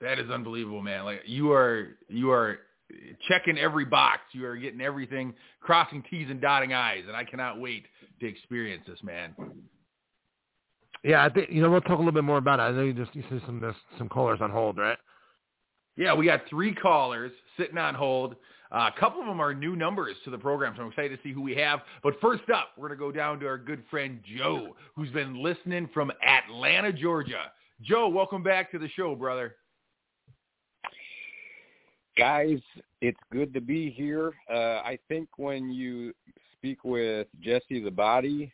That 0.07 0.21
is 0.21 0.31
unbelievable, 0.31 0.83
man. 0.83 1.05
Like 1.05 1.23
you 1.27 1.51
are 1.51 1.97
you 2.09 2.31
are 2.31 2.61
checking 3.27 3.59
every 3.59 3.85
box. 3.85 4.21
You 4.31 4.47
are 4.47 4.57
getting 4.57 4.81
everything, 4.81 5.35
crossing 5.61 6.05
T's 6.09 6.29
and 6.31 6.40
dotting 6.40 6.73
I's, 6.73 7.03
and 7.09 7.16
I 7.16 7.25
cannot 7.25 7.61
wait 7.61 7.87
to 8.21 8.27
experience 8.29 8.85
this, 8.87 9.03
man. 9.03 9.35
Yeah, 11.03 11.25
I 11.25 11.29
think 11.29 11.51
you 11.51 11.61
know 11.61 11.71
we'll 11.71 11.81
talk 11.81 11.97
a 11.97 11.97
little 11.97 12.12
bit 12.12 12.23
more 12.23 12.38
about 12.38 12.61
it. 12.61 12.62
I 12.62 12.71
know 12.71 12.83
you 12.83 12.92
just 12.92 13.16
you 13.16 13.25
see 13.29 13.40
some 13.47 13.75
some 13.99 14.09
callers 14.09 14.38
on 14.40 14.49
hold, 14.53 14.79
right? 14.79 14.97
Yeah, 15.97 16.14
we 16.14 16.25
got 16.25 16.42
three 16.49 16.73
callers 16.73 17.33
sitting 17.59 17.77
on 17.77 17.97
hold. 17.97 18.37
Uh, 18.71 18.90
a 18.97 19.01
couple 19.01 19.21
of 19.21 19.27
them 19.27 19.40
are 19.40 19.55
new 19.55 19.75
numbers 19.75 20.14
to 20.25 20.31
the 20.31 20.38
program, 20.38 20.75
so 20.77 20.83
I'm 20.83 20.90
excited 20.90 21.16
to 21.16 21.23
see 21.29 21.33
who 21.33 21.42
we 21.42 21.57
have. 21.57 21.81
But 22.05 22.14
first 22.21 22.49
up, 22.55 22.69
we're 22.79 22.87
going 22.87 22.99
to 22.99 23.05
go 23.05 23.11
down 23.11 23.40
to 23.40 23.47
our 23.47 23.59
good 23.59 23.83
friend 23.90 24.21
Joe, 24.37 24.77
who's 24.95 25.11
been 25.11 25.42
listening 25.42 25.88
from 25.92 26.12
Atlanta, 26.25 26.92
Georgia. 26.92 27.51
Joe, 27.83 28.09
welcome 28.09 28.45
back 28.45 28.71
to 28.71 28.79
the 28.79 28.88
show, 28.90 29.16
brother. 29.16 29.57
Guys 32.16 32.59
it's 33.00 33.20
good 33.33 33.52
to 33.52 33.61
be 33.61 33.90
here. 33.90 34.33
Uh 34.50 34.81
i 34.83 34.98
think 35.09 35.29
when 35.37 35.70
you 35.70 36.12
speak 36.52 36.85
with 36.85 37.26
jesse 37.40 37.83
the 37.83 37.90
body 37.90 38.52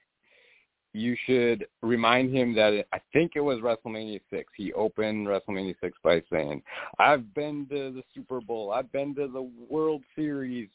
you 0.95 1.17
should 1.25 1.67
remind 1.81 2.35
him 2.35 2.55
that 2.55 2.73
it, 2.73 2.89
i 2.93 3.01
think 3.13 3.33
it 3.35 3.41
was 3.41 3.59
wrestlemania 3.61 4.21
6 4.31 4.53
he 4.57 4.73
opened 4.75 5.27
wrestlemania 5.27 5.75
6 5.81 5.97
by 6.03 6.23
saying 6.31 6.63
i've 6.99 7.33
been 7.35 7.67
to 7.71 7.93
the 7.93 8.03
super 8.15 8.41
bowl. 8.41 8.73
I've 8.73 8.93
been 8.93 9.15
to 9.15 9.29
the 9.29 9.49
world 9.71 10.03
series. 10.15 10.69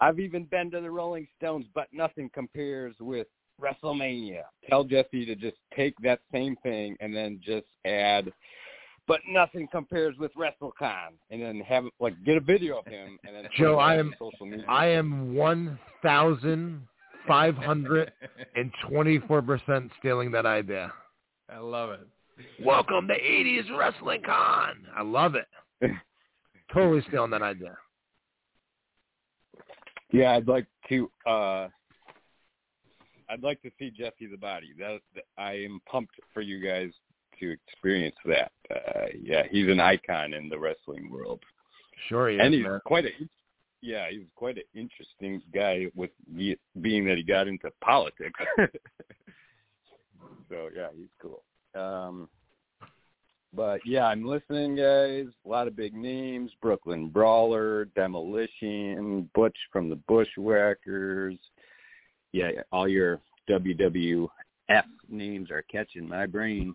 I've 0.00 0.18
even 0.18 0.44
been 0.44 0.70
to 0.72 0.80
the 0.80 0.90
rolling 0.90 1.26
stones 1.36 1.66
but 1.74 1.88
nothing 1.92 2.30
compares 2.32 2.94
with 3.00 3.26
wrestlemania. 3.60 4.42
Tell 4.68 4.84
jesse 4.84 5.26
to 5.26 5.34
just 5.34 5.56
take 5.76 5.94
that 6.02 6.20
same 6.32 6.56
thing 6.62 6.96
and 7.00 7.14
then 7.14 7.40
just 7.44 7.66
add 7.84 8.32
but 9.06 9.20
nothing 9.28 9.68
compares 9.70 10.16
with 10.18 10.32
WrestleCon. 10.34 11.08
And 11.30 11.42
then 11.42 11.60
have 11.60 11.84
like 12.00 12.14
get 12.24 12.36
a 12.36 12.40
video 12.40 12.78
of 12.78 12.86
him 12.86 13.18
and 13.26 13.36
then 13.36 13.42
put 13.44 13.52
Joe, 13.52 13.74
it 13.78 13.82
I 13.82 13.94
on 13.94 13.98
am- 14.00 14.14
social 14.18 14.46
media. 14.46 14.64
I 14.68 14.86
am 14.86 15.34
one 15.34 15.78
thousand 16.02 16.86
five 17.26 17.56
hundred 17.56 18.12
and 18.54 18.70
twenty 18.88 19.18
four 19.20 19.42
percent 19.42 19.90
stealing 19.98 20.30
that 20.32 20.46
idea. 20.46 20.92
I 21.52 21.58
love 21.58 21.90
it. 21.90 22.06
Welcome 22.64 23.06
to 23.06 23.14
80s 23.14 23.78
Wrestling 23.78 24.22
Con. 24.26 24.86
I 24.96 25.02
love 25.02 25.34
it. 25.36 25.46
totally 26.72 27.00
stealing 27.06 27.30
that 27.30 27.42
idea. 27.42 27.76
yeah, 30.12 30.32
I'd 30.32 30.48
like 30.48 30.66
to. 30.88 31.10
uh 31.26 31.68
I'd 33.30 33.42
like 33.42 33.62
to 33.62 33.70
see 33.78 33.90
Jesse 33.90 34.26
the 34.30 34.36
Body. 34.36 34.70
That, 34.78 34.98
that 35.14 35.24
I 35.38 35.52
am 35.52 35.80
pumped 35.90 36.14
for 36.32 36.40
you 36.42 36.60
guys 36.64 36.90
to 37.40 37.50
experience 37.50 38.16
that. 38.26 38.52
Uh, 38.70 39.06
yeah, 39.20 39.42
he's 39.50 39.68
an 39.68 39.80
icon 39.80 40.34
in 40.34 40.48
the 40.48 40.58
wrestling 40.58 41.10
world, 41.10 41.40
Sure 42.08 42.28
he 42.28 42.36
is, 42.36 42.40
and 42.42 42.54
he's 42.54 42.64
man. 42.64 42.80
quite 42.84 43.04
a 43.04 43.10
yeah, 43.80 44.06
he's 44.10 44.26
quite 44.34 44.56
an 44.56 44.62
interesting 44.74 45.42
guy 45.52 45.86
with 45.94 46.10
the, 46.34 46.56
being 46.80 47.04
that 47.06 47.18
he 47.18 47.22
got 47.22 47.48
into 47.48 47.70
politics. 47.82 48.40
so 50.48 50.70
yeah, 50.74 50.88
he's 50.96 51.10
cool. 51.20 51.42
Um, 51.74 52.28
but 53.54 53.80
yeah, 53.84 54.06
I'm 54.06 54.24
listening, 54.24 54.74
guys. 54.76 55.26
A 55.44 55.48
lot 55.48 55.68
of 55.68 55.76
big 55.76 55.94
names: 55.94 56.50
Brooklyn 56.62 57.08
Brawler, 57.08 57.86
Demolition, 57.94 59.28
Butch 59.34 59.56
from 59.70 59.90
the 59.90 59.96
Bushwhackers. 60.08 61.38
Yeah, 62.32 62.50
all 62.72 62.88
your 62.88 63.20
WWF 63.48 64.28
names 65.08 65.50
are 65.50 65.62
catching 65.70 66.08
my 66.08 66.26
brain. 66.26 66.74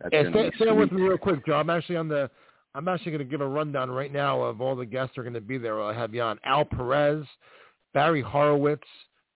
That's 0.00 0.12
Yeah, 0.12 0.30
stay, 0.30 0.50
stay 0.56 0.72
with 0.72 0.92
me 0.92 1.02
real 1.02 1.18
quick, 1.18 1.44
Joe. 1.46 1.54
I'm 1.54 1.70
actually 1.70 1.96
on 1.96 2.08
the. 2.08 2.30
I'm 2.74 2.88
actually 2.88 3.12
going 3.12 3.24
to 3.24 3.30
give 3.30 3.40
a 3.40 3.48
rundown 3.48 3.90
right 3.90 4.12
now 4.12 4.42
of 4.42 4.60
all 4.60 4.76
the 4.76 4.84
guests 4.84 5.14
that 5.16 5.22
are 5.22 5.24
going 5.24 5.32
to 5.32 5.40
be 5.40 5.56
there. 5.56 5.80
I'll 5.80 5.94
have 5.94 6.14
you 6.14 6.20
on 6.20 6.38
Al 6.44 6.64
Perez, 6.64 7.24
Barry 7.94 8.20
Horowitz, 8.20 8.86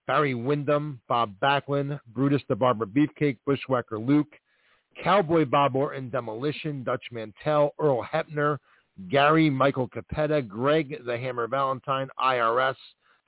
Barry 0.07 0.35
Windham, 0.35 1.01
Bob 1.09 1.33
Backlund, 1.43 1.99
Brutus 2.13 2.43
the 2.51 2.57
Barber 2.57 2.85
Beefcake, 2.85 3.39
Bushwhacker 3.47 3.99
Luke, 3.99 4.35
Cowboy 5.03 5.47
Bob 5.47 5.75
Orton, 5.75 6.11
Demolition, 6.11 6.85
Dutch 6.85 7.05
Mantell, 7.11 7.75
Earl 7.79 8.07
Hebner, 8.13 8.59
Gary 9.09 9.49
Michael 9.49 9.89
Cappetta, 9.89 10.47
Greg 10.47 10.99
the 11.07 11.17
Hammer 11.17 11.47
Valentine, 11.47 12.09
IRS, 12.23 12.77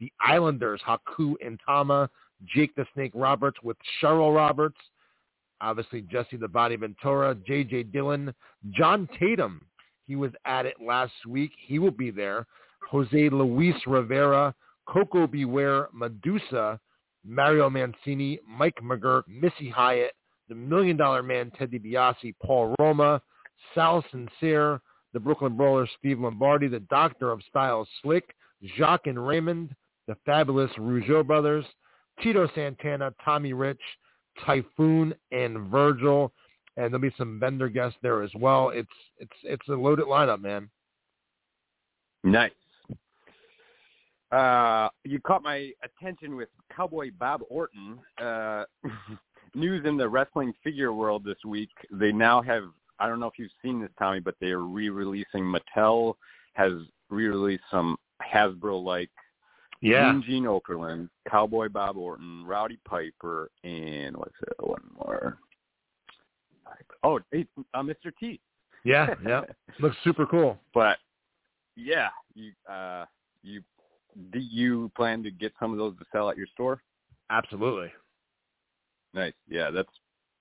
the 0.01 0.13
Islanders, 0.21 0.81
Haku 0.87 1.35
and 1.45 1.59
Tama, 1.65 2.11
Jake 2.45 2.75
the 2.75 2.85
Snake 2.93 3.13
Roberts 3.15 3.59
with 3.63 3.77
Cheryl 4.01 4.35
Roberts, 4.35 4.77
obviously 5.63 6.03
Jesse 6.03 6.37
the 6.37 6.49
Body 6.49 6.77
Ventura, 6.77 7.35
J.J. 7.47 7.85
Dillon, 7.85 8.35
John 8.71 9.09
Tatum. 9.19 9.63
He 10.07 10.17
was 10.17 10.33
at 10.45 10.67
it 10.67 10.75
last 10.85 11.13
week. 11.27 11.53
He 11.67 11.79
will 11.79 11.93
be 11.93 12.11
there. 12.11 12.47
Jose 12.91 13.31
Luis 13.31 13.77
Rivera, 13.87 14.55
Koko 14.87 15.27
B. 15.27 15.45
Ware, 15.45 15.89
Medusa, 15.95 16.79
Mario 17.25 17.71
Mancini, 17.71 18.39
Mike 18.47 18.79
McGuirk, 18.83 19.23
Missy 19.29 19.71
Hyatt, 19.71 20.13
the 20.49 20.55
Million 20.55 20.97
Dollar 20.97 21.23
Man, 21.23 21.51
Ted 21.57 21.71
DiBiase, 21.71 22.35
Paul 22.45 22.75
Roma, 22.79 23.23
Sal 23.75 24.05
Sincere, 24.11 24.81
the 25.13 25.21
Brooklyn 25.21 25.57
Brawler, 25.57 25.89
Steve 25.99 26.19
Lombardi, 26.21 26.69
the 26.69 26.81
Doctor 26.81 27.31
of 27.31 27.41
Style, 27.49 27.87
Slick, 28.03 28.35
Jacques 28.77 29.07
and 29.07 29.25
Raymond, 29.27 29.75
the 30.09 30.17
fabulous 30.27 30.71
Rougeau 30.79 31.25
brothers, 31.27 31.65
Tito 32.23 32.49
Santana, 32.55 33.13
Tommy 33.25 33.53
Rich, 33.53 33.81
Typhoon, 34.45 35.15
and 35.31 35.71
Virgil. 35.71 36.33
And 36.77 36.87
there'll 36.87 37.01
be 37.01 37.15
some 37.19 37.39
vendor 37.39 37.69
guests 37.69 37.99
there 38.03 38.23
as 38.23 38.31
well. 38.35 38.71
It's 38.71 38.89
it's 39.19 39.33
it's 39.43 39.69
a 39.69 39.73
loaded 39.73 40.07
lineup, 40.07 40.41
man. 40.41 40.71
Nice. 42.25 42.53
Uh, 44.31 44.89
you 45.05 45.21
caught 45.21 45.43
my 45.43 45.71
attention 45.85 46.37
with 46.37 46.49
Cowboy 46.75 47.11
Bob 47.19 47.43
Orton. 47.51 47.99
Uh, 48.19 48.65
news 49.55 49.85
in 49.85 49.97
the 49.97 50.09
wrestling 50.09 50.53
figure 50.65 50.93
world 50.93 51.25
this 51.25 51.37
week. 51.47 51.71
They 51.91 52.13
now 52.13 52.41
have, 52.43 52.65
I 52.99 53.09
don't 53.09 53.21
know 53.21 53.27
if 53.27 53.39
you've 53.39 53.51
seen 53.63 53.81
this, 53.81 53.91
Tommy, 53.99 54.21
but 54.21 54.35
they 54.41 54.51
are 54.51 54.61
re-releasing, 54.61 55.45
Mattel 55.45 56.15
has 56.55 56.73
re-released 57.11 57.65
some 57.71 57.97
Hasbro-like 58.23 59.11
Yeah. 59.83 60.13
Mean 60.13 60.23
Gene 60.25 60.45
Okerlund, 60.45 61.09
Cowboy 61.29 61.69
Bob 61.69 61.97
Orton, 61.97 62.45
Rowdy 62.47 62.79
Piper, 62.89 63.51
and 63.65 64.17
what's 64.17 64.35
it, 64.43 64.55
one 64.61 64.81
more? 64.95 65.39
Oh, 67.03 67.19
hey, 67.33 67.47
uh, 67.75 67.83
Mr. 67.83 68.13
T. 68.19 68.41
Yeah, 68.85 69.15
yeah. 69.27 69.43
Looks 69.81 69.97
super 70.05 70.25
cool. 70.25 70.57
But 70.73 70.99
yeah, 71.77 72.09
you 72.35 72.53
uh 72.71 73.05
you 73.43 73.63
do 74.31 74.39
you 74.39 74.91
plan 74.97 75.23
to 75.25 75.31
get 75.31 75.53
some 75.59 75.73
of 75.73 75.79
those 75.79 75.97
to 75.99 76.05
sell 76.13 76.31
at 76.31 76.37
your 76.37 76.47
store? 76.47 76.81
Absolutely. 77.31 77.93
Nice. 79.15 79.33
Yeah, 79.49 79.71
that's 79.71 79.89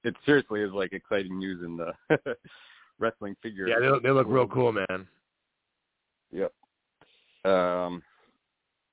it. 0.04 0.16
Seriously, 0.26 0.62
is 0.62 0.72
like 0.72 0.94
exciting 0.94 1.38
news 1.40 1.64
in 1.66 1.78
the 1.78 2.36
wrestling 3.00 3.36
figure. 3.42 3.68
Yeah, 3.68 3.80
they 3.80 3.90
look, 3.90 4.04
they 4.04 4.12
look 4.12 4.28
real 4.30 4.48
cool, 4.48 4.72
man. 4.72 5.08
Yep. 6.32 6.54
Um. 7.44 8.04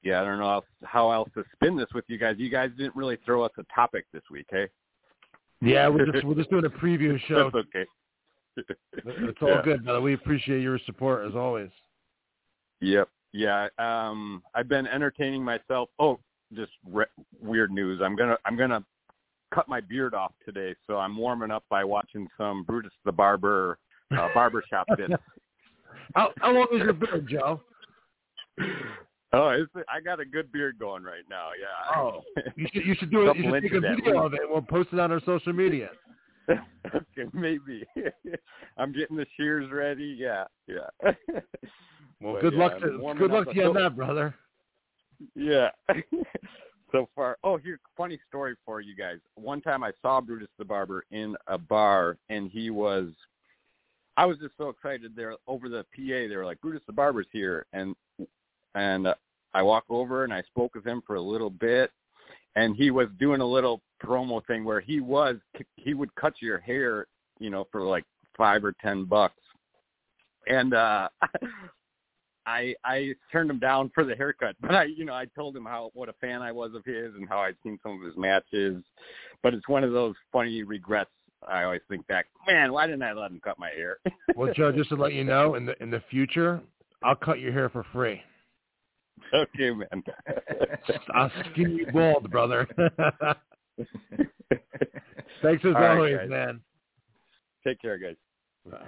Yeah, 0.03 0.20
I 0.20 0.24
don't 0.24 0.38
know 0.38 0.62
how, 0.84 1.11
else 1.11 1.28
to 1.34 1.44
spin 1.55 1.76
this 1.76 1.88
with 1.94 2.05
you 2.09 2.18
guys. 2.18 2.36
You 2.38 2.49
guys 2.51 2.70
didn't 2.78 2.94
really 2.94 3.18
throw 3.24 3.42
us 3.42 3.51
a 3.59 3.64
topic 3.74 4.07
this 4.12 4.22
week, 4.30 4.46
hey? 4.51 4.68
Yeah, 5.61 5.88
we're 5.88 6.07
just 6.12 6.24
we're 6.24 6.36
just 6.36 6.51
doing 6.51 6.64
a 6.64 6.70
preview 6.70 7.18
show. 7.28 7.51
That's 7.53 7.66
okay. 7.66 7.84
It's 9.05 9.38
all 9.42 9.49
Yeah. 9.49 9.62
good, 9.62 9.84
brother. 9.84 10.01
We 10.01 10.14
appreciate 10.14 10.62
your 10.62 10.78
support 10.86 11.26
as 11.28 11.34
always. 11.34 11.70
Yep. 12.80 13.09
Yeah. 13.32 13.68
Um, 13.78 14.42
I've 14.55 14.68
been 14.68 14.86
entertaining 14.86 15.42
myself. 15.44 15.90
Oh, 15.99 16.20
just 16.55 16.72
re- 16.88 17.05
weird 17.40 17.72
news. 17.72 18.01
I'm 18.03 18.14
gonna 18.14 18.36
I'm 18.44 18.57
gonna 18.57 18.84
cut 19.53 19.68
my 19.68 19.80
beard 19.80 20.14
off 20.14 20.32
today, 20.44 20.74
so 20.86 20.99
I'm 20.99 21.16
warming 21.16 21.51
up 21.51 21.64
by 21.68 21.82
watching 21.84 22.28
some 22.38 22.62
Brutus 22.62 22.92
the 23.05 23.12
Barber 23.12 23.78
uh, 24.16 24.28
barbershop 24.32 24.86
bits. 24.96 25.12
How, 26.14 26.30
how 26.38 26.53
long 26.53 26.68
is 26.72 26.78
your 26.78 26.92
beard, 26.92 27.28
Joe? 27.28 27.61
Oh, 29.33 29.49
it's, 29.51 29.70
I 29.93 30.01
got 30.01 30.20
a 30.20 30.24
good 30.24 30.51
beard 30.51 30.79
going 30.79 31.03
right 31.03 31.24
now. 31.29 31.49
Yeah. 31.61 31.97
Oh, 32.01 32.22
you 32.57 32.66
should 32.72 32.87
you 32.87 32.95
should 32.99 33.11
do 33.11 33.29
it. 33.31 33.37
You 33.37 33.51
should 33.53 33.62
take 33.62 33.72
a 33.72 33.81
video 33.81 34.24
of 34.24 34.33
it. 34.35 34.41
and 34.43 34.51
We'll 34.51 34.62
post 34.62 34.89
it 34.93 34.99
on 34.99 35.12
our 35.12 35.20
social 35.26 35.53
media. 35.53 35.91
okay, 36.49 37.29
maybe. 37.35 37.85
I'm 38.79 38.93
getting 38.93 39.16
the 39.16 39.26
shears 39.37 39.70
ready. 39.70 40.16
Yeah, 40.18 40.45
yeah. 40.66 41.12
Well, 42.20 42.33
But, 42.33 42.43
good 42.43 42.55
yeah, 42.55 42.59
luck 42.59 42.81
to 42.81 43.14
good 43.16 43.31
luck 43.31 43.49
to 43.49 43.55
you 43.55 43.62
on 43.64 43.74
that, 43.74 43.95
brother. 43.95 44.35
Yeah. 45.37 45.68
so 46.91 47.09
far. 47.14 47.39
Oh, 47.45 47.59
here's 47.59 47.79
a 47.79 47.97
funny 47.97 48.18
story 48.29 48.57
for 48.66 48.81
you 48.81 48.97
guys. 48.97 49.18
One 49.37 49.61
time 49.61 49.85
I 49.85 49.93
saw 50.03 50.20
Brutus 50.20 50.49
the 50.59 50.64
Barber 50.64 51.05
in 51.12 51.37
a 51.47 51.59
bar, 51.59 52.16
and 52.29 52.51
he 52.51 52.70
was. 52.70 53.11
I 54.16 54.26
was 54.26 54.37
just 54.39 54.55
so 54.59 54.68
excited 54.68 55.14
there 55.14 55.37
over 55.47 55.68
the 55.68 55.85
PA. 55.95 56.26
They 56.29 56.35
were 56.35 56.45
like, 56.45 56.61
"Brutus 56.61 56.83
the 56.89 56.93
Barber's 56.93 57.29
here," 57.33 57.66
and 57.72 57.95
and 58.75 59.07
uh, 59.07 59.14
I 59.55 59.62
walk 59.62 59.85
over 59.89 60.25
and 60.25 60.33
I 60.33 60.43
spoke 60.43 60.75
with 60.75 60.87
him 60.87 61.03
for 61.07 61.16
a 61.16 61.21
little 61.21 61.51
bit, 61.51 61.91
and 62.57 62.77
he 62.77 62.91
was 62.91 63.09
doing 63.19 63.41
a 63.41 63.47
little 63.47 63.83
promo 64.03 64.45
thing 64.47 64.64
where 64.64 64.81
he 64.81 65.01
was 65.01 65.37
he 65.77 65.95
would 65.95 66.14
cut 66.14 66.35
your 66.41 66.59
hair, 66.59 67.07
you 67.39 67.51
know, 67.51 67.66
for 67.73 67.83
like 67.83 68.05
five 68.37 68.64
or 68.64 68.75
ten 68.81 69.05
bucks, 69.05 69.41
and 70.47 70.75
uh 70.75 71.09
I 72.49 72.75
I 72.83 73.14
turned 73.31 73.51
him 73.51 73.59
down 73.59 73.91
for 73.95 74.05
the 74.05 74.16
haircut, 74.16 74.57
but 74.61 74.75
I 74.75 74.85
you 74.85 75.05
know 75.05 75.12
I 75.12 75.27
told 75.37 75.55
him 75.57 75.66
how 75.66 75.91
what 75.93 76.09
a 76.09 76.14
fan 76.14 76.41
I 76.41 76.51
was 76.51 76.75
of 76.75 76.85
his 76.85 77.14
and 77.14 77.29
how 77.29 77.39
I'd 77.41 77.57
seen 77.62 77.79
some 77.83 78.01
of 78.01 78.07
his 78.07 78.16
matches, 78.16 78.83
but 79.43 79.53
it's 79.53 79.69
one 79.69 79.85
of 79.85 79.93
those 79.93 80.14
funny 80.33 80.62
regrets. 80.62 81.11
I 81.47 81.62
always 81.62 81.83
think 81.89 82.05
back, 82.09 82.27
man, 82.49 82.73
why 82.73 82.87
didn't 82.87 83.03
I 83.03 83.12
let 83.12 83.31
him 83.31 83.41
cut 83.45 83.59
my 83.59 83.71
hair? 83.71 83.99
Well, 84.37 84.53
Joe, 84.55 84.71
just 84.71 84.89
to 84.91 84.95
let 84.97 85.14
you 85.14 85.25
know, 85.25 85.57
in 85.57 85.66
the 85.66 85.81
in 85.83 85.91
the 85.91 86.03
future, 86.11 86.61
I'll 87.03 87.16
cut 87.16 87.41
your 87.41 87.53
hair 87.53 87.69
for 87.69 87.85
free. 87.93 88.23
Okay, 89.35 89.71
man. 89.71 90.03
I'll 91.14 91.31
skin 91.53 91.77
you 91.77 91.87
bald, 91.93 92.31
brother. 92.31 92.66
Thanks 95.43 95.64
as 95.64 95.75
All 95.75 95.81
right, 95.81 95.97
always, 95.97 96.16
guys. 96.19 96.29
man. 96.31 96.61
Take 97.66 97.81
care, 97.81 97.99
guys. 97.99 98.16
Bye. 98.71 98.79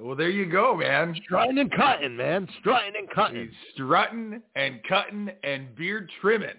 Well, 0.00 0.16
there 0.16 0.30
you 0.30 0.46
go, 0.50 0.76
man. 0.76 1.14
Strutting 1.24 1.58
and 1.58 1.70
cutting, 1.72 2.16
man. 2.16 2.48
Strutting 2.60 2.94
and 2.98 3.08
cutting. 3.10 3.42
He's 3.42 3.50
strutting 3.74 4.40
and 4.56 4.80
cutting 4.88 5.30
and 5.42 5.74
beard 5.76 6.10
trimming. 6.20 6.56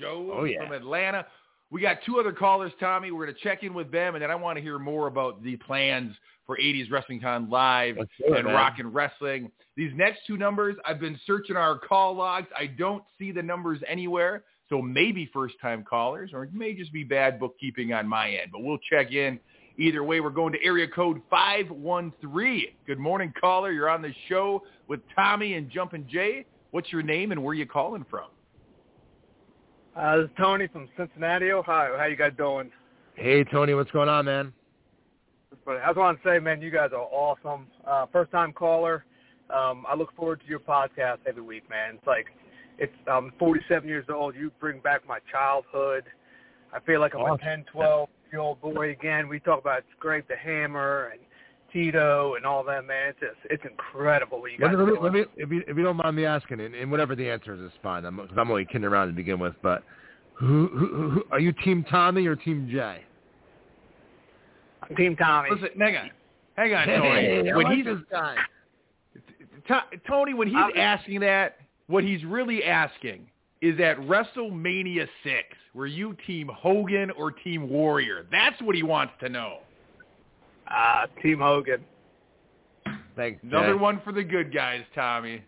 Joe 0.00 0.30
Oh, 0.32 0.44
yeah. 0.44 0.62
from 0.64 0.72
Atlanta. 0.72 1.26
We 1.70 1.80
got 1.82 1.98
two 2.06 2.18
other 2.20 2.32
callers, 2.32 2.72
Tommy. 2.80 3.10
We're 3.10 3.24
going 3.26 3.34
to 3.36 3.42
check 3.42 3.62
in 3.64 3.74
with 3.74 3.90
them, 3.90 4.14
and 4.14 4.22
then 4.22 4.30
I 4.30 4.36
want 4.36 4.56
to 4.56 4.62
hear 4.62 4.78
more 4.78 5.08
about 5.08 5.42
the 5.42 5.56
plans 5.56 6.14
for 6.48 6.56
80s 6.56 6.90
Wrestling 6.90 7.20
Con 7.20 7.50
Live 7.50 7.96
Let's 7.98 8.10
and 8.24 8.46
man. 8.46 8.54
Rock 8.54 8.76
and 8.78 8.92
Wrestling. 8.92 9.52
These 9.76 9.92
next 9.94 10.20
two 10.26 10.38
numbers, 10.38 10.76
I've 10.86 10.98
been 10.98 11.20
searching 11.26 11.56
our 11.56 11.78
call 11.78 12.14
logs. 12.16 12.48
I 12.58 12.66
don't 12.66 13.04
see 13.18 13.32
the 13.32 13.42
numbers 13.42 13.80
anywhere, 13.86 14.44
so 14.70 14.80
maybe 14.80 15.30
first-time 15.32 15.84
callers, 15.84 16.30
or 16.32 16.44
it 16.44 16.54
may 16.54 16.72
just 16.72 16.90
be 16.90 17.04
bad 17.04 17.38
bookkeeping 17.38 17.92
on 17.92 18.08
my 18.08 18.30
end, 18.30 18.50
but 18.50 18.62
we'll 18.62 18.78
check 18.90 19.12
in. 19.12 19.38
Either 19.76 20.02
way, 20.02 20.20
we're 20.20 20.30
going 20.30 20.54
to 20.54 20.58
area 20.64 20.88
code 20.88 21.20
513. 21.28 22.64
Good 22.86 22.98
morning, 22.98 23.32
caller. 23.38 23.70
You're 23.70 23.90
on 23.90 24.00
the 24.00 24.12
show 24.28 24.62
with 24.88 25.00
Tommy 25.14 25.54
and 25.54 25.70
Jumpin' 25.70 26.08
Jay. 26.08 26.46
What's 26.70 26.90
your 26.90 27.02
name 27.02 27.30
and 27.30 27.44
where 27.44 27.54
you 27.54 27.66
calling 27.66 28.06
from? 28.10 28.28
Uh, 29.94 30.16
this 30.16 30.24
is 30.24 30.30
Tony 30.38 30.66
from 30.66 30.88
Cincinnati, 30.96 31.52
Ohio. 31.52 31.98
How 31.98 32.06
you 32.06 32.16
guys 32.16 32.32
doing? 32.38 32.70
Hey, 33.14 33.44
Tony, 33.44 33.74
what's 33.74 33.90
going 33.90 34.08
on, 34.08 34.24
man? 34.24 34.52
But 35.64 35.78
I 35.78 35.86
just 35.86 35.98
want 35.98 36.22
to 36.22 36.28
say, 36.28 36.38
man, 36.38 36.60
you 36.60 36.70
guys 36.70 36.90
are 36.92 37.08
awesome. 37.10 37.66
Uh, 37.86 38.06
first 38.12 38.30
time 38.30 38.52
caller. 38.52 39.04
Um, 39.50 39.84
I 39.88 39.94
look 39.94 40.14
forward 40.14 40.40
to 40.40 40.46
your 40.46 40.60
podcast 40.60 41.18
every 41.26 41.42
week, 41.42 41.68
man. 41.70 41.94
It's 41.96 42.06
like, 42.06 42.26
it's 42.78 42.92
I'm 43.10 43.32
47 43.38 43.88
years 43.88 44.06
old. 44.12 44.34
You 44.34 44.50
bring 44.60 44.80
back 44.80 45.06
my 45.08 45.18
childhood. 45.32 46.04
I 46.72 46.80
feel 46.80 47.00
like 47.00 47.14
I'm 47.14 47.22
Awesome. 47.22 47.40
a 47.40 47.56
10, 47.56 47.64
12 47.72 48.08
year 48.30 48.40
old 48.40 48.60
boy 48.60 48.90
again. 48.90 49.28
We 49.28 49.40
talk 49.40 49.60
about 49.60 49.84
Scrape 49.96 50.28
the 50.28 50.36
Hammer 50.36 51.10
and 51.12 51.20
Tito 51.72 52.34
and 52.34 52.44
all 52.44 52.62
that, 52.64 52.86
man. 52.86 53.08
It's 53.10 53.20
just, 53.20 53.36
it's 53.50 53.62
incredible 53.64 54.40
what 54.40 54.52
you 54.52 54.58
Let 54.60 54.72
guys 54.72 54.78
let 54.78 54.88
me, 54.88 54.98
let 55.00 55.12
me, 55.12 55.24
if, 55.36 55.50
you, 55.50 55.62
if 55.66 55.76
you 55.76 55.82
don't 55.82 55.96
mind 55.96 56.16
me 56.16 56.26
asking, 56.26 56.60
and, 56.60 56.74
and 56.74 56.90
whatever 56.90 57.16
the 57.16 57.28
answer 57.28 57.54
is, 57.54 57.60
is 57.60 57.72
fine. 57.82 58.04
I'm, 58.04 58.20
I'm 58.20 58.50
only 58.50 58.66
kidding 58.66 58.84
around 58.84 59.08
to 59.08 59.12
begin 59.14 59.38
with. 59.38 59.54
But 59.62 59.82
who, 60.34 60.68
who, 60.68 61.10
who 61.10 61.22
are 61.30 61.40
you, 61.40 61.52
Team 61.64 61.84
Tommy 61.90 62.26
or 62.26 62.36
Team 62.36 62.68
Jay? 62.70 63.02
Team 64.96 65.16
Tommy. 65.16 65.50
Listen, 65.50 65.68
hang 65.78 65.96
on. 65.96 66.10
Hang 66.56 66.74
on, 66.74 66.86
Tony. 66.86 67.08
Hey, 67.20 67.52
when 67.52 67.64
like 67.64 67.76
he's 67.76 67.84
this 67.84 67.98
guy. 68.10 68.36
To- 69.68 69.98
Tony, 70.08 70.34
when 70.34 70.48
he's 70.48 70.56
I'm- 70.56 70.72
asking 70.76 71.20
that, 71.20 71.58
what 71.86 72.02
he's 72.04 72.24
really 72.24 72.64
asking 72.64 73.26
is 73.60 73.78
at 73.80 73.98
WrestleMania 73.98 75.08
6, 75.24 75.36
were 75.74 75.86
you 75.86 76.16
Team 76.26 76.48
Hogan 76.48 77.10
or 77.12 77.30
Team 77.32 77.68
Warrior? 77.68 78.26
That's 78.30 78.60
what 78.62 78.74
he 78.74 78.82
wants 78.82 79.12
to 79.20 79.28
know. 79.28 79.58
Uh, 80.68 81.06
Team 81.22 81.38
Hogan. 81.38 81.84
Thanks, 83.16 83.42
Another 83.42 83.72
Jay. 83.74 83.78
one 83.78 84.00
for 84.04 84.12
the 84.12 84.22
good 84.22 84.52
guys, 84.54 84.82
Tommy. 84.94 85.42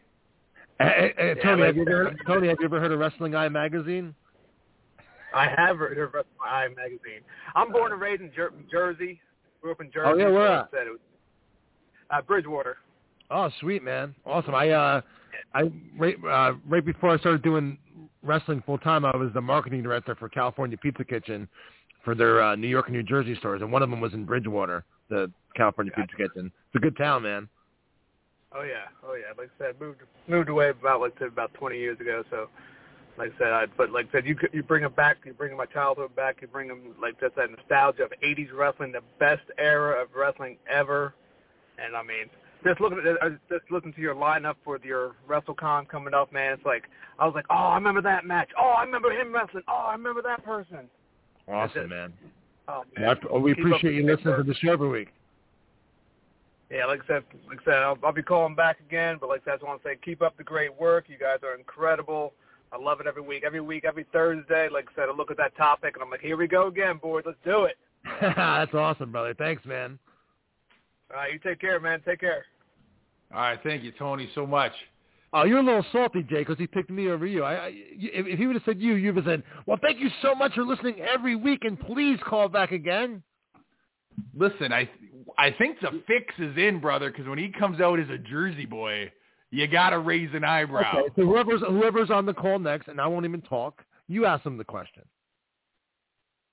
Hey, 0.79 1.13
hey, 1.17 1.35
hey, 1.35 1.41
Tony, 1.43 1.61
but- 1.63 1.67
have 1.67 1.77
you 1.77 1.83
ever 1.83 2.05
heard, 2.05 2.19
Tony, 2.27 2.49
have 2.49 2.57
you 2.59 2.65
ever 2.67 2.81
heard 2.81 2.91
of 2.93 2.99
Wrestling 2.99 3.35
Eye 3.35 3.49
magazine? 3.49 4.15
I 5.35 5.47
have 5.57 5.79
heard 5.79 5.97
of 5.99 6.13
Wrestling 6.13 6.35
Eye 6.45 6.69
magazine. 6.77 7.21
I'm 7.55 7.71
born 7.71 7.93
and 7.93 8.01
raised 8.01 8.23
in 8.23 8.33
Jer- 8.35 8.53
Jersey. 8.71 9.21
Grew 9.61 9.73
up 9.73 9.81
in 9.81 9.91
Jersey. 9.93 10.11
Oh, 10.11 10.17
yeah, 10.17 10.29
where 10.29 10.49
at? 10.49 10.71
said 10.71 10.87
it 10.87 10.91
was- 10.91 11.01
Uh, 12.11 12.23
Bridgewater. 12.23 12.79
Oh, 13.31 13.49
sweet 13.61 13.83
man, 13.85 14.15
awesome. 14.27 14.55
I 14.55 14.71
uh, 14.71 15.01
I 15.55 15.71
right 15.97 16.17
uh, 16.25 16.55
right 16.69 16.85
before 16.85 17.11
I 17.11 17.19
started 17.19 17.43
doing 17.43 17.79
wrestling 18.23 18.63
full 18.67 18.79
time, 18.79 19.05
I 19.05 19.15
was 19.17 19.31
the 19.33 19.41
marketing 19.41 19.83
director 19.85 20.17
for 20.17 20.29
California 20.29 20.77
Pizza 20.77 21.05
Kitchen 21.05 21.49
for 22.05 22.15
their 22.17 22.43
uh, 22.43 22.57
New 22.57 22.67
York 22.67 22.87
and 22.89 22.97
New 22.97 23.05
Jersey 23.05 23.37
stores, 23.37 23.63
and 23.63 23.71
one 23.71 23.83
of 23.83 23.91
them 23.91 24.01
was 24.01 24.13
in 24.15 24.25
Bridgewater, 24.25 24.85
the 25.11 25.31
California 25.57 25.93
Pizza 25.95 26.17
Kitchen. 26.17 26.47
It's 26.67 26.77
a 26.77 26.79
good 26.81 26.97
town, 26.97 27.23
man. 27.23 27.49
Oh 28.53 28.63
yeah, 28.63 28.87
oh 29.07 29.15
yeah. 29.15 29.33
Like 29.39 29.51
I 29.61 29.65
said, 29.65 29.81
moved 29.81 30.01
moved 30.27 30.49
away 30.49 30.71
about 30.71 31.01
like 31.01 31.13
I 31.17 31.21
said, 31.21 31.29
about 31.29 31.55
20 31.55 31.79
years 31.79 32.01
ago. 32.01 32.25
So, 32.31 32.49
like 33.21 33.33
I 33.35 33.39
said, 33.39 33.53
I, 33.53 33.67
but 33.77 33.91
like 33.91 34.09
I 34.09 34.13
said, 34.13 34.27
you 34.27 34.35
you 34.51 34.63
bring 34.63 34.83
them 34.83 34.95
back. 34.95 35.19
You 35.27 35.35
bring 35.35 35.55
my 35.55 35.67
childhood 35.67 36.17
back. 36.17 36.39
You 36.41 36.49
bring 36.49 36.69
them 36.69 36.95
like 37.01 37.21
just 37.21 37.37
that 37.37 37.51
nostalgia 37.51 38.05
of 38.05 38.13
80s 38.25 38.49
wrestling, 38.57 38.93
the 38.93 39.03
best 39.19 39.43
era 39.59 40.03
of 40.03 40.09
wrestling 40.17 40.57
ever. 40.71 41.13
And 41.79 41.95
I 41.95 42.03
mean, 42.03 42.31
just 42.65 42.81
looking 42.81 42.99
at 42.99 43.31
just 43.51 43.71
looking 43.71 43.93
to 43.93 44.01
your 44.01 44.15
lineup 44.15 44.55
for 44.65 44.79
your 44.83 45.17
WrestleCon 45.29 45.87
coming 45.89 46.15
up, 46.15 46.33
man. 46.33 46.55
It's 46.55 46.65
like 46.65 46.85
I 47.19 47.27
was 47.27 47.35
like, 47.35 47.45
oh, 47.51 47.55
I 47.55 47.75
remember 47.75 48.01
that 48.01 48.25
match. 48.25 48.49
Oh, 48.59 48.75
I 48.79 48.85
remember 48.85 49.11
him 49.11 49.35
wrestling. 49.35 49.65
Oh, 49.69 49.89
I 49.89 49.93
remember 49.93 50.23
that 50.23 50.43
person. 50.43 50.89
Awesome, 51.47 51.91
man. 51.91 52.15
Oh 52.69 52.85
man. 52.97 53.07
Well, 53.07 53.33
oh, 53.33 53.41
we 53.41 53.53
appreciate 53.53 53.95
you 53.95 54.07
listening 54.07 54.35
to 54.35 54.43
the 54.43 54.55
show 54.55 54.73
every 54.73 54.89
week. 54.89 55.09
Yeah, 56.71 56.87
like 56.87 57.01
I 57.05 57.07
said, 57.07 57.25
like 57.49 57.59
I 57.63 57.65
said, 57.65 57.75
I'll, 57.75 57.99
I'll 58.03 58.13
be 58.13 58.23
calling 58.23 58.55
back 58.55 58.79
again. 58.81 59.19
But 59.21 59.29
like 59.29 59.43
I 59.43 59.45
said, 59.45 59.51
I 59.51 59.57
just 59.57 59.67
want 59.67 59.83
to 59.83 59.89
say, 59.91 59.99
keep 60.03 60.23
up 60.23 60.39
the 60.39 60.45
great 60.45 60.75
work. 60.81 61.07
You 61.09 61.19
guys 61.19 61.41
are 61.43 61.55
incredible. 61.55 62.33
I 62.73 62.79
love 62.79 63.01
it 63.01 63.07
every 63.07 63.23
week. 63.23 63.43
Every 63.45 63.61
week, 63.61 63.85
every 63.85 64.07
Thursday, 64.13 64.69
like 64.71 64.87
I 64.93 65.01
said, 65.01 65.09
I 65.09 65.17
look 65.17 65.31
at 65.31 65.37
that 65.39 65.57
topic 65.57 65.95
and 65.95 66.03
I'm 66.03 66.11
like, 66.11 66.21
here 66.21 66.37
we 66.37 66.47
go 66.47 66.69
again, 66.69 66.99
boys. 67.03 67.25
Let's 67.27 67.39
do 67.45 67.65
it. 67.65 67.77
That's 68.21 68.75
awesome, 68.75 69.13
brother. 69.13 69.35
Thanks, 69.35 69.65
man. 69.65 69.99
All 71.11 71.17
right, 71.17 71.33
you 71.33 71.39
take 71.41 71.61
care, 71.61 71.81
man. 71.81 72.01
Take 72.07 72.21
care. 72.21 72.45
All 73.35 73.41
right, 73.41 73.59
thank 73.63 73.83
you, 73.83 73.93
Tony, 73.99 74.29
so 74.35 74.47
much. 74.47 74.73
Oh, 75.33 75.45
you're 75.45 75.59
a 75.59 75.63
little 75.63 75.85
salty, 75.93 76.23
Jay, 76.23 76.39
because 76.39 76.59
he 76.59 76.67
picked 76.67 76.91
me 76.91 77.09
over 77.09 77.25
you. 77.25 77.45
I, 77.45 77.55
I 77.55 77.69
if, 77.73 78.27
if 78.27 78.39
he 78.39 78.47
would 78.47 78.57
have 78.57 78.65
said 78.65 78.81
you, 78.81 78.95
you'd 78.95 79.15
have 79.17 79.25
said, 79.25 79.45
"Well, 79.65 79.79
thank 79.81 80.01
you 80.01 80.09
so 80.23 80.35
much 80.35 80.55
for 80.55 80.65
listening 80.65 81.01
every 81.01 81.37
week, 81.37 81.65
and 81.65 81.79
please 81.79 82.19
call 82.27 82.49
back 82.49 82.73
again." 82.73 83.23
Listen, 84.37 84.73
I 84.73 84.91
I 85.39 85.53
think 85.53 85.79
the 85.81 86.03
fix 86.09 86.35
is 86.39 86.57
in, 86.57 86.81
brother, 86.81 87.11
because 87.11 87.29
when 87.29 87.39
he 87.39 87.53
comes 87.57 87.81
out 87.81 88.01
as 88.01 88.09
a 88.09 88.19
Jersey 88.19 88.67
boy, 88.67 89.13
you 89.51 89.67
got 89.67 89.91
to 89.91 89.99
raise 89.99 90.31
an 90.35 90.45
eyebrow. 90.45 91.01
Okay, 91.01 91.09
so 91.17 91.23
whoever's 91.23 91.61
whoever's 91.61 92.11
on 92.11 92.27
the 92.27 92.35
call 92.35 92.59
next, 92.59 92.89
and 92.89 93.01
I 93.01 93.07
won't 93.07 93.25
even 93.25 93.43
talk. 93.43 93.83
You 94.09 94.27
ask 94.27 94.45
them 94.45 94.57
the 94.57 94.65
question. 94.65 95.03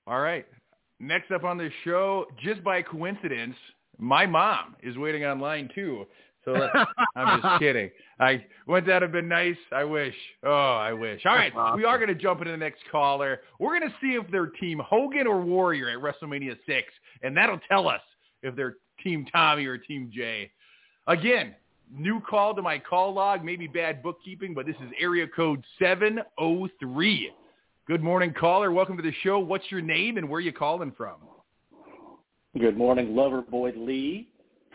All 0.06 0.20
right. 0.20 0.46
Next 1.00 1.30
up 1.30 1.44
on 1.44 1.58
the 1.58 1.70
show, 1.84 2.26
just 2.42 2.64
by 2.64 2.82
coincidence, 2.82 3.54
my 3.98 4.26
mom 4.26 4.74
is 4.82 4.96
waiting 4.96 5.24
online 5.24 5.68
too. 5.74 6.06
So 6.44 6.68
I'm 7.14 7.40
just 7.40 7.58
kidding. 7.60 7.90
I 8.18 8.44
wouldn't 8.66 8.86
that 8.88 9.02
have 9.02 9.12
been 9.12 9.28
nice? 9.28 9.56
I 9.70 9.84
wish. 9.84 10.14
Oh, 10.44 10.76
I 10.76 10.92
wish. 10.92 11.20
All 11.26 11.34
right, 11.34 11.52
we 11.76 11.84
are 11.84 11.98
going 11.98 12.08
to 12.08 12.14
jump 12.14 12.40
into 12.40 12.52
the 12.52 12.56
next 12.56 12.80
caller. 12.90 13.40
We're 13.60 13.78
going 13.78 13.90
to 13.90 13.96
see 14.00 14.14
if 14.14 14.28
they're 14.30 14.46
Team 14.46 14.80
Hogan 14.84 15.26
or 15.26 15.40
Warrior 15.40 15.90
at 15.90 15.98
WrestleMania 15.98 16.56
six, 16.66 16.88
and 17.22 17.36
that'll 17.36 17.60
tell 17.68 17.88
us 17.88 18.00
if 18.42 18.56
they're 18.56 18.76
Team 19.04 19.26
Tommy 19.30 19.66
or 19.66 19.78
Team 19.78 20.10
Jay. 20.12 20.50
Again, 21.06 21.54
new 21.92 22.20
call 22.20 22.54
to 22.54 22.62
my 22.62 22.78
call 22.78 23.14
log. 23.14 23.44
Maybe 23.44 23.66
bad 23.66 24.02
bookkeeping, 24.02 24.54
but 24.54 24.66
this 24.66 24.76
is 24.76 24.90
area 25.00 25.26
code 25.26 25.64
seven 25.78 26.20
oh 26.38 26.68
three. 26.80 27.32
Good 27.86 28.02
morning, 28.02 28.34
caller. 28.38 28.70
Welcome 28.70 28.96
to 28.96 29.02
the 29.02 29.14
show. 29.22 29.38
What's 29.38 29.64
your 29.70 29.80
name 29.80 30.18
and 30.18 30.28
where 30.28 30.40
you 30.40 30.52
calling 30.52 30.92
from? 30.96 31.16
Good 32.58 32.76
morning, 32.76 33.08
Loverboy 33.08 33.74
Lee 33.76 34.28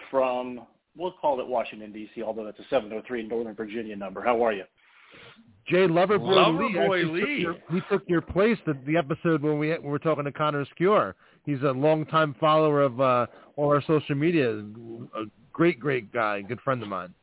from 0.09 0.61
we'll 0.95 1.11
call 1.11 1.39
it 1.39 1.47
Washington 1.47 1.91
D.C., 1.91 2.22
although 2.22 2.45
that's 2.45 2.59
a 2.59 2.66
703 2.70 3.28
Northern 3.28 3.55
Virginia 3.55 3.95
number. 3.95 4.22
How 4.22 4.43
are 4.43 4.53
you? 4.53 4.64
Jay 5.68 5.88
Loverboy, 5.88 6.20
Loverboy 6.20 7.14
Lee. 7.14 7.22
Lee. 7.22 7.43
Took 7.43 7.55
your, 7.55 7.55
he 7.72 7.82
took 7.89 8.03
your 8.07 8.22
place 8.22 8.57
the, 8.66 8.78
the 8.86 8.97
episode 8.97 9.41
when 9.41 9.57
we, 9.57 9.70
when 9.70 9.84
we 9.84 9.89
were 9.89 9.99
talking 9.99 10.26
to 10.26 10.32
Connor 10.32 10.66
Skure. 10.78 11.14
He's 11.45 11.61
a 11.61 11.72
longtime 11.72 12.36
follower 12.39 12.82
of 12.82 12.99
uh, 12.99 13.26
all 13.55 13.70
our 13.70 13.82
social 13.82 14.16
media. 14.16 14.49
A 14.51 15.24
great, 15.53 15.79
great 15.79 16.11
guy, 16.11 16.41
good 16.41 16.59
friend 16.61 16.81
of 16.81 16.89
mine. 16.89 17.13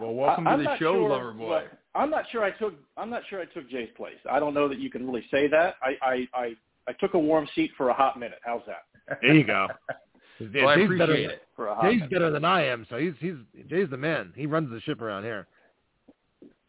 Well, 0.00 0.14
welcome 0.14 0.46
I, 0.48 0.56
to 0.56 0.62
the 0.62 0.76
show, 0.78 0.94
sure, 0.94 1.10
Loverboy. 1.10 1.48
well, 1.48 1.62
I'm 1.94 2.10
not 2.10 2.24
sure 2.32 2.42
I 2.42 2.50
took. 2.52 2.74
I'm 2.96 3.10
not 3.10 3.22
sure 3.28 3.40
I 3.40 3.44
took 3.44 3.68
Jay's 3.70 3.90
place. 3.96 4.16
I 4.30 4.40
don't 4.40 4.54
know 4.54 4.68
that 4.68 4.78
you 4.78 4.90
can 4.90 5.06
really 5.06 5.24
say 5.30 5.48
that. 5.48 5.74
I 5.82 5.96
I 6.02 6.28
I, 6.34 6.54
I 6.88 6.92
took 6.94 7.14
a 7.14 7.18
warm 7.18 7.46
seat 7.54 7.70
for 7.76 7.90
a 7.90 7.94
hot 7.94 8.18
minute. 8.18 8.38
How's 8.44 8.62
that? 8.66 9.18
There 9.20 9.34
you 9.34 9.44
go. 9.44 9.68
well, 10.40 10.68
I 10.68 10.76
Jay's 10.76 10.84
appreciate 10.84 10.98
better, 10.98 11.14
it. 11.14 11.42
For 11.54 11.66
a 11.68 11.74
hot 11.74 11.84
Jay's 11.84 11.94
minute. 11.96 12.10
better 12.10 12.30
than 12.30 12.44
I 12.44 12.64
am, 12.64 12.86
so 12.88 12.96
he's 12.96 13.12
he's 13.20 13.34
Jay's 13.68 13.90
the 13.90 13.96
man. 13.96 14.32
He 14.34 14.46
runs 14.46 14.70
the 14.70 14.80
ship 14.80 15.02
around 15.02 15.24
here. 15.24 15.46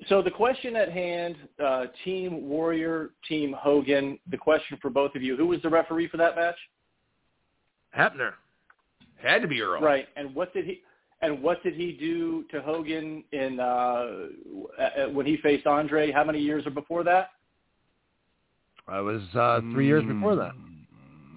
So 0.09 0.21
the 0.21 0.31
question 0.31 0.75
at 0.75 0.91
hand, 0.91 1.37
uh, 1.63 1.85
Team 2.03 2.49
Warrior, 2.49 3.11
Team 3.27 3.55
Hogan. 3.57 4.19
The 4.29 4.37
question 4.37 4.77
for 4.81 4.89
both 4.89 5.15
of 5.15 5.23
you: 5.23 5.37
Who 5.37 5.47
was 5.47 5.61
the 5.61 5.69
referee 5.69 6.09
for 6.09 6.17
that 6.17 6.35
match? 6.35 6.57
Hebner. 7.97 8.33
Had 9.23 9.41
to 9.41 9.47
be 9.47 9.61
Earl. 9.61 9.81
Right. 9.81 10.07
And 10.15 10.35
what 10.35 10.53
did 10.53 10.65
he? 10.65 10.81
And 11.21 11.41
what 11.41 11.63
did 11.63 11.75
he 11.75 11.93
do 11.93 12.43
to 12.51 12.61
Hogan 12.61 13.23
in 13.31 13.59
uh, 13.59 13.63
uh, 13.63 15.09
when 15.11 15.25
he 15.25 15.37
faced 15.37 15.65
Andre? 15.65 16.11
How 16.11 16.25
many 16.25 16.39
years 16.39 16.65
before 16.73 17.03
that? 17.05 17.29
I 18.87 18.99
was 18.99 19.21
uh, 19.33 19.61
three 19.71 19.87
years 19.87 20.03
before 20.03 20.35
that. 20.35 20.51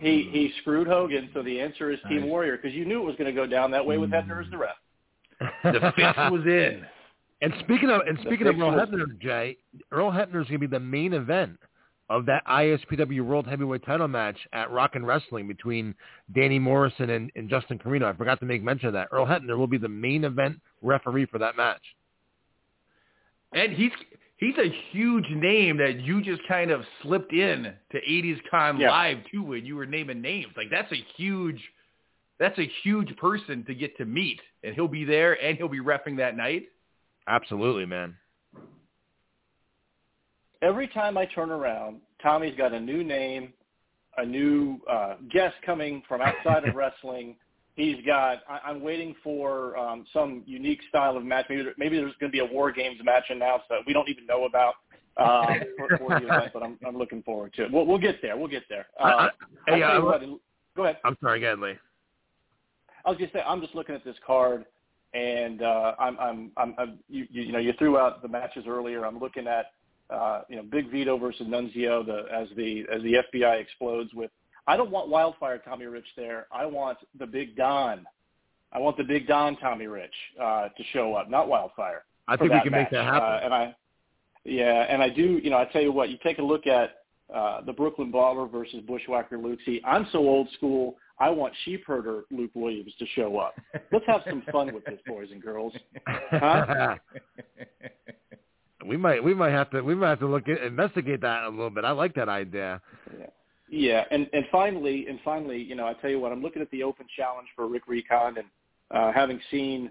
He 0.01 0.29
he 0.33 0.53
screwed 0.61 0.89
Hogan. 0.89 1.31
So 1.33 1.43
the 1.43 1.61
answer 1.61 1.93
is 1.93 2.01
Team 2.09 2.23
Nice. 2.23 2.29
Warrior 2.29 2.57
because 2.57 2.75
you 2.75 2.85
knew 2.85 3.01
it 3.01 3.07
was 3.07 3.15
going 3.15 3.33
to 3.33 3.41
go 3.41 3.47
down 3.47 3.71
that 3.71 3.87
way 3.87 3.97
with 3.97 4.11
Hebner 4.11 4.45
as 4.45 4.51
the 4.51 4.59
ref. 4.59 4.77
The 5.63 5.93
fix 5.95 6.17
was 6.33 6.45
in. 6.45 6.85
And 7.43 7.53
speaking 7.61 7.91
of 7.91 8.01
and 8.09 8.19
speaking 8.23 8.49
of 8.49 8.59
Earl 8.59 8.73
was- 8.73 8.89
Hebner, 8.89 9.21
Jay, 9.21 9.57
Earl 9.93 10.11
Hebner 10.11 10.41
is 10.43 10.49
going 10.49 10.53
to 10.53 10.59
be 10.59 10.67
the 10.67 10.81
main 10.81 11.13
event 11.13 11.59
of 12.09 12.27
that 12.27 12.47
ISPW 12.47 13.23
World 13.23 13.47
Heavyweight 13.47 13.85
Title 13.85 14.09
match 14.09 14.37
at 14.53 14.71
Rock 14.71 14.93
and 14.95 15.07
Wrestling 15.07 15.49
between 15.49 15.95
Danny 16.35 16.59
Morrison 16.59 17.11
and, 17.11 17.33
and 17.35 17.51
Justin 17.51 17.79
Carino. 17.79 18.09
I 18.09 18.13
forgot 18.13 18.39
to 18.41 18.47
make 18.47 18.63
mention 18.63 18.89
of 18.89 18.93
that. 18.95 19.09
Earl 19.11 19.27
Hebner 19.27 19.57
will 19.57 19.67
be 19.67 19.79
the 19.79 19.89
main 19.89 20.25
event 20.25 20.61
referee 20.83 21.27
for 21.27 21.39
that 21.39 21.57
match. 21.57 21.83
And 23.53 23.73
he's 23.73 23.93
he's 24.37 24.57
a 24.59 24.73
huge 24.93 25.29
name 25.31 25.79
that 25.79 26.01
you 26.01 26.23
just 26.23 26.43
kind 26.47 26.71
of 26.71 26.83
slipped 27.03 27.33
in 27.33 27.73
to 27.93 27.99
80s 28.09 28.39
Con 28.51 28.79
Yeah. 28.79 28.91
Live 28.91 29.19
too 29.33 29.43
when 29.43 29.65
you 29.65 29.77
were 29.77 29.87
naming 29.87 30.21
names. 30.21 30.53
Like 30.57 30.71
that's 30.71 30.93
a 30.93 31.05
huge 31.17 31.61
that's 32.39 32.59
a 32.59 32.71
huge 32.83 33.17
person 33.17 33.65
to 33.65 33.75
get 33.75 33.97
to 33.97 34.05
meet 34.05 34.41
and 34.63 34.75
he'll 34.75 34.89
be 34.89 35.05
there 35.05 35.43
and 35.43 35.57
he'll 35.57 35.69
be 35.69 35.81
refing 35.81 36.19
that 36.19 36.37
night. 36.37 36.65
Absolutely, 37.27 37.87
man. 37.87 38.17
Every 40.63 40.89
time 40.89 41.19
I 41.19 41.27
turn 41.27 41.51
around, 41.51 42.01
Tommy's 42.23 42.57
got 42.57 42.73
a 42.73 42.81
new 42.81 43.05
name, 43.05 43.53
a 44.17 44.25
new 44.25 44.79
uh, 44.91 45.17
guest 45.31 45.55
coming 45.65 46.03
from 46.09 46.21
outside 46.21 46.65
of 46.65 46.75
wrestling. 46.75 47.37
He's 47.75 47.97
got. 48.07 48.39
I, 48.49 48.61
I'm 48.65 48.81
waiting 48.81 49.15
for 49.23 49.77
um, 49.77 50.07
some 50.13 50.43
unique 50.47 50.81
style 50.89 51.17
of 51.17 51.25
match. 51.25 51.47
Maybe 51.51 51.63
there, 51.63 51.75
maybe 51.77 51.97
there's 51.99 52.15
going 52.21 52.33
to 52.33 52.37
be 52.37 52.41
a 52.41 52.53
War 52.53 52.73
Games 52.73 52.99
match 53.05 53.25
announced 53.29 53.67
that 53.69 53.81
we 53.87 53.93
don't 53.93 54.09
even 54.09 54.27
know 54.27 54.47
about 54.47 54.75
um, 55.19 55.61
for, 55.77 55.89
for 55.99 56.15
the 56.19 56.27
event, 56.27 56.53
but 56.55 56.63
I'm, 56.63 56.79
I'm 56.87 56.97
looking 56.97 57.23
forward 57.23 57.53
to 57.55 57.65
it. 57.65 57.73
We'll, 57.73 57.87
we'll 57.87 57.99
get 57.99 58.21
there. 58.23 58.37
We'll 58.37 58.49
get 58.49 58.65
there. 58.69 58.87
Uh, 58.99 59.05
I- 59.05 59.25
I- 59.27 59.31
hey, 59.67 59.83
I'll 59.83 59.89
tell 59.89 59.95
you 59.95 60.03
uh, 60.03 60.05
what, 60.05 60.41
go 60.77 60.85
ahead. 60.85 60.99
I'm 61.05 61.17
sorry, 61.23 61.39
again, 61.39 61.61
Lee. 61.61 61.75
I 63.05 63.11
was 63.11 63.19
just 63.19 63.33
saying, 63.33 63.45
I'm 63.47 63.61
just 63.61 63.75
looking 63.75 63.95
at 63.95 64.05
this 64.05 64.17
card, 64.27 64.65
and 65.15 65.63
uh, 65.63 65.95
I'm, 65.99 66.19
I'm, 66.19 66.51
I'm, 66.57 66.75
I'm 66.79 66.99
you, 67.09 67.27
you 67.31 67.53
know, 67.53 67.59
you 67.59 67.73
threw 67.79 67.99
out 67.99 68.21
the 68.23 68.29
matches 68.29 68.65
earlier. 68.67 69.05
I'm 69.07 69.19
looking 69.19 69.47
at, 69.47 69.67
uh, 70.11 70.43
you 70.49 70.57
know, 70.57 70.63
Big 70.63 70.91
Vito 70.91 71.19
versus 71.19 71.47
Nunzio, 71.47 72.05
the 72.05 72.25
as 72.33 72.49
the 72.57 72.85
as 72.93 73.03
the 73.03 73.15
FBI 73.33 73.61
explodes 73.61 74.13
with. 74.15 74.31
I 74.69 74.77
don't 74.77 74.91
want 74.91 75.09
Wildfire 75.09 75.59
Tommy 75.59 75.87
Rich 75.87 76.07
there. 76.17 76.47
I 76.53 76.67
want 76.67 76.99
the 77.19 77.27
Big 77.27 77.57
Don. 77.57 78.07
I 78.73 78.79
want 78.79 78.97
the 78.97 79.05
Big 79.05 79.27
Don 79.27 79.57
Tommy 79.57 79.87
Rich 79.87 80.15
uh, 80.41 80.69
to 80.69 80.85
show 80.93 81.15
up, 81.15 81.31
not 81.31 81.49
Wildfire. 81.49 82.05
I 82.29 82.37
think 82.37 82.53
we 82.53 82.61
can 82.61 82.73
match. 82.73 82.83
make 82.83 82.91
that 82.91 83.05
happen. 83.05 83.23
Uh, 83.23 83.41
and 83.45 83.55
I, 83.55 83.77
yeah, 84.45 84.87
and 84.89 85.03
I 85.03 85.09
do. 85.09 85.41
You 85.43 85.51
know, 85.51 85.59
I 85.59 85.67
tell 85.67 85.83
you 85.83 85.93
what. 85.93 86.11
You 86.11 86.19
take 86.23 86.39
a 86.39 86.43
look 86.43 86.67
at 86.67 87.03
uh, 87.35 87.61
the 87.63 87.73
Brooklyn 87.73 88.11
Brawler 88.11 88.47
versus 88.47 88.81
Bushwhacker 88.87 89.39
Luke. 89.39 89.59
See, 89.65 89.81
I'm 89.85 90.07
so 90.13 90.19
old 90.19 90.49
school. 90.57 90.97
I 91.19 91.31
want 91.31 91.55
sheepherder 91.67 92.23
Luke 92.31 92.51
Williams 92.55 92.93
to 92.99 93.07
show 93.15 93.39
up. 93.39 93.55
Let's 93.91 94.05
have 94.07 94.21
some 94.29 94.43
fun 94.53 94.75
with 94.75 94.85
this, 94.85 95.01
boys 95.07 95.29
and 95.33 95.43
girls. 95.43 95.73
Huh? 96.31 96.97
we 98.87 98.97
might 98.97 99.23
we 99.23 99.35
might 99.35 99.51
have 99.51 99.71
to 99.71 99.83
we 99.83 99.95
might 99.95 100.11
have 100.11 100.21
to 100.21 100.27
look 100.27 100.49
at 100.49 100.63
investigate 100.63 101.21
that 101.21 101.45
a 101.45 101.49
little 101.49 101.71
bit. 101.71 101.85
I 101.85 101.93
like 101.93 102.15
that 102.15 102.29
idea. 102.29 102.81
Yeah, 103.69 104.05
and 104.11 104.29
and 104.33 104.45
finally, 104.53 105.07
and 105.09 105.19
finally, 105.25 105.61
you 105.61 105.75
know, 105.75 105.87
I 105.87 105.95
tell 105.95 106.11
you 106.11 106.21
what, 106.21 106.33
I'm 106.33 106.43
looking 106.43 106.63
at 106.63 106.71
the 106.71 106.83
open 106.83 107.07
challenge 107.17 107.49
for 107.57 107.67
Rick 107.67 107.89
Recon, 107.89 108.39
and 108.39 108.47
uh, 108.91 109.13
having 109.13 109.41
seen 109.51 109.91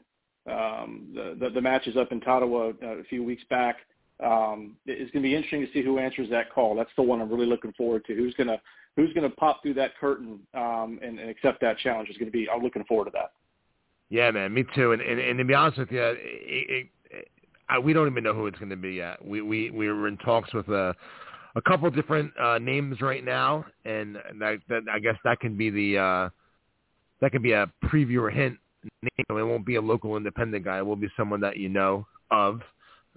um, 0.49 1.07
the, 1.13 1.37
the 1.39 1.49
the 1.49 1.61
matches 1.61 1.97
up 1.97 2.11
in 2.11 2.21
Ottawa 2.25 2.71
uh, 2.81 2.87
a 2.87 3.03
few 3.03 3.23
weeks 3.23 3.43
back, 3.49 3.77
um, 4.23 4.77
it's 4.85 5.11
going 5.11 5.23
to 5.23 5.27
be 5.27 5.35
interesting 5.35 5.65
to 5.65 5.71
see 5.73 5.83
who 5.83 5.99
answers 5.99 6.29
that 6.29 6.53
call. 6.53 6.75
That's 6.75 6.89
the 6.95 7.03
one 7.03 7.21
I'm 7.21 7.29
really 7.29 7.47
looking 7.47 7.73
forward 7.73 8.05
to. 8.05 8.15
Who's 8.15 8.33
gonna 8.35 8.61
who's 8.95 9.11
gonna 9.13 9.29
pop 9.29 9.61
through 9.61 9.73
that 9.73 9.97
curtain 9.99 10.39
um, 10.53 10.99
and, 11.03 11.19
and 11.19 11.29
accept 11.29 11.59
that 11.61 11.77
challenge 11.79 12.09
is 12.09 12.17
going 12.17 12.31
to 12.31 12.37
be. 12.37 12.47
I'm 12.49 12.63
looking 12.63 12.85
forward 12.85 13.05
to 13.05 13.11
that. 13.11 13.31
Yeah, 14.09 14.31
man, 14.31 14.53
me 14.53 14.63
too. 14.73 14.93
And 14.93 15.01
and, 15.01 15.19
and 15.19 15.37
to 15.37 15.43
be 15.43 15.53
honest 15.53 15.79
with 15.79 15.91
you, 15.91 16.01
it, 16.01 16.17
it, 16.21 16.87
I, 17.69 17.79
we 17.79 17.93
don't 17.93 18.07
even 18.07 18.23
know 18.23 18.33
who 18.33 18.47
it's 18.47 18.57
going 18.59 18.69
to 18.69 18.75
be 18.75 18.93
yet. 18.93 19.23
We 19.25 19.41
we 19.41 19.71
we 19.71 19.87
were 19.87 20.07
in 20.07 20.17
talks 20.17 20.53
with 20.53 20.67
a 20.69 20.95
a 21.55 21.61
couple 21.61 21.89
different 21.89 22.31
uh, 22.39 22.59
names 22.59 23.01
right 23.01 23.23
now, 23.23 23.65
and 23.85 24.17
that, 24.39 24.59
that 24.69 24.81
I 24.91 24.99
guess 24.99 25.15
that 25.23 25.39
can 25.39 25.55
be 25.55 25.69
the 25.69 25.97
uh, 25.97 26.29
that 27.21 27.31
can 27.31 27.41
be 27.41 27.53
a 27.53 27.71
preview 27.85 28.21
or 28.21 28.29
hint 28.29 28.57
name. 29.01 29.39
It 29.39 29.43
won't 29.43 29.65
be 29.65 29.75
a 29.75 29.81
local 29.81 30.17
independent 30.17 30.65
guy. 30.65 30.79
It 30.79 30.85
will 30.85 30.95
be 30.95 31.09
someone 31.17 31.41
that 31.41 31.57
you 31.57 31.69
know 31.69 32.05
of. 32.31 32.61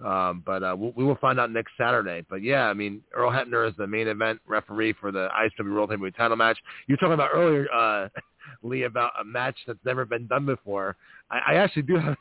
Um, 0.03 0.43
but 0.45 0.63
uh, 0.63 0.75
we'll, 0.77 0.93
we 0.95 1.03
will 1.03 1.17
find 1.17 1.39
out 1.39 1.51
next 1.51 1.73
Saturday. 1.77 2.25
But 2.29 2.41
yeah, 2.41 2.63
I 2.63 2.73
mean, 2.73 3.01
Earl 3.13 3.31
Hebner 3.31 3.67
is 3.67 3.75
the 3.77 3.85
main 3.85 4.07
event 4.07 4.39
referee 4.47 4.93
for 4.93 5.11
the 5.11 5.27
ISW 5.37 5.73
World 5.73 5.91
Heavyweight 5.91 6.15
Title 6.15 6.37
match. 6.37 6.57
You 6.87 6.93
were 6.93 6.97
talking 6.97 7.13
about 7.13 7.31
earlier, 7.33 7.67
uh, 7.73 8.07
Lee, 8.63 8.83
about 8.83 9.11
a 9.19 9.25
match 9.25 9.57
that's 9.67 9.79
never 9.83 10.05
been 10.05 10.25
done 10.27 10.45
before. 10.45 10.95
I, 11.29 11.39
I 11.49 11.55
actually 11.55 11.81
do 11.81 11.97
have. 11.97 12.15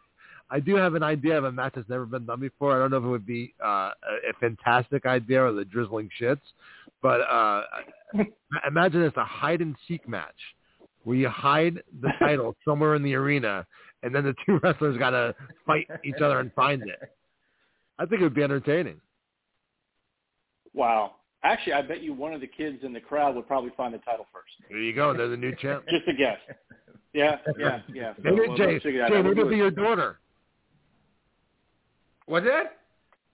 I 0.50 0.60
do 0.60 0.76
have 0.76 0.94
an 0.94 1.02
idea 1.02 1.36
of 1.36 1.44
a 1.44 1.52
match 1.52 1.74
that's 1.76 1.88
never 1.88 2.06
been 2.06 2.24
done 2.24 2.40
before. 2.40 2.74
I 2.74 2.78
don't 2.78 2.90
know 2.90 2.96
if 2.98 3.04
it 3.04 3.08
would 3.08 3.26
be 3.26 3.54
uh, 3.62 3.90
a, 4.28 4.32
fantastic 4.40 5.04
idea 5.04 5.42
or 5.42 5.52
the 5.52 5.64
drizzling 5.64 6.08
shits, 6.20 6.40
but 7.02 7.20
uh, 7.20 7.62
imagine 8.66 9.02
it's 9.02 9.16
a 9.16 9.24
hide 9.24 9.60
and 9.60 9.76
seek 9.86 10.08
match 10.08 10.34
where 11.04 11.16
you 11.16 11.28
hide 11.28 11.82
the 12.00 12.10
title 12.18 12.56
somewhere 12.64 12.94
in 12.94 13.02
the 13.02 13.14
arena, 13.14 13.66
and 14.02 14.14
then 14.14 14.24
the 14.24 14.34
two 14.46 14.58
wrestlers 14.62 14.96
got 14.96 15.10
to 15.10 15.34
fight 15.66 15.86
each 16.04 16.20
other 16.22 16.40
and 16.40 16.52
find 16.54 16.82
it. 16.82 16.98
I 17.98 18.06
think 18.06 18.20
it 18.20 18.24
would 18.24 18.34
be 18.34 18.42
entertaining. 18.42 19.00
Wow. 20.72 21.16
Actually, 21.42 21.74
I 21.74 21.82
bet 21.82 22.02
you 22.02 22.14
one 22.14 22.32
of 22.32 22.40
the 22.40 22.46
kids 22.46 22.78
in 22.82 22.92
the 22.92 23.00
crowd 23.00 23.34
would 23.36 23.46
probably 23.46 23.70
find 23.76 23.94
the 23.94 23.98
title 23.98 24.26
first. 24.32 24.52
There 24.68 24.78
you 24.78 24.94
go. 24.94 25.16
They're 25.16 25.28
the 25.28 25.36
new 25.36 25.54
champ. 25.56 25.84
Just 25.88 26.08
a 26.08 26.12
guess. 26.12 26.38
Yeah, 27.12 27.36
yeah, 27.58 27.80
yeah. 27.92 28.12
So, 28.16 28.22
maybe 28.22 28.48
well, 28.48 28.56
Jay, 28.56 28.72
let's 28.72 28.84
figure 28.84 29.00
that 29.00 29.10
Jay, 29.10 29.16
out. 29.16 29.24
Maybe 29.24 29.40
it'll 29.40 29.50
be 29.50 29.56
your 29.56 29.70
daughter. 29.70 30.18
What's 32.28 32.46
that? 32.46 32.76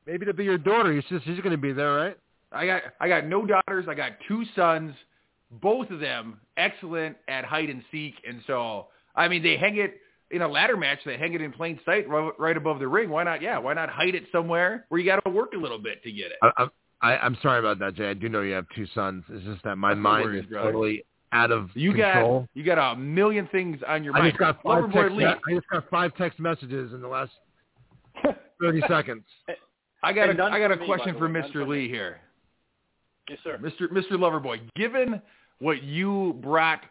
Maybe 0.06 0.22
it'll 0.22 0.34
be 0.34 0.44
your 0.44 0.58
daughter. 0.58 0.92
Your 0.92 1.02
sister, 1.02 1.20
she's 1.24 1.38
going 1.38 1.50
to 1.50 1.58
be 1.58 1.72
there, 1.72 1.94
right? 1.94 2.16
I 2.52 2.66
got 2.66 2.82
I 3.00 3.08
got 3.08 3.26
no 3.26 3.44
daughters. 3.44 3.86
I 3.88 3.94
got 3.94 4.12
two 4.28 4.44
sons. 4.54 4.94
Both 5.50 5.90
of 5.90 6.00
them 6.00 6.40
excellent 6.56 7.16
at 7.28 7.44
hide 7.44 7.68
and 7.70 7.82
seek, 7.90 8.14
and 8.26 8.40
so 8.46 8.86
I 9.16 9.28
mean 9.28 9.42
they 9.42 9.56
hang 9.56 9.76
it 9.78 10.00
in 10.30 10.42
a 10.42 10.48
ladder 10.48 10.76
match. 10.76 10.98
They 11.04 11.16
hang 11.18 11.34
it 11.34 11.40
in 11.40 11.52
plain 11.52 11.80
sight 11.84 12.08
right, 12.08 12.32
right 12.38 12.56
above 12.56 12.78
the 12.78 12.88
ring. 12.88 13.10
Why 13.10 13.24
not? 13.24 13.42
Yeah, 13.42 13.58
why 13.58 13.74
not 13.74 13.88
hide 13.88 14.14
it 14.14 14.24
somewhere 14.30 14.86
where 14.88 15.00
you 15.00 15.06
got 15.06 15.24
to 15.24 15.30
work 15.30 15.52
a 15.54 15.58
little 15.58 15.78
bit 15.78 16.02
to 16.04 16.12
get 16.12 16.26
it? 16.26 16.36
I, 16.42 16.50
I, 16.56 16.66
I, 17.12 17.18
I'm 17.18 17.36
sorry 17.42 17.58
about 17.58 17.78
that, 17.80 17.94
Jay. 17.96 18.08
I 18.10 18.14
do 18.14 18.28
know 18.28 18.42
you 18.42 18.54
have 18.54 18.66
two 18.76 18.86
sons. 18.94 19.24
It's 19.30 19.44
just 19.44 19.62
that 19.64 19.76
my 19.76 19.90
That's 19.90 20.00
mind 20.00 20.24
worries, 20.24 20.44
is 20.44 20.50
brother. 20.50 20.68
totally 20.68 21.04
out 21.32 21.50
of 21.50 21.70
You 21.74 21.92
control. 21.92 22.40
got 22.42 22.48
you 22.54 22.64
got 22.64 22.92
a 22.92 22.96
million 22.96 23.48
things 23.50 23.80
on 23.88 24.04
your 24.04 24.14
I 24.14 24.20
mind. 24.20 24.32
just 24.32 24.38
got 24.38 24.62
five 24.62 24.84
Loverboy 24.84 24.92
text. 24.92 25.16
Lee, 25.16 25.24
I 25.24 25.54
just 25.54 25.68
got 25.70 25.90
five 25.90 26.14
text 26.16 26.38
messages 26.38 26.92
in 26.92 27.00
the 27.00 27.08
last 27.08 27.32
thirty 28.64 28.82
seconds. 28.88 29.24
I 30.02 30.12
got 30.12 30.28
And 30.28 30.38
a 30.38 30.50
got 30.50 30.70
a 30.70 30.76
for 30.76 30.80
me, 30.80 30.86
question 30.86 31.14
for 31.16 31.28
way, 31.28 31.40
Mr. 31.40 31.52
for 31.52 31.66
Lee 31.66 31.88
here. 31.88 32.20
Yes, 33.28 33.38
sir. 33.42 33.58
Mr. 33.58 33.88
Mr. 33.90 34.12
Loverboy, 34.12 34.60
given 34.76 35.22
what 35.60 35.82
you 35.82 36.38
brought 36.42 36.82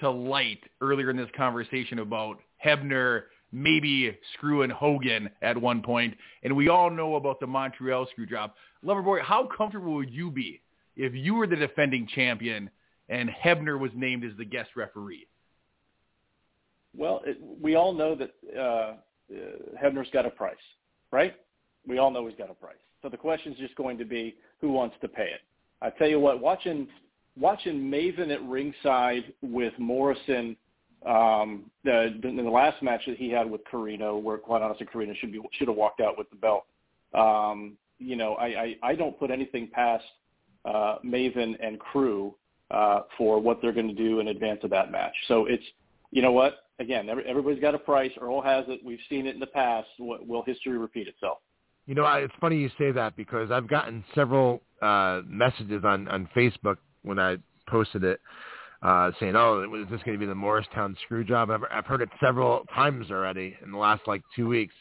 to 0.00 0.10
light 0.10 0.60
earlier 0.80 1.10
in 1.10 1.16
this 1.16 1.30
conversation 1.36 2.00
about 2.00 2.38
Hebner 2.64 3.22
maybe 3.52 4.16
screwing 4.34 4.70
Hogan 4.70 5.30
at 5.42 5.56
one 5.56 5.82
point, 5.82 6.16
and 6.42 6.54
we 6.54 6.68
all 6.68 6.90
know 6.90 7.16
about 7.16 7.40
the 7.40 7.46
Montreal 7.46 8.06
screw 8.10 8.26
job. 8.26 8.52
Loverboy, 8.84 9.22
how 9.22 9.48
comfortable 9.56 9.94
would 9.94 10.10
you 10.10 10.30
be 10.30 10.60
if 10.96 11.14
you 11.14 11.34
were 11.34 11.46
the 11.46 11.56
defending 11.56 12.06
champion 12.14 12.70
and 13.08 13.28
Hebner 13.28 13.78
was 13.78 13.90
named 13.94 14.24
as 14.24 14.32
the 14.38 14.44
guest 14.44 14.70
referee? 14.76 15.26
Well, 16.96 17.22
it, 17.24 17.38
we 17.60 17.74
all 17.74 17.92
know 17.92 18.14
that 18.16 18.30
uh, 18.56 18.60
uh, 18.60 18.94
Hebner's 19.82 20.10
got 20.12 20.26
a 20.26 20.30
price, 20.30 20.56
right? 21.10 21.34
We 21.86 21.98
all 21.98 22.10
know 22.10 22.26
he's 22.26 22.36
got 22.36 22.50
a 22.50 22.54
price. 22.54 22.76
So 23.02 23.08
the 23.08 23.16
question 23.16 23.52
is 23.52 23.58
just 23.58 23.74
going 23.76 23.98
to 23.98 24.04
be 24.04 24.36
who 24.60 24.70
wants 24.70 24.96
to 25.00 25.08
pay 25.08 25.24
it. 25.24 25.40
I 25.82 25.90
tell 25.90 26.08
you 26.08 26.20
what, 26.20 26.40
watching 26.40 26.86
watching 27.38 27.80
Maven 27.90 28.32
at 28.32 28.42
ringside 28.42 29.32
with 29.40 29.72
Morrison 29.78 30.56
um, 31.06 31.70
the, 31.84 32.20
in 32.24 32.36
the 32.36 32.42
last 32.42 32.82
match 32.82 33.00
that 33.06 33.16
he 33.16 33.30
had 33.30 33.50
with 33.50 33.62
Carino, 33.64 34.18
where 34.18 34.36
quite 34.36 34.60
honestly 34.60 34.86
Carino 34.86 35.14
should 35.14 35.32
be 35.32 35.40
should 35.52 35.68
have 35.68 35.76
walked 35.76 36.00
out 36.00 36.18
with 36.18 36.28
the 36.30 36.36
belt. 36.36 36.66
Um, 37.14 37.78
you 37.98 38.16
know, 38.16 38.34
I, 38.34 38.46
I, 38.46 38.76
I 38.82 38.94
don't 38.94 39.18
put 39.18 39.30
anything 39.30 39.68
past 39.72 40.04
uh, 40.64 40.96
Maven 41.04 41.56
and 41.62 41.78
crew 41.78 42.34
uh, 42.70 43.00
for 43.16 43.40
what 43.40 43.60
they're 43.62 43.72
going 43.72 43.88
to 43.88 43.94
do 43.94 44.20
in 44.20 44.28
advance 44.28 44.60
of 44.62 44.70
that 44.70 44.92
match. 44.92 45.14
So 45.28 45.46
it's 45.46 45.64
you 46.10 46.22
know 46.22 46.32
what? 46.32 46.64
Again, 46.80 47.10
every, 47.10 47.24
everybody's 47.26 47.60
got 47.60 47.74
a 47.74 47.78
price. 47.78 48.10
Earl 48.20 48.40
has 48.40 48.64
it. 48.68 48.80
We've 48.84 48.98
seen 49.08 49.26
it 49.26 49.34
in 49.34 49.40
the 49.40 49.46
past. 49.46 49.86
Will 49.98 50.42
history 50.42 50.78
repeat 50.78 51.06
itself? 51.06 51.38
You 51.86 51.94
know, 51.94 52.04
I, 52.04 52.20
it's 52.20 52.34
funny 52.40 52.56
you 52.56 52.70
say 52.78 52.90
that 52.90 53.16
because 53.16 53.50
I've 53.50 53.68
gotten 53.68 54.02
several 54.14 54.62
uh, 54.80 55.20
messages 55.26 55.84
on 55.84 56.08
on 56.08 56.28
Facebook 56.34 56.76
when 57.02 57.18
I 57.18 57.36
posted 57.68 58.02
it 58.02 58.20
uh, 58.82 59.10
saying, 59.20 59.36
"Oh, 59.36 59.62
is 59.62 59.90
this 59.90 60.02
going 60.04 60.16
to 60.16 60.18
be 60.18 60.26
the 60.26 60.34
Morristown 60.34 60.96
screw 61.04 61.22
job?" 61.22 61.50
I've, 61.50 61.62
I've 61.70 61.86
heard 61.86 62.00
it 62.00 62.08
several 62.18 62.64
times 62.74 63.10
already 63.10 63.56
in 63.62 63.72
the 63.72 63.78
last 63.78 64.02
like 64.06 64.22
two 64.34 64.48
weeks. 64.48 64.74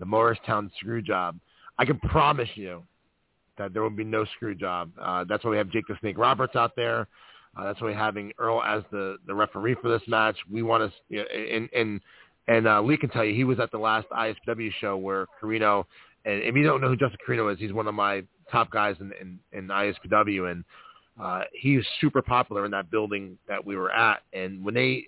The 0.00 0.06
Morristown 0.06 0.72
screw 0.80 1.02
job. 1.02 1.38
I 1.78 1.84
can 1.84 1.98
promise 2.00 2.48
you 2.56 2.82
that 3.58 3.72
there 3.72 3.82
will 3.82 3.90
be 3.90 4.04
no 4.04 4.24
screw 4.36 4.56
job. 4.56 4.90
Uh, 5.00 5.24
that's 5.28 5.44
why 5.44 5.50
we 5.50 5.56
have 5.56 5.70
Jake 5.70 5.86
the 5.86 5.96
Snake 6.00 6.18
Roberts 6.18 6.56
out 6.56 6.72
there. 6.74 7.06
Uh, 7.56 7.64
that's 7.64 7.80
why 7.80 7.92
having 7.92 8.32
Earl 8.38 8.62
as 8.62 8.82
the, 8.90 9.16
the 9.26 9.34
referee 9.34 9.76
for 9.80 9.88
this 9.88 10.02
match. 10.08 10.36
We 10.50 10.62
want 10.62 10.90
to, 10.90 10.96
you 11.08 11.18
know, 11.18 11.24
and 11.24 11.68
and 11.74 12.00
and 12.48 12.68
uh, 12.68 12.82
Lee 12.82 12.96
can 12.96 13.10
tell 13.10 13.24
you 13.24 13.34
he 13.34 13.44
was 13.44 13.60
at 13.60 13.70
the 13.70 13.78
last 13.78 14.06
ISW 14.10 14.70
show 14.80 14.96
where 14.96 15.26
Carino, 15.40 15.86
and 16.24 16.42
if 16.42 16.54
you 16.54 16.64
don't 16.64 16.80
know 16.80 16.88
who 16.88 16.96
Justin 16.96 17.18
Carino 17.24 17.48
is, 17.48 17.58
he's 17.58 17.72
one 17.72 17.86
of 17.86 17.94
my 17.94 18.22
top 18.50 18.70
guys 18.70 18.96
in 19.00 19.12
in, 19.20 19.38
in 19.52 19.68
ISPW, 19.68 20.50
and 20.50 20.64
uh, 21.22 21.42
he's 21.52 21.82
super 22.00 22.22
popular 22.22 22.64
in 22.64 22.70
that 22.72 22.90
building 22.90 23.38
that 23.48 23.64
we 23.64 23.76
were 23.76 23.92
at. 23.92 24.22
And 24.32 24.64
when 24.64 24.74
they 24.74 25.06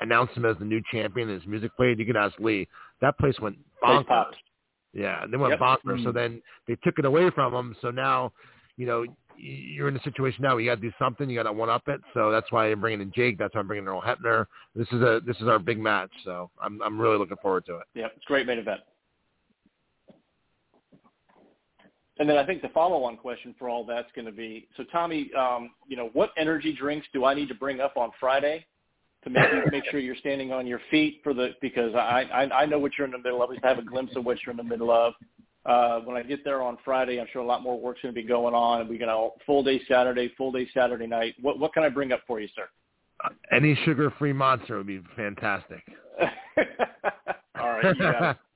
announced 0.00 0.34
him 0.34 0.44
as 0.44 0.56
the 0.58 0.64
new 0.64 0.80
champion, 0.92 1.28
and 1.28 1.40
his 1.40 1.48
music 1.48 1.74
played, 1.76 1.98
you 1.98 2.06
can 2.06 2.16
ask 2.16 2.38
Lee. 2.38 2.68
That 3.00 3.18
place 3.18 3.34
went 3.40 3.58
bonkers. 3.82 4.32
Yeah, 4.92 5.26
they 5.28 5.36
went 5.36 5.50
Yep. 5.50 5.60
bonkers. 5.60 6.04
So 6.04 6.10
Mm. 6.10 6.14
then 6.14 6.42
they 6.66 6.76
took 6.76 6.98
it 6.98 7.04
away 7.04 7.28
from 7.30 7.52
him. 7.52 7.76
So 7.80 7.90
now, 7.90 8.32
you 8.76 8.86
know, 8.86 9.04
you're 9.36 9.88
in 9.88 9.96
a 9.96 10.02
situation 10.02 10.42
now 10.42 10.54
where 10.54 10.60
you 10.60 10.70
got 10.70 10.76
to 10.76 10.80
do 10.80 10.92
something. 10.98 11.28
You 11.28 11.36
got 11.36 11.44
to 11.44 11.52
one 11.52 11.70
up 11.70 11.88
it. 11.88 12.00
So 12.12 12.30
that's 12.30 12.50
why 12.50 12.70
I'm 12.70 12.80
bringing 12.80 13.00
in 13.00 13.12
Jake. 13.14 13.38
That's 13.38 13.54
why 13.54 13.60
I'm 13.60 13.66
bringing 13.66 13.84
in 13.84 13.88
Earl 13.88 14.02
Hebner. 14.02 14.46
This 14.74 14.88
is 14.88 15.02
a 15.02 15.20
this 15.26 15.36
is 15.40 15.48
our 15.48 15.58
big 15.58 15.78
match. 15.78 16.10
So 16.24 16.50
I'm 16.60 16.80
I'm 16.82 17.00
really 17.00 17.18
looking 17.18 17.36
forward 17.42 17.66
to 17.66 17.76
it. 17.76 17.84
Yep, 17.94 18.12
it's 18.16 18.24
a 18.24 18.28
great 18.28 18.46
main 18.46 18.58
event. 18.58 18.80
And 22.18 22.28
then 22.28 22.38
I 22.38 22.46
think 22.46 22.62
the 22.62 22.68
follow-on 22.68 23.16
question 23.16 23.56
for 23.58 23.68
all 23.68 23.84
that's 23.84 24.10
going 24.14 24.26
to 24.26 24.32
be, 24.32 24.68
so 24.76 24.84
Tommy, 24.84 25.32
um, 25.36 25.70
you 25.88 25.96
know, 25.96 26.10
what 26.12 26.30
energy 26.36 26.72
drinks 26.72 27.08
do 27.12 27.24
I 27.24 27.34
need 27.34 27.48
to 27.48 27.56
bring 27.56 27.80
up 27.80 27.96
on 27.96 28.12
Friday 28.20 28.64
to 29.24 29.30
make 29.30 29.48
make 29.72 29.84
sure 29.90 29.98
you're 29.98 30.14
standing 30.16 30.52
on 30.52 30.66
your 30.66 30.80
feet 30.90 31.20
for 31.24 31.34
the 31.34 31.50
because 31.60 31.94
I, 31.94 32.24
I 32.32 32.62
I 32.62 32.66
know 32.66 32.78
what 32.78 32.92
you're 32.96 33.06
in 33.06 33.12
the 33.12 33.18
middle 33.18 33.42
of. 33.42 33.50
At 33.50 33.64
have 33.64 33.78
a 33.78 33.82
glimpse 33.82 34.14
of 34.16 34.24
what 34.24 34.38
you're 34.44 34.52
in 34.52 34.58
the 34.58 34.62
middle 34.62 34.90
of. 34.90 35.14
Uh, 35.66 36.00
when 36.00 36.16
I 36.16 36.22
get 36.22 36.44
there 36.44 36.62
on 36.62 36.76
Friday, 36.84 37.18
I'm 37.20 37.26
sure 37.32 37.40
a 37.40 37.46
lot 37.46 37.62
more 37.62 37.80
work's 37.80 38.02
going 38.02 38.14
to 38.14 38.20
be 38.20 38.26
going 38.26 38.54
on. 38.54 38.82
And 38.82 38.90
we're 38.90 38.98
going 38.98 39.08
to 39.08 39.30
full 39.46 39.62
day 39.62 39.80
Saturday, 39.88 40.32
full 40.36 40.52
day 40.52 40.68
Saturday 40.74 41.06
night. 41.06 41.34
What 41.40 41.58
what 41.58 41.72
can 41.72 41.82
I 41.82 41.88
bring 41.88 42.12
up 42.12 42.20
for 42.26 42.40
you, 42.40 42.48
sir? 42.54 42.68
Uh, 43.24 43.30
any 43.52 43.78
sugar-free 43.84 44.32
monster 44.32 44.76
would 44.76 44.86
be 44.86 45.00
fantastic. 45.16 45.82
all 47.58 47.70
right, 47.70 47.84
you 47.84 47.94
got 47.94 48.30
it. 48.30 48.36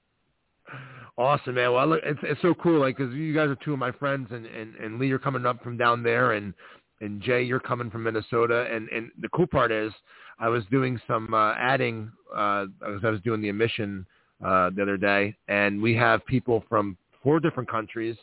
Awesome, 1.18 1.56
man. 1.56 1.72
Well, 1.72 1.88
look, 1.88 2.00
it's 2.04 2.20
it's 2.22 2.40
so 2.42 2.54
cool, 2.54 2.78
like, 2.78 2.96
because 2.96 3.12
you 3.12 3.34
guys 3.34 3.48
are 3.48 3.56
two 3.56 3.72
of 3.72 3.78
my 3.80 3.90
friends, 3.90 4.28
and 4.30 4.46
and 4.46 4.76
and 4.76 5.00
Lee, 5.00 5.08
you're 5.08 5.18
coming 5.18 5.46
up 5.46 5.60
from 5.64 5.76
down 5.76 6.04
there, 6.04 6.34
and 6.34 6.54
and 7.00 7.20
Jay, 7.20 7.42
you're 7.42 7.58
coming 7.58 7.90
from 7.90 8.04
Minnesota, 8.04 8.68
and 8.72 8.88
and 8.90 9.10
the 9.20 9.28
cool 9.30 9.48
part 9.48 9.72
is, 9.72 9.92
I 10.38 10.48
was 10.48 10.62
doing 10.70 11.00
some 11.08 11.34
uh, 11.34 11.54
adding, 11.58 12.12
uh, 12.32 12.66
as 12.86 13.00
I 13.04 13.10
was 13.10 13.20
doing 13.22 13.40
the 13.40 13.48
emission 13.48 14.06
uh, 14.44 14.70
the 14.74 14.82
other 14.82 14.96
day, 14.96 15.36
and 15.48 15.80
we 15.80 15.94
have 15.94 16.24
people 16.26 16.64
from 16.68 16.96
four 17.22 17.40
different 17.40 17.70
countries 17.70 18.16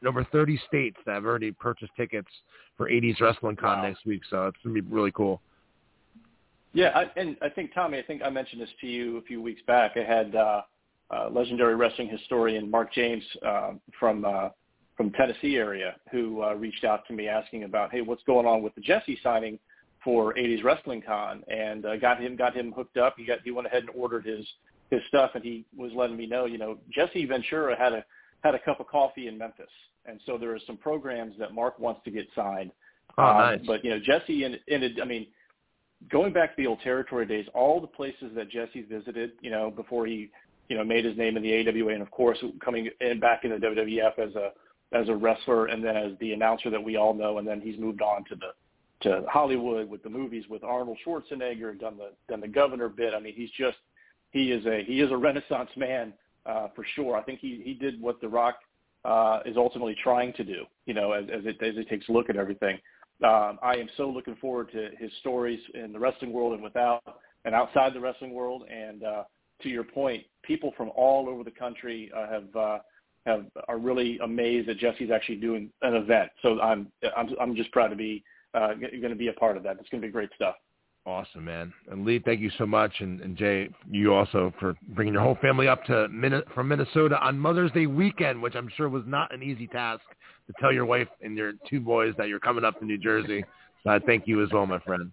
and 0.00 0.08
over 0.08 0.24
30 0.24 0.60
states 0.66 0.96
that 1.06 1.14
have 1.14 1.24
already 1.24 1.52
purchased 1.52 1.92
tickets 1.96 2.28
for 2.76 2.88
80s 2.88 3.20
Wrestling 3.20 3.56
Con 3.56 3.78
Wow. 3.78 3.88
next 3.88 4.06
week, 4.06 4.22
so 4.30 4.46
it's 4.46 4.56
gonna 4.64 4.74
be 4.74 4.80
really 4.80 5.12
cool. 5.12 5.40
Yeah, 6.72 6.90
I, 6.94 7.10
and 7.18 7.36
I 7.42 7.48
think 7.48 7.74
Tommy, 7.74 7.98
I 7.98 8.02
think 8.02 8.22
I 8.24 8.30
mentioned 8.30 8.62
this 8.62 8.70
to 8.80 8.86
you 8.86 9.18
a 9.18 9.22
few 9.22 9.42
weeks 9.42 9.60
back. 9.66 9.96
I 9.96 10.04
had 10.04 10.34
uh, 10.34 10.62
uh, 11.10 11.28
legendary 11.30 11.74
wrestling 11.74 12.08
historian 12.08 12.70
Mark 12.70 12.92
James 12.92 13.24
uh, 13.44 13.72
from 13.98 14.24
uh, 14.24 14.50
from 14.96 15.10
Tennessee 15.12 15.56
area 15.56 15.96
who 16.12 16.42
uh, 16.42 16.54
reached 16.54 16.84
out 16.84 17.06
to 17.08 17.14
me 17.14 17.26
asking 17.26 17.64
about, 17.64 17.90
hey, 17.90 18.02
what's 18.02 18.22
going 18.24 18.46
on 18.46 18.62
with 18.62 18.74
the 18.74 18.82
Jesse 18.82 19.18
signing 19.22 19.58
for 20.04 20.34
80s 20.34 20.62
Wrestling 20.62 21.02
Con, 21.04 21.42
and 21.48 21.86
uh, 21.86 21.96
got 21.96 22.20
him 22.20 22.36
got 22.36 22.54
him 22.54 22.72
hooked 22.72 22.96
up. 22.96 23.14
He 23.16 23.24
got 23.24 23.38
he 23.42 23.50
went 23.50 23.66
ahead 23.66 23.82
and 23.82 23.90
ordered 23.90 24.24
his 24.24 24.46
his 24.90 25.00
stuff, 25.08 25.30
and 25.34 25.44
he 25.44 25.64
was 25.76 25.92
letting 25.94 26.16
me 26.16 26.26
know, 26.26 26.46
you 26.46 26.58
know, 26.58 26.78
Jesse 26.90 27.24
Ventura 27.24 27.76
had 27.78 27.92
a 27.92 28.04
had 28.42 28.54
a 28.54 28.58
cup 28.58 28.80
of 28.80 28.86
coffee 28.88 29.28
in 29.28 29.36
Memphis, 29.38 29.70
and 30.06 30.20
so 30.26 30.38
there 30.38 30.54
are 30.54 30.60
some 30.66 30.76
programs 30.76 31.34
that 31.38 31.54
Mark 31.54 31.78
wants 31.78 32.00
to 32.04 32.10
get 32.10 32.26
signed. 32.34 32.72
Oh, 33.18 33.24
Um, 33.24 33.36
nice. 33.38 33.60
But 33.66 33.84
you 33.84 33.90
know, 33.90 34.00
Jesse 34.00 34.44
it, 34.44 34.98
I 35.00 35.04
mean, 35.04 35.26
going 36.10 36.32
back 36.32 36.56
to 36.56 36.62
the 36.62 36.66
old 36.66 36.80
territory 36.80 37.26
days, 37.26 37.46
all 37.54 37.80
the 37.80 37.86
places 37.86 38.32
that 38.34 38.48
Jesse 38.50 38.82
visited, 38.82 39.32
you 39.40 39.50
know, 39.50 39.70
before 39.70 40.06
he, 40.06 40.30
you 40.68 40.76
know, 40.76 40.84
made 40.84 41.04
his 41.04 41.16
name 41.16 41.36
in 41.36 41.42
the 41.42 41.68
AWA, 41.68 41.92
and 41.92 42.02
of 42.02 42.10
course 42.10 42.38
coming 42.64 42.88
in 43.00 43.20
back 43.20 43.44
in 43.44 43.50
the 43.50 43.56
WWF 43.56 44.18
as 44.18 44.34
a 44.34 44.52
as 44.92 45.08
a 45.08 45.14
wrestler, 45.14 45.66
and 45.66 45.84
then 45.84 45.96
as 45.96 46.12
the 46.18 46.32
announcer 46.32 46.70
that 46.70 46.82
we 46.82 46.96
all 46.96 47.14
know, 47.14 47.38
and 47.38 47.46
then 47.46 47.60
he's 47.60 47.78
moved 47.78 48.02
on 48.02 48.24
to 48.24 48.34
the 48.34 48.52
to 49.02 49.24
Hollywood 49.28 49.88
with 49.88 50.02
the 50.02 50.10
movies 50.10 50.44
with 50.50 50.64
Arnold 50.64 50.98
Schwarzenegger, 51.06 51.70
and 51.70 51.80
done 51.80 51.96
the 51.96 52.10
done 52.28 52.40
the 52.40 52.48
governor 52.48 52.88
bit. 52.88 53.14
I 53.14 53.20
mean, 53.20 53.34
he's 53.34 53.50
just 53.50 53.76
he 54.30 54.52
is 54.52 54.64
a 54.66 54.84
he 54.84 55.00
is 55.00 55.10
a 55.10 55.16
renaissance 55.16 55.70
man 55.76 56.12
uh, 56.46 56.68
for 56.74 56.84
sure. 56.94 57.16
I 57.16 57.22
think 57.22 57.40
he 57.40 57.62
he 57.64 57.74
did 57.74 58.00
what 58.00 58.20
The 58.20 58.28
Rock 58.28 58.56
uh, 59.04 59.40
is 59.44 59.56
ultimately 59.56 59.96
trying 60.02 60.32
to 60.34 60.44
do. 60.44 60.64
You 60.86 60.94
know, 60.94 61.12
as, 61.12 61.24
as 61.32 61.44
it 61.44 61.62
as 61.62 61.76
it 61.76 61.88
takes 61.88 62.08
a 62.08 62.12
look 62.12 62.30
at 62.30 62.36
everything. 62.36 62.78
Um, 63.22 63.58
I 63.62 63.74
am 63.76 63.88
so 63.98 64.08
looking 64.08 64.36
forward 64.36 64.72
to 64.72 64.90
his 64.98 65.10
stories 65.20 65.60
in 65.74 65.92
the 65.92 65.98
wrestling 65.98 66.32
world 66.32 66.54
and 66.54 66.62
without 66.62 67.02
and 67.44 67.54
outside 67.54 67.92
the 67.92 68.00
wrestling 68.00 68.32
world. 68.32 68.64
And 68.70 69.04
uh, 69.04 69.24
to 69.62 69.68
your 69.68 69.84
point, 69.84 70.24
people 70.42 70.72
from 70.76 70.90
all 70.96 71.28
over 71.28 71.44
the 71.44 71.50
country 71.50 72.10
uh, 72.16 72.28
have 72.30 72.56
uh, 72.56 72.78
have 73.26 73.44
are 73.68 73.78
really 73.78 74.18
amazed 74.22 74.68
that 74.68 74.78
Jesse's 74.78 75.10
actually 75.10 75.36
doing 75.36 75.70
an 75.82 75.94
event. 75.94 76.30
So 76.42 76.60
I'm 76.60 76.90
I'm 77.16 77.30
I'm 77.40 77.56
just 77.56 77.70
proud 77.72 77.88
to 77.88 77.96
be 77.96 78.24
uh, 78.54 78.74
going 78.74 79.10
to 79.10 79.16
be 79.16 79.28
a 79.28 79.34
part 79.34 79.56
of 79.56 79.62
that. 79.64 79.76
It's 79.78 79.88
going 79.90 80.00
to 80.00 80.08
be 80.08 80.12
great 80.12 80.30
stuff. 80.34 80.54
Awesome, 81.06 81.46
man. 81.46 81.72
And 81.90 82.04
Lee, 82.04 82.20
thank 82.22 82.40
you 82.40 82.50
so 82.58 82.66
much, 82.66 82.92
and, 83.00 83.20
and 83.22 83.36
Jay, 83.36 83.70
you 83.90 84.12
also 84.12 84.52
for 84.60 84.74
bringing 84.88 85.14
your 85.14 85.22
whole 85.22 85.38
family 85.40 85.66
up 85.66 85.82
to 85.86 86.08
Min- 86.08 86.42
from 86.54 86.68
Minnesota 86.68 87.18
on 87.20 87.38
Mother's 87.38 87.72
Day 87.72 87.86
weekend, 87.86 88.40
which 88.40 88.54
I'm 88.54 88.68
sure 88.76 88.88
was 88.88 89.04
not 89.06 89.32
an 89.34 89.42
easy 89.42 89.66
task 89.66 90.02
to 90.46 90.52
tell 90.60 90.72
your 90.72 90.84
wife 90.84 91.08
and 91.22 91.36
your 91.36 91.52
two 91.68 91.80
boys 91.80 92.14
that 92.18 92.28
you're 92.28 92.38
coming 92.38 92.64
up 92.64 92.78
to 92.80 92.84
New 92.84 92.98
Jersey. 92.98 93.42
So 93.82 93.90
I 93.90 93.98
thank 93.98 94.26
you 94.26 94.42
as 94.44 94.50
well, 94.52 94.66
my 94.66 94.78
friend. 94.80 95.10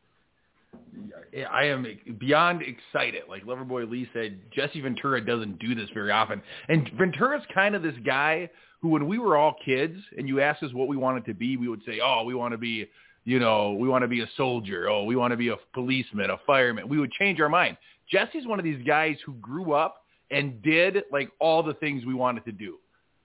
I 1.50 1.64
am 1.66 1.86
beyond 2.20 2.62
excited. 2.64 3.24
Like 3.30 3.46
Loverboy 3.46 3.90
Lee 3.90 4.10
said, 4.14 4.40
Jesse 4.52 4.82
Ventura 4.82 5.24
doesn't 5.24 5.60
do 5.60 5.74
this 5.74 5.90
very 5.94 6.12
often. 6.12 6.42
And 6.68 6.90
Ventura's 6.98 7.44
kind 7.54 7.76
of 7.76 7.82
this 7.82 7.96
guy 8.06 8.50
who, 8.82 8.90
when 8.90 9.08
we 9.08 9.20
were 9.20 9.38
all 9.38 9.56
kids 9.64 9.98
and 10.18 10.28
you 10.28 10.42
asked 10.42 10.64
us 10.64 10.74
what 10.74 10.88
we 10.88 10.98
wanted 10.98 11.26
to 11.26 11.34
be, 11.34 11.56
we 11.58 11.68
would 11.68 11.82
say, 11.86 12.00
oh, 12.04 12.24
we 12.24 12.36
want 12.36 12.52
to 12.52 12.58
be, 12.58 12.88
you 13.28 13.40
know, 13.40 13.74
we 13.74 13.90
want 13.90 14.04
to 14.04 14.08
be 14.08 14.22
a 14.22 14.30
soldier. 14.38 14.90
Oh, 14.90 15.04
we 15.04 15.18
want 15.18 15.32
to 15.32 15.38
be 15.38 15.50
a 15.50 15.58
policeman, 15.74 16.30
a 16.30 16.38
fireman. 16.48 16.88
We 16.88 16.98
would 16.98 17.12
change 17.12 17.42
our 17.42 17.50
mind. 17.50 17.76
Jesse's 18.10 18.48
one 18.48 18.58
of 18.58 18.64
these 18.64 18.82
guys 18.88 19.18
who 19.26 19.34
grew 19.34 19.74
up 19.74 20.06
and 20.32 20.62
did 20.62 21.04
like 21.12 21.30
all 21.40 21.62
the 21.62 21.74
things 21.74 22.06
we 22.06 22.14
wanted 22.14 22.46
to 22.46 22.54
do. 22.54 22.78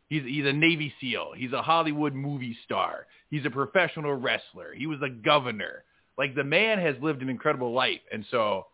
He's, 0.08 0.24
he's 0.24 0.44
a 0.44 0.52
Navy 0.52 0.92
SEAL. 1.00 1.34
He's 1.36 1.52
a 1.52 1.62
Hollywood 1.62 2.14
movie 2.14 2.56
star. 2.64 3.06
He's 3.30 3.46
a 3.46 3.50
professional 3.50 4.14
wrestler. 4.14 4.74
He 4.74 4.88
was 4.88 4.98
a 5.02 5.08
governor. 5.08 5.84
Like 6.18 6.34
the 6.34 6.42
man 6.42 6.80
has 6.80 6.96
lived 7.00 7.22
an 7.22 7.28
incredible 7.28 7.72
life, 7.72 8.00
and 8.12 8.24
so 8.28 8.66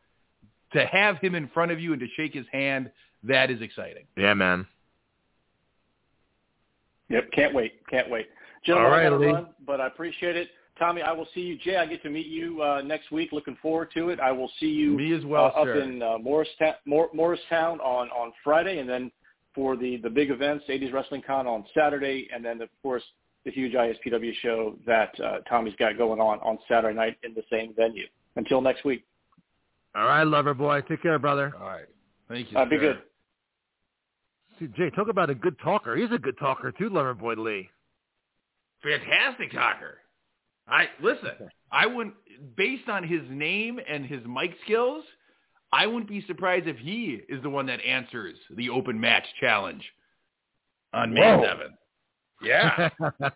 to 0.73 0.87
have 0.87 1.19
him 1.19 1.35
in 1.35 1.49
front 1.49 1.71
of 1.73 1.79
you 1.79 1.93
and 1.93 2.01
to 2.01 2.07
shake 2.17 2.33
his 2.33 2.47
hand, 2.51 2.91
that 3.25 3.51
is 3.51 3.61
exciting. 3.61 4.05
Yeah, 4.17 4.33
man. 4.33 4.67
Yep, 7.11 7.33
can't 7.33 7.55
wait, 7.55 7.87
can't 7.87 8.09
wait. 8.09 8.29
Gentlemen, 8.65 8.91
All 8.91 8.99
right, 8.99 9.07
I 9.07 9.33
run, 9.33 9.47
but 9.67 9.81
I 9.81 9.89
appreciate 9.89 10.37
it. 10.37 10.49
Tommy, 10.79 11.03
I 11.03 11.13
will 11.13 11.27
see 11.35 11.41
you. 11.41 11.59
Jay, 11.59 11.77
I 11.77 11.87
get 11.87 12.03
to 12.03 12.11
meet 12.11 12.27
you 12.27 12.63
uh, 12.63 12.83
next 12.83 13.11
week. 13.11 13.31
Looking 13.33 13.57
forward 13.61 13.91
to 13.95 14.11
it. 14.11 14.21
I 14.21 14.33
will 14.33 14.51
see 14.61 14.67
you. 14.67 14.97
Me 14.97 15.15
as 15.15 15.25
well, 15.25 15.53
uh, 15.57 15.65
sir. 15.65 15.79
Up 15.81 15.85
in 15.85 16.03
uh, 16.03 16.19
Morristown, 16.19 16.75
Mor- 16.87 17.11
Morristown 17.13 17.81
on 17.81 18.09
on 18.11 18.33
Friday, 18.45 18.79
and 18.79 18.89
then 18.89 19.11
for 19.55 19.77
the 19.77 19.97
the 19.99 20.11
big 20.11 20.31
events, 20.31 20.65
80s 20.69 20.93
Wrestling 20.93 21.23
Con 21.27 21.47
on 21.47 21.65
Saturday, 21.75 22.29
and 22.33 22.45
then 22.45 22.61
of 22.63 22.69
course 22.83 23.03
the 23.45 23.51
huge 23.51 23.73
ISPW 23.73 24.33
show 24.43 24.77
that 24.87 25.19
uh, 25.21 25.39
Tommy's 25.49 25.75
got 25.79 25.97
going 25.97 26.21
on 26.21 26.39
on 26.41 26.59
Saturday 26.69 26.95
night 26.95 27.17
in 27.23 27.35
the 27.35 27.43
same 27.51 27.73
venue. 27.75 28.07
Until 28.37 28.61
next 28.61 28.85
week. 28.85 29.05
All 29.95 30.05
right, 30.05 30.25
lover 30.25 30.55
boy. 30.55 30.81
Take 30.83 31.03
care, 31.03 31.19
brother. 31.19 31.53
All 31.61 31.67
right. 31.67 31.87
Thank 32.29 32.53
you. 32.53 32.59
Uh, 32.59 32.65
be 32.67 32.79
good. 32.79 32.99
See, 34.59 34.69
Jay, 34.77 34.91
talk 34.91 35.09
about 35.09 35.31
a 35.31 35.35
good 35.35 35.57
talker. 35.63 35.97
He's 35.97 36.11
a 36.13 36.19
good 36.19 36.39
talker 36.39 36.73
too, 36.73 36.89
lover 36.89 37.15
boy 37.15 37.35
Lee. 37.35 37.71
Fantastic 38.83 39.53
talker. 39.53 39.99
I 40.71 40.87
listen. 41.03 41.51
I 41.71 41.87
wouldn't, 41.87 42.15
based 42.57 42.89
on 42.89 43.05
his 43.05 43.21
name 43.29 43.79
and 43.89 44.07
his 44.07 44.21
mic 44.27 44.55
skills, 44.65 45.05
I 45.73 45.87
wouldn't 45.87 46.09
be 46.09 46.25
surprised 46.27 46.67
if 46.67 46.79
he 46.79 47.21
is 47.29 47.43
the 47.43 47.51
one 47.51 47.67
that 47.67 47.81
answers 47.85 48.37
the 48.57 48.71
open 48.71 48.99
match 48.99 49.25
challenge 49.41 49.83
on 50.95 51.13
May 51.13 51.21
seventh. 51.21 51.75
Yeah. 52.43 52.89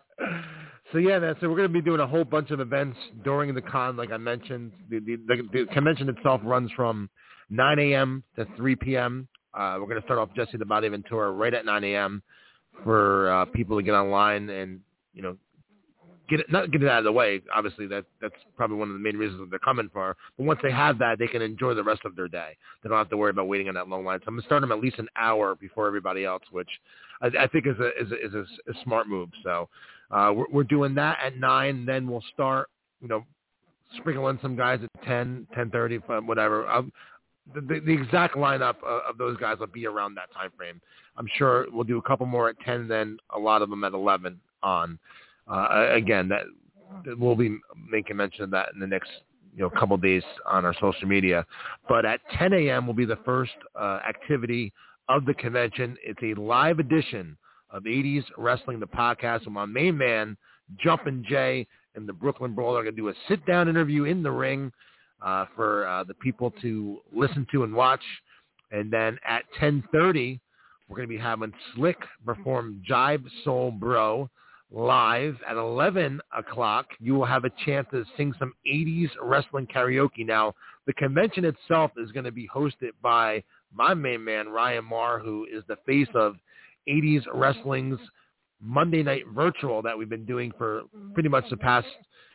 so 0.91 0.97
yeah, 0.97 1.19
man. 1.19 1.35
So 1.41 1.49
we're 1.49 1.57
going 1.57 1.67
to 1.67 1.73
be 1.73 1.81
doing 1.81 1.99
a 1.99 2.07
whole 2.07 2.23
bunch 2.23 2.51
of 2.51 2.59
events 2.59 2.97
during 3.23 3.53
the 3.53 3.61
con, 3.61 3.97
like 3.97 4.11
I 4.11 4.17
mentioned. 4.17 4.71
The 4.89 4.99
the, 4.99 5.17
the, 5.27 5.49
the 5.53 5.65
convention 5.73 6.09
itself 6.09 6.41
runs 6.43 6.71
from 6.75 7.09
9 7.49 7.79
a.m. 7.79 8.23
to 8.35 8.47
3 8.57 8.75
p.m. 8.77 9.27
Uh, 9.53 9.77
we're 9.79 9.87
going 9.87 10.01
to 10.01 10.07
start 10.07 10.19
off 10.19 10.29
Jesse 10.35 10.57
the 10.57 10.65
Body 10.65 10.87
Ventura 10.87 11.31
right 11.31 11.53
at 11.53 11.65
9 11.65 11.83
a.m. 11.83 12.23
for 12.83 13.31
uh, 13.31 13.45
people 13.45 13.77
to 13.77 13.83
get 13.83 13.93
online 13.93 14.49
and 14.49 14.79
you 15.13 15.21
know 15.21 15.37
get 16.37 16.45
it 16.45 16.51
not 16.51 16.71
get 16.71 16.81
it 16.81 16.89
out 16.89 16.99
of 16.99 17.03
the 17.03 17.11
way. 17.11 17.41
Obviously, 17.53 17.87
that 17.87 18.05
that's 18.21 18.35
probably 18.57 18.77
one 18.77 18.89
of 18.89 18.93
the 18.93 18.99
main 18.99 19.17
reasons 19.17 19.39
that 19.39 19.49
they're 19.49 19.59
coming 19.59 19.89
for. 19.93 20.15
But 20.37 20.45
once 20.45 20.59
they 20.63 20.71
have 20.71 20.97
that, 20.99 21.19
they 21.19 21.27
can 21.27 21.41
enjoy 21.41 21.73
the 21.73 21.83
rest 21.83 22.01
of 22.05 22.15
their 22.15 22.27
day. 22.27 22.57
They 22.81 22.89
don't 22.89 22.97
have 22.97 23.09
to 23.09 23.17
worry 23.17 23.29
about 23.29 23.47
waiting 23.47 23.67
on 23.67 23.75
that 23.75 23.87
long 23.87 24.03
line. 24.03 24.19
So 24.19 24.25
I'm 24.27 24.35
gonna 24.35 24.45
start 24.45 24.61
them 24.61 24.71
at 24.71 24.79
least 24.79 24.99
an 24.99 25.07
hour 25.15 25.55
before 25.55 25.87
everybody 25.87 26.25
else, 26.25 26.43
which 26.51 26.69
I, 27.21 27.27
I 27.39 27.47
think 27.47 27.67
is 27.67 27.75
a 27.79 27.89
is 28.01 28.11
a, 28.11 28.25
is 28.25 28.33
a, 28.33 28.71
a 28.71 28.83
smart 28.83 29.07
move. 29.07 29.29
So 29.43 29.69
uh, 30.11 30.31
we're, 30.35 30.45
we're 30.51 30.63
doing 30.63 30.95
that 30.95 31.17
at 31.23 31.37
nine. 31.37 31.85
Then 31.85 32.07
we'll 32.07 32.23
start, 32.33 32.69
you 33.01 33.07
know, 33.07 33.25
sprinkle 33.97 34.29
in 34.29 34.39
some 34.41 34.55
guys 34.55 34.79
at 34.83 35.05
10, 35.05 35.47
10.30, 35.55 36.25
whatever. 36.25 36.67
Um, 36.67 36.91
the, 37.53 37.61
the, 37.61 37.79
the 37.85 37.93
exact 37.93 38.35
lineup 38.35 38.75
of 38.83 39.17
those 39.17 39.37
guys 39.37 39.59
will 39.59 39.67
be 39.67 39.85
around 39.85 40.15
that 40.15 40.33
time 40.33 40.51
frame. 40.57 40.81
I'm 41.17 41.27
sure 41.37 41.67
we'll 41.71 41.83
do 41.83 41.97
a 41.97 42.01
couple 42.01 42.25
more 42.25 42.49
at 42.49 42.59
10, 42.61 42.87
then 42.87 43.17
a 43.35 43.39
lot 43.39 43.61
of 43.61 43.69
them 43.69 43.83
at 43.83 43.93
11 43.93 44.39
on. 44.61 44.97
Uh, 45.47 45.87
again, 45.91 46.29
that 46.29 46.43
we'll 47.17 47.35
be 47.35 47.57
making 47.89 48.17
mention 48.17 48.43
of 48.43 48.51
that 48.51 48.69
in 48.73 48.79
the 48.79 48.87
next 48.87 49.09
you 49.55 49.61
know 49.61 49.69
couple 49.69 49.97
days 49.97 50.23
on 50.45 50.65
our 50.65 50.73
social 50.79 51.07
media. 51.07 51.45
But 51.87 52.05
at 52.05 52.21
10 52.37 52.53
a.m. 52.53 52.87
will 52.87 52.93
be 52.93 53.05
the 53.05 53.19
first 53.25 53.53
uh, 53.79 53.99
activity 54.07 54.73
of 55.09 55.25
the 55.25 55.33
convention. 55.33 55.97
It's 56.03 56.19
a 56.23 56.39
live 56.39 56.79
edition 56.79 57.37
of 57.69 57.83
80s 57.83 58.23
Wrestling, 58.37 58.79
the 58.79 58.87
podcast. 58.87 59.41
with 59.41 59.53
my 59.53 59.65
main 59.65 59.97
man, 59.97 60.37
Jumpin' 60.83 61.25
Jay, 61.27 61.67
and 61.95 62.07
the 62.07 62.13
Brooklyn 62.13 62.53
Brawler 62.53 62.79
are 62.79 62.83
going 62.83 62.95
to 62.95 63.01
do 63.01 63.09
a 63.09 63.13
sit-down 63.27 63.67
interview 63.67 64.05
in 64.05 64.23
the 64.23 64.31
ring 64.31 64.71
uh, 65.21 65.45
for 65.55 65.87
uh, 65.87 66.03
the 66.03 66.13
people 66.15 66.51
to 66.61 66.99
listen 67.13 67.45
to 67.51 67.63
and 67.63 67.73
watch. 67.73 68.03
And 68.71 68.91
then 68.91 69.17
at 69.27 69.43
10.30, 69.59 70.39
we're 70.87 70.97
going 70.97 71.07
to 71.07 71.15
be 71.15 71.21
having 71.21 71.53
Slick 71.75 71.97
perform 72.25 72.81
Jive 72.89 73.23
Soul 73.43 73.71
Bro 73.71 74.29
live 74.73 75.37
at 75.47 75.55
11 75.55 76.19
o'clock. 76.35 76.87
You 76.99 77.13
will 77.13 77.25
have 77.25 77.45
a 77.45 77.51
chance 77.65 77.87
to 77.91 78.03
sing 78.17 78.33
some 78.39 78.53
80s 78.67 79.09
wrestling 79.21 79.67
karaoke. 79.67 80.25
Now, 80.25 80.55
the 80.87 80.93
convention 80.93 81.45
itself 81.45 81.91
is 81.97 82.11
going 82.11 82.25
to 82.25 82.31
be 82.31 82.49
hosted 82.53 82.91
by 83.01 83.43
my 83.73 83.93
main 83.93 84.23
man, 84.23 84.49
Ryan 84.49 84.85
Marr, 84.85 85.19
who 85.19 85.45
is 85.45 85.63
the 85.67 85.77
face 85.85 86.07
of 86.15 86.35
80s 86.89 87.23
wrestling's 87.33 87.99
Monday 88.59 89.03
Night 89.03 89.23
Virtual 89.33 89.81
that 89.83 89.97
we've 89.97 90.09
been 90.09 90.25
doing 90.25 90.51
for 90.57 90.83
pretty 91.13 91.29
much 91.29 91.45
the 91.49 91.57
past, 91.57 91.87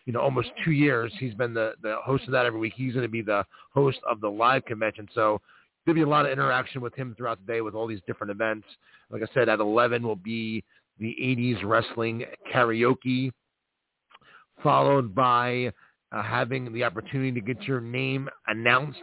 you 0.05 0.12
know, 0.12 0.20
almost 0.20 0.51
two 0.64 0.72
years. 0.72 1.12
He's 1.18 1.34
been 1.34 1.55
the, 1.55 1.74
the 1.82 1.97
host 2.05 2.24
of 2.24 2.32
that 2.32 2.47
every 2.47 2.61
week. 2.61 2.74
He's 2.76 2.93
going 2.93 3.05
to 3.05 3.11
be 3.11 3.22
the 3.22 3.45
host 3.74 3.99
of 4.09 4.20
the 4.20 4.30
live 4.30 4.64
convention. 4.64 5.09
So 5.14 5.41
there'll 5.84 5.97
be 5.97 6.03
a 6.03 6.09
lot 6.09 6.26
of 6.26 6.32
interaction 6.32 6.80
with 6.80 6.95
him 6.95 7.14
throughout 7.16 7.39
the 7.45 7.53
day 7.53 7.61
with 7.62 7.74
all 7.74 7.86
these 7.86 8.01
different 8.07 8.30
events. 8.30 8.66
Like 9.11 9.22
I 9.22 9.34
said, 9.34 9.49
at 9.49 9.59
11 9.59 10.07
will 10.07 10.16
be 10.16 10.62
the 10.99 11.16
80s 11.20 11.64
wrestling 11.64 12.24
karaoke, 12.53 13.30
followed 14.62 15.14
by 15.14 15.72
uh, 16.12 16.22
having 16.22 16.72
the 16.72 16.84
opportunity 16.84 17.32
to 17.32 17.40
get 17.40 17.62
your 17.62 17.80
name 17.80 18.28
announced 18.46 19.03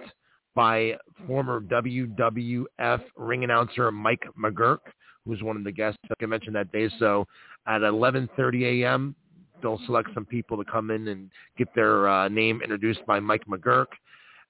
by 0.55 0.93
former 1.27 1.61
WWF 1.61 3.01
ring 3.17 3.43
announcer 3.43 3.91
Mike 3.91 4.23
McGuirk, 4.41 4.79
who 5.23 5.31
was 5.31 5.43
one 5.43 5.57
of 5.57 5.63
the 5.63 5.71
guests 5.71 5.99
like 6.09 6.17
I 6.21 6.25
mentioned 6.25 6.55
that 6.55 6.71
day. 6.71 6.89
So 6.99 7.27
at 7.67 7.81
11:30 7.81 8.81
a.m., 8.81 9.15
they'll 9.61 9.81
select 9.85 10.09
some 10.13 10.25
people 10.25 10.57
to 10.57 10.71
come 10.71 10.91
in 10.91 11.09
and 11.09 11.29
get 11.57 11.67
their 11.75 12.07
uh, 12.07 12.27
name 12.29 12.61
introduced 12.61 13.05
by 13.05 13.19
Mike 13.19 13.43
McGuirk. 13.47 13.87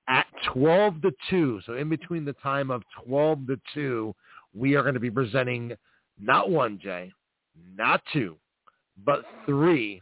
At 0.08 0.28
12 0.54 1.02
to 1.02 1.12
2, 1.32 1.62
so 1.66 1.74
in 1.74 1.90
between 1.90 2.26
the 2.26 2.34
time 2.34 2.70
of 2.70 2.84
12 3.08 3.48
to 3.48 3.60
2, 3.74 4.16
we 4.54 4.76
are 4.76 4.84
going 4.84 4.94
to 4.94 5.00
be 5.00 5.10
presenting 5.10 5.74
not 6.20 6.52
one, 6.52 6.80
Jay, 6.82 7.12
not 7.76 8.02
two, 8.14 8.38
but 9.06 9.24
three 9.46 10.02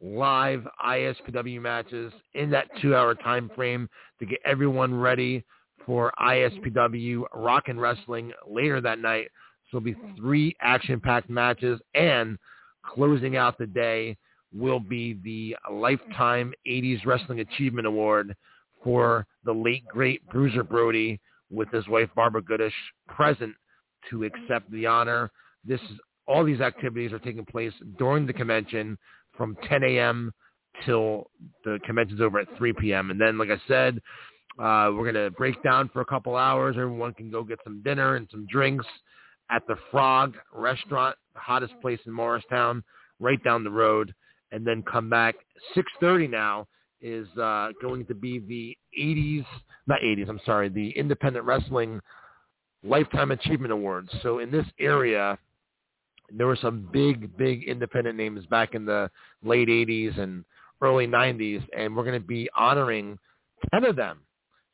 live 0.00 0.66
ISPW 0.84 1.60
matches 1.60 2.12
in 2.34 2.50
that 2.50 2.68
two-hour 2.80 3.14
time 3.14 3.50
frame 3.54 3.88
to 4.18 4.26
get 4.26 4.40
everyone 4.44 4.94
ready 4.94 5.44
for 5.86 6.12
ISPW 6.20 7.24
Rock 7.34 7.64
and 7.68 7.80
Wrestling 7.80 8.32
later 8.48 8.80
that 8.80 8.98
night. 8.98 9.28
So 9.70 9.78
it'll 9.78 9.84
be 9.84 9.96
three 10.16 10.54
action-packed 10.60 11.30
matches, 11.30 11.80
and 11.94 12.38
closing 12.84 13.36
out 13.36 13.58
the 13.58 13.66
day 13.66 14.16
will 14.52 14.80
be 14.80 15.18
the 15.24 15.56
Lifetime 15.72 16.52
80s 16.66 17.04
Wrestling 17.04 17.40
Achievement 17.40 17.86
Award 17.86 18.36
for 18.82 19.26
the 19.44 19.52
late, 19.52 19.86
great 19.88 20.26
Bruiser 20.28 20.62
Brody 20.62 21.20
with 21.50 21.70
his 21.70 21.88
wife 21.88 22.08
Barbara 22.14 22.42
Goodish 22.42 22.74
present 23.08 23.54
to 24.10 24.24
accept 24.24 24.70
the 24.70 24.86
honor. 24.86 25.30
This 25.64 25.80
is 25.80 25.98
all 26.26 26.44
these 26.44 26.60
activities 26.60 27.12
are 27.12 27.18
taking 27.18 27.44
place 27.44 27.72
during 27.98 28.26
the 28.26 28.32
convention 28.32 28.98
from 29.36 29.56
10 29.68 29.82
a.m. 29.84 30.32
till 30.84 31.30
the 31.64 31.78
convention's 31.84 32.20
over 32.20 32.38
at 32.38 32.48
3 32.56 32.72
p.m. 32.74 33.10
And 33.10 33.20
then, 33.20 33.38
like 33.38 33.50
I 33.50 33.60
said, 33.68 34.00
Uh, 34.56 34.86
we're 34.94 35.10
going 35.10 35.14
to 35.16 35.30
break 35.32 35.60
down 35.64 35.88
for 35.92 36.00
a 36.00 36.04
couple 36.04 36.36
hours. 36.36 36.76
Everyone 36.78 37.12
can 37.12 37.28
go 37.28 37.42
get 37.42 37.58
some 37.64 37.82
dinner 37.82 38.14
and 38.14 38.28
some 38.30 38.46
drinks 38.46 38.86
at 39.50 39.66
the 39.66 39.74
Frog 39.90 40.36
Restaurant, 40.52 41.16
the 41.34 41.40
hottest 41.40 41.74
place 41.82 41.98
in 42.06 42.12
Morristown, 42.12 42.84
right 43.18 43.42
down 43.42 43.64
the 43.64 43.70
road, 43.70 44.14
and 44.52 44.64
then 44.64 44.84
come 44.84 45.10
back. 45.10 45.34
6.30 45.76 46.30
now 46.30 46.68
is 47.00 47.26
uh, 47.36 47.70
going 47.82 48.06
to 48.06 48.14
be 48.14 48.38
the 48.38 48.76
80s, 48.98 49.44
not 49.88 49.98
80s, 50.00 50.28
I'm 50.28 50.40
sorry, 50.46 50.68
the 50.68 50.90
Independent 50.90 51.44
Wrestling 51.44 52.00
Lifetime 52.84 53.32
Achievement 53.32 53.72
Awards. 53.72 54.10
So 54.22 54.38
in 54.38 54.52
this 54.52 54.66
area, 54.78 55.36
there 56.30 56.46
were 56.46 56.58
some 56.60 56.88
big, 56.92 57.36
big 57.36 57.64
independent 57.64 58.16
names 58.16 58.44
back 58.46 58.74
in 58.74 58.84
the 58.84 59.10
late 59.42 59.68
80s 59.68 60.18
and 60.18 60.44
early 60.80 61.06
90s, 61.06 61.62
and 61.76 61.94
we're 61.96 62.04
going 62.04 62.20
to 62.20 62.26
be 62.26 62.48
honoring 62.56 63.18
10 63.72 63.84
of 63.84 63.96
them 63.96 64.20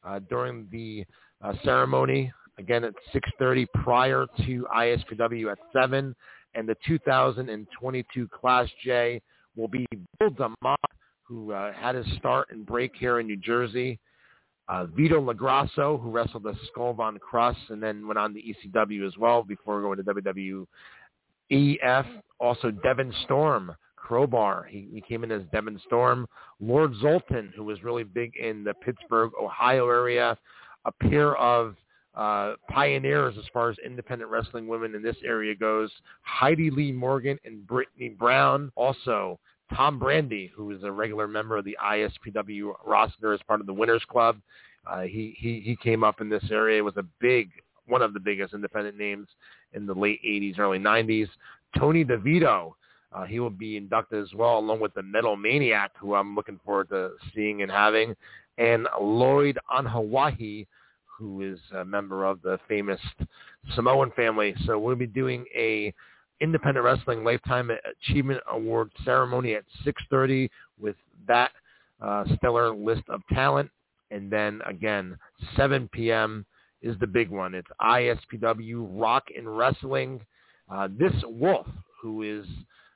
uh, 0.05 0.19
during 0.31 0.67
the 0.71 1.05
uh, 1.43 1.53
ceremony, 1.65 2.33
again 2.59 2.85
at 2.85 2.95
6.30 3.15 3.67
prior 3.83 4.27
to 4.47 4.67
ISPW 4.75 5.51
at 5.51 5.59
7, 5.73 6.15
and 6.55 6.69
the 6.69 6.77
2022 6.87 8.29
Class 8.29 8.69
J 8.85 9.21
will 9.57 9.69
be 9.69 9.87
Bill 10.19 10.31
DeMott, 10.31 10.77
who 11.23 11.53
uh, 11.53 11.73
had 11.73 11.95
his 11.95 12.07
start 12.19 12.49
and 12.51 12.67
break 12.67 12.93
here 12.97 13.21
in 13.21 13.27
New 13.27 13.37
Jersey, 13.37 13.99
uh, 14.69 14.87
Vito 14.87 15.21
LaGrasso, 15.21 16.01
who 16.01 16.11
wrestled 16.11 16.45
the 16.45 16.55
Skull 16.69 16.93
Von 16.93 17.19
Cross 17.19 17.57
and 17.71 17.83
then 17.83 18.07
went 18.07 18.19
on 18.19 18.35
to 18.35 18.41
ECW 18.41 19.07
as 19.07 19.17
well 19.19 19.43
before 19.43 19.81
going 19.81 19.97
to 19.97 20.03
WWEF. 21.51 22.07
Also 22.39 22.71
Devon 22.71 23.13
Storm, 23.25 23.75
Crowbar. 23.97 24.65
He, 24.65 24.89
he 24.93 25.01
came 25.01 25.25
in 25.25 25.31
as 25.31 25.43
Devon 25.53 25.81
Storm. 25.87 26.27
Lord 26.59 26.93
Zoltan, 27.01 27.53
who 27.55 27.65
was 27.65 27.83
really 27.85 28.05
big 28.05 28.35
in 28.37 28.65
the 28.65 28.75
Pittsburgh, 28.75 29.31
Ohio 29.41 29.89
area. 29.89 30.37
A 30.87 30.93
pair 30.93 31.37
of 31.37 31.77
uh, 32.15 32.55
pioneers 32.69 33.35
as 33.39 33.45
far 33.53 33.71
as 33.71 33.77
independent 33.85 34.31
wrestling 34.31 34.67
women 34.67 34.95
in 34.95 35.03
this 35.03 35.17
area 35.25 35.55
goes. 35.55 35.91
Heidi 36.23 36.71
Lee 36.71 36.93
Morgan 36.93 37.39
and 37.45 37.67
Brittany 37.67 38.09
Brown. 38.09 38.73
Also, 38.75 39.39
Tom 39.75 40.01
Brandi, 40.01 40.51
who 40.51 40.71
is 40.71 40.83
a 40.83 40.91
regular 40.91 41.29
member 41.29 41.57
of 41.57 41.65
the 41.65 41.77
ISPW 41.83 42.73
roster 42.87 43.33
as 43.33 43.41
part 43.47 43.61
of 43.61 43.67
the 43.67 43.73
Winners 43.73 44.03
Club. 44.09 44.39
Uh, 44.87 45.03
he, 45.03 45.37
he, 45.39 45.61
he 45.61 45.77
came 45.77 46.03
up 46.03 46.21
in 46.21 46.29
this 46.29 46.45
area, 46.51 46.83
was 46.83 46.97
a 46.97 47.05
big, 47.21 47.51
one 47.87 48.03
of 48.03 48.15
the 48.15 48.21
biggest 48.21 48.55
independent 48.55 48.97
names 48.97 49.29
in 49.75 49.87
the 49.87 49.95
late 49.95 50.21
80s, 50.25 50.59
early 50.59 50.79
90s. 50.79 51.29
Tony 51.79 52.05
DeVito, 52.05 52.73
uh, 53.13 53.25
he 53.25 53.41
will 53.41 53.51
be 53.51 53.77
inducted 53.77 54.23
as 54.23 54.33
well, 54.35 54.59
along 54.59 54.81
with 54.81 54.95
the 54.95 55.03
Metal 55.03 55.37
Maniac, 55.37 55.93
who 55.99 56.15
I'm 56.15 56.35
looking 56.35 56.61
forward 56.65 56.89
to 56.91 57.13
seeing 57.35 57.63
and 57.63 57.71
having, 57.71 58.15
and 58.59 58.87
Lloyd 59.01 59.59
Anoa'i, 59.73 60.67
who 61.07 61.43
is 61.43 61.59
a 61.77 61.85
member 61.85 62.25
of 62.25 62.41
the 62.43 62.59
famous 62.69 63.01
Samoan 63.75 64.11
family. 64.13 64.55
So 64.67 64.79
we'll 64.79 64.97
be 64.97 65.07
doing 65.07 65.45
a 65.55 65.93
Independent 66.41 66.85
Wrestling 66.85 67.23
Lifetime 67.23 67.71
Achievement 67.71 68.41
Award 68.51 68.91
ceremony 69.05 69.55
at 69.55 69.65
6:30 69.85 70.49
with 70.81 70.97
that 71.29 71.53
uh, 72.01 72.25
stellar 72.37 72.75
list 72.75 73.03
of 73.09 73.21
talent, 73.33 73.71
and 74.11 74.31
then 74.31 74.61
again 74.67 75.19
7 75.57 75.89
p.m. 75.93 76.47
is 76.83 76.99
the 76.99 77.07
big 77.07 77.31
one. 77.31 77.55
It's 77.55 77.69
ISPW 77.81 78.87
Rock 78.91 79.25
and 79.37 79.57
Wrestling. 79.57 80.21
Uh, 80.71 80.89
this 80.99 81.13
Wolf, 81.25 81.67
who 82.01 82.23
is 82.23 82.47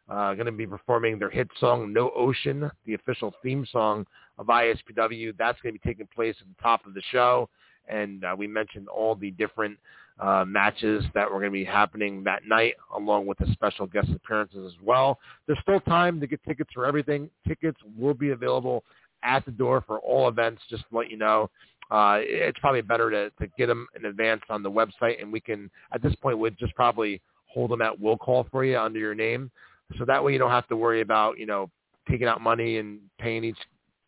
uh, 0.09 0.35
going 0.35 0.47
to 0.47 0.53
be 0.53 0.67
performing 0.67 1.19
their 1.19 1.31
hit 1.31 1.49
song 1.59 1.93
"No 1.93 2.11
Ocean," 2.17 2.71
the 2.87 2.95
official 2.95 3.35
theme 3.43 3.67
song 3.71 4.07
of 4.39 4.47
ISPW. 4.47 5.35
That's 5.39 5.61
going 5.61 5.75
to 5.75 5.81
be 5.81 5.89
taking 5.89 6.07
place 6.15 6.37
at 6.41 6.47
the 6.47 6.63
top 6.63 6.87
of 6.87 6.95
the 6.95 7.03
show, 7.11 7.49
and 7.89 8.25
uh, 8.25 8.35
we 8.37 8.47
mentioned 8.47 8.89
all 8.89 9.15
the 9.15 9.31
different 9.33 9.79
uh, 10.21 10.45
matches 10.47 11.05
that 11.15 11.29
were 11.29 11.41
going 11.41 11.51
to 11.51 11.59
be 11.59 11.65
happening 11.65 12.23
that 12.25 12.47
night, 12.47 12.75
along 12.97 13.27
with 13.27 13.39
the 13.39 13.47
special 13.53 13.87
guest 13.87 14.09
appearances 14.15 14.73
as 14.73 14.81
well. 14.83 15.19
There's 15.47 15.59
still 15.63 15.81
time 15.81 16.21
to 16.21 16.27
get 16.27 16.43
tickets 16.45 16.71
for 16.73 16.87
everything. 16.87 17.29
Tickets 17.49 17.79
will 17.99 18.15
be 18.15 18.31
available 18.31 18.85
at 19.25 19.45
the 19.45 19.51
door 19.51 19.83
for 19.87 19.99
all 20.01 20.29
events, 20.29 20.63
just 20.69 20.85
to 20.91 20.97
let 20.97 21.11
you 21.11 21.17
know. 21.17 21.51
Uh, 21.91 22.19
it's 22.21 22.59
probably 22.61 22.81
better 22.81 23.11
to, 23.11 23.31
to 23.41 23.47
get 23.59 23.67
them 23.67 23.87
in 23.97 24.07
advance 24.07 24.43
on 24.49 24.63
the 24.63 24.71
website, 24.71 25.21
and 25.21 25.33
we 25.33 25.41
can, 25.41 25.71
at 25.93 26.03
this 26.03 26.15
point, 26.17 26.39
we'd 26.39 26.59
just 26.59 26.75
probably 26.75 27.21
hold 27.47 27.71
them 27.71 27.83
at 27.83 27.99
will 27.99 28.17
call 28.17 28.47
for 28.51 28.65
you 28.65 28.79
under 28.79 28.99
your 28.99 29.15
name. 29.15 29.51
So 29.99 30.05
that 30.07 30.23
way 30.23 30.33
you 30.33 30.39
don't 30.39 30.51
have 30.51 30.67
to 30.69 30.77
worry 30.77 31.03
about, 31.03 31.39
you 31.39 31.47
know, 31.47 31.71
taking 32.09 32.27
out 32.27 32.41
money 32.41 32.79
and 32.79 33.01
paying 33.19 33.45
each 33.45 33.59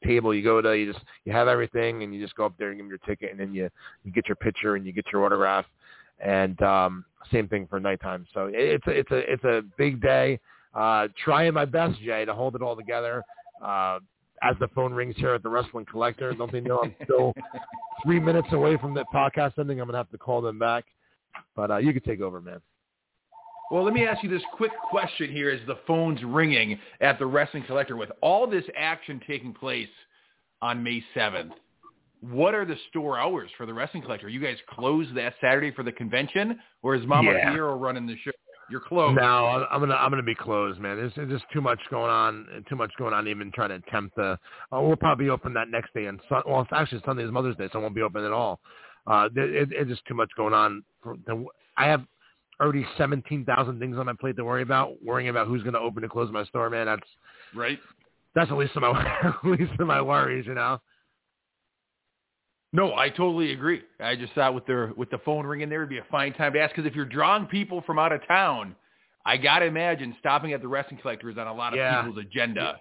table 0.04 0.34
you 0.34 0.42
go 0.42 0.60
to. 0.60 0.76
You 0.76 0.92
just, 0.92 1.04
you 1.24 1.32
have 1.32 1.48
everything, 1.48 2.02
and 2.02 2.14
you 2.14 2.20
just 2.20 2.34
go 2.34 2.46
up 2.46 2.54
there 2.58 2.70
and 2.70 2.78
give 2.78 2.84
them 2.84 2.90
your 2.90 2.98
ticket, 3.06 3.30
and 3.30 3.38
then 3.38 3.54
you, 3.54 3.68
you 4.04 4.12
get 4.12 4.26
your 4.26 4.36
picture 4.36 4.76
and 4.76 4.86
you 4.86 4.92
get 4.92 5.04
your 5.12 5.24
autograph 5.24 5.66
and 6.18 6.60
um, 6.62 7.04
same 7.32 7.48
thing 7.48 7.66
for 7.68 7.80
nighttime. 7.80 8.26
So 8.32 8.50
it's 8.52 8.86
a, 8.86 8.90
it's 8.90 9.10
a 9.10 9.32
it's 9.32 9.44
a 9.44 9.62
big 9.76 10.00
day. 10.00 10.40
Uh, 10.74 11.08
trying 11.24 11.54
my 11.54 11.64
best, 11.64 11.98
Jay, 12.00 12.24
to 12.24 12.34
hold 12.34 12.54
it 12.54 12.62
all 12.62 12.76
together. 12.76 13.22
Uh, 13.64 13.98
as 14.42 14.56
the 14.60 14.68
phone 14.68 14.92
rings 14.92 15.14
here 15.16 15.34
at 15.34 15.42
the 15.42 15.48
Wrestling 15.48 15.86
Collector, 15.90 16.32
don't 16.34 16.50
they 16.50 16.60
know 16.60 16.80
I'm 16.82 16.94
still 17.04 17.32
three 18.04 18.20
minutes 18.20 18.48
away 18.52 18.76
from 18.76 18.94
the 18.94 19.04
podcast 19.14 19.58
ending? 19.58 19.80
I'm 19.80 19.86
gonna 19.86 19.98
have 19.98 20.10
to 20.10 20.18
call 20.18 20.40
them 20.40 20.58
back, 20.58 20.84
but 21.54 21.70
uh, 21.70 21.76
you 21.78 21.92
can 21.92 22.02
take 22.02 22.20
over, 22.20 22.40
man. 22.40 22.60
Well, 23.70 23.82
let 23.82 23.94
me 23.94 24.06
ask 24.06 24.22
you 24.22 24.30
this 24.30 24.42
quick 24.56 24.70
question 24.90 25.32
here 25.32 25.50
as 25.50 25.60
the 25.66 25.78
phone's 25.86 26.22
ringing 26.22 26.78
at 27.00 27.18
the 27.18 27.26
Wrestling 27.26 27.64
Collector. 27.66 27.96
With 27.96 28.10
all 28.20 28.46
this 28.46 28.64
action 28.76 29.20
taking 29.26 29.52
place 29.52 29.88
on 30.62 30.84
May 30.84 31.02
7th, 31.16 31.50
what 32.20 32.54
are 32.54 32.64
the 32.64 32.76
store 32.88 33.18
hours 33.18 33.50
for 33.56 33.66
the 33.66 33.74
wrestling 33.74 34.02
collector? 34.02 34.28
You 34.28 34.40
guys 34.40 34.56
close 34.70 35.06
that 35.14 35.34
Saturday 35.40 35.70
for 35.70 35.82
the 35.82 35.92
convention, 35.92 36.58
or 36.82 36.94
is 36.94 37.06
Mama 37.06 37.32
yeah. 37.32 37.50
Hero 37.52 37.76
running 37.76 38.06
the 38.06 38.16
show? 38.24 38.30
You're 38.68 38.80
closed. 38.80 39.16
No, 39.16 39.66
I'm 39.70 39.80
gonna 39.80 39.94
I'm 39.94 40.10
gonna 40.10 40.22
be 40.22 40.34
closed, 40.34 40.80
man. 40.80 40.96
There's, 40.96 41.12
there's 41.14 41.30
just 41.30 41.44
too 41.52 41.60
much 41.60 41.78
going 41.88 42.10
on, 42.10 42.64
too 42.68 42.74
much 42.74 42.90
going 42.98 43.14
on. 43.14 43.28
Even 43.28 43.52
trying 43.52 43.68
to 43.68 43.76
attempt 43.76 44.16
the. 44.16 44.38
Uh, 44.72 44.80
we'll 44.80 44.96
probably 44.96 45.28
open 45.28 45.54
that 45.54 45.68
next 45.68 45.94
day, 45.94 46.06
and 46.06 46.20
sun, 46.28 46.42
well, 46.46 46.62
it's 46.62 46.70
actually 46.72 47.00
Sunday 47.04 47.24
is 47.24 47.30
Mother's 47.30 47.56
Day, 47.56 47.68
so 47.72 47.78
I 47.78 47.82
won't 47.82 47.94
be 47.94 48.02
open 48.02 48.24
at 48.24 48.32
all. 48.32 48.58
Uh, 49.06 49.28
it, 49.36 49.68
it's 49.70 49.88
just 49.88 50.04
too 50.06 50.14
much 50.14 50.30
going 50.36 50.52
on. 50.52 50.82
For 51.00 51.16
the, 51.26 51.44
I 51.76 51.86
have 51.86 52.02
already 52.60 52.84
seventeen 52.98 53.44
thousand 53.44 53.78
things 53.78 53.98
on 53.98 54.06
my 54.06 54.14
plate 54.18 54.36
to 54.36 54.44
worry 54.44 54.62
about. 54.62 55.00
Worrying 55.04 55.28
about 55.28 55.46
who's 55.46 55.62
gonna 55.62 55.78
open 55.78 56.02
and 56.02 56.10
close 56.10 56.32
my 56.32 56.44
store, 56.46 56.68
man. 56.68 56.86
That's 56.86 57.08
right. 57.54 57.78
That's 58.34 58.50
at 58.50 58.56
least 58.56 58.74
of 58.74 58.82
my 58.82 59.18
at 59.22 59.34
least 59.48 59.78
of 59.78 59.86
my 59.86 60.02
worries, 60.02 60.44
you 60.44 60.54
know. 60.54 60.80
No, 62.76 62.94
I 62.94 63.08
totally 63.08 63.52
agree. 63.52 63.80
I 64.00 64.16
just 64.16 64.34
thought 64.34 64.54
with 64.54 64.66
the 64.66 64.92
with 64.98 65.08
the 65.08 65.16
phone 65.24 65.46
ringing 65.46 65.70
there 65.70 65.80
would 65.80 65.88
be 65.88 65.96
a 65.96 66.04
fine 66.10 66.34
time 66.34 66.52
to 66.52 66.60
ask 66.60 66.74
because 66.74 66.86
if 66.86 66.94
you're 66.94 67.06
drawing 67.06 67.46
people 67.46 67.82
from 67.86 67.98
out 67.98 68.12
of 68.12 68.20
town, 68.28 68.76
I 69.24 69.38
gotta 69.38 69.64
imagine 69.64 70.14
stopping 70.20 70.52
at 70.52 70.60
the 70.60 70.68
wrestling 70.68 71.00
collector 71.00 71.30
is 71.30 71.38
on 71.38 71.46
a 71.46 71.54
lot 71.54 71.72
of 71.72 71.78
yeah. 71.78 72.02
people's 72.02 72.22
agenda. 72.22 72.76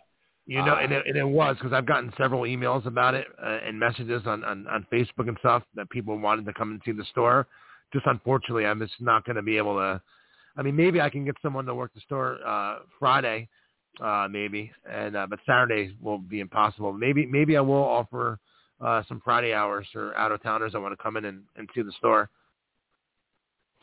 You 0.48 0.64
know, 0.66 0.74
uh, 0.74 0.80
and, 0.80 0.92
it, 0.92 1.04
and 1.08 1.16
it 1.16 1.26
was 1.26 1.56
because 1.56 1.72
I've 1.72 1.86
gotten 1.86 2.12
several 2.18 2.42
emails 2.42 2.86
about 2.86 3.14
it 3.16 3.26
uh, 3.42 3.60
and 3.66 3.80
messages 3.80 4.24
on, 4.26 4.44
on 4.44 4.68
on 4.68 4.86
Facebook 4.92 5.30
and 5.30 5.38
stuff 5.40 5.64
that 5.76 5.90
people 5.90 6.20
wanted 6.20 6.46
to 6.46 6.54
come 6.54 6.72
and 6.72 6.82
see 6.84 6.92
the 6.92 7.06
store. 7.06 7.48
Just 7.94 8.06
unfortunately, 8.06 8.66
I'm 8.66 8.80
just 8.80 9.00
not 9.00 9.24
going 9.24 9.38
to 9.38 9.44
be 9.44 9.56
able 9.56 9.76
to. 9.78 10.02
I 10.58 10.62
mean, 10.62 10.76
maybe 10.76 11.00
I 11.00 11.10
can 11.10 11.24
get 11.24 11.36
someone 11.42 11.66
to 11.68 11.74
work 11.74 11.94
the 11.94 12.02
store 12.02 12.40
uh, 12.46 12.80
Friday, 13.00 13.48
uh, 14.02 14.28
maybe, 14.30 14.74
and 14.92 15.16
uh, 15.16 15.26
but 15.30 15.40
Saturday 15.46 15.96
will 16.02 16.18
be 16.18 16.42
impossible. 16.42 16.92
Maybe 16.92 17.26
maybe 17.26 17.56
I 17.56 17.62
will 17.62 17.76
offer 17.76 18.40
uh, 18.82 19.04
some 19.08 19.22
Friday 19.24 19.54
hours 19.54 19.88
for 19.92 20.16
out 20.18 20.32
of 20.32 20.42
towners 20.44 20.74
that 20.74 20.82
want 20.82 20.98
to 20.98 21.02
come 21.02 21.18
in 21.18 21.26
and, 21.26 21.44
and 21.56 21.70
see 21.74 21.82
the 21.82 21.92
store. 21.94 22.30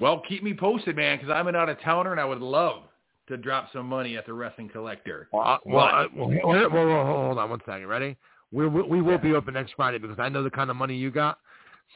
Well, 0.01 0.23
keep 0.29 0.43
me 0.43 0.55
posted, 0.55 0.97
man, 0.97 1.19
because 1.19 1.31
I'm 1.31 1.47
an 1.49 1.57
out 1.57 1.69
of 1.69 1.81
towner 1.81 2.13
and 2.13 2.21
I 2.21 2.25
would 2.25 2.41
love 2.41 2.83
to 3.29 3.37
drop 3.37 3.69
some 3.73 3.87
money 3.87 4.17
at 4.17 4.27
the 4.27 4.33
Wrestling 4.33 4.69
Collector. 4.69 5.29
Well, 5.33 5.43
uh, 5.47 5.59
well, 5.65 5.85
uh, 5.85 6.07
well, 6.15 6.29
well, 6.45 6.87
well, 6.87 7.07
hold 7.07 7.39
on 7.39 7.51
one 7.51 7.61
second. 7.65 7.87
Ready? 7.87 8.17
We 8.51 8.67
we, 8.67 8.83
we 8.83 9.03
will 9.03 9.13
yeah. 9.13 9.17
be 9.19 9.35
open 9.35 9.55
next 9.55 9.73
Friday 9.77 9.99
because 9.99 10.19
I 10.19 10.29
know 10.29 10.43
the 10.43 10.51
kind 10.51 10.71
of 10.71 10.77
money 10.77 10.97
you 10.97 11.11
got, 11.11 11.39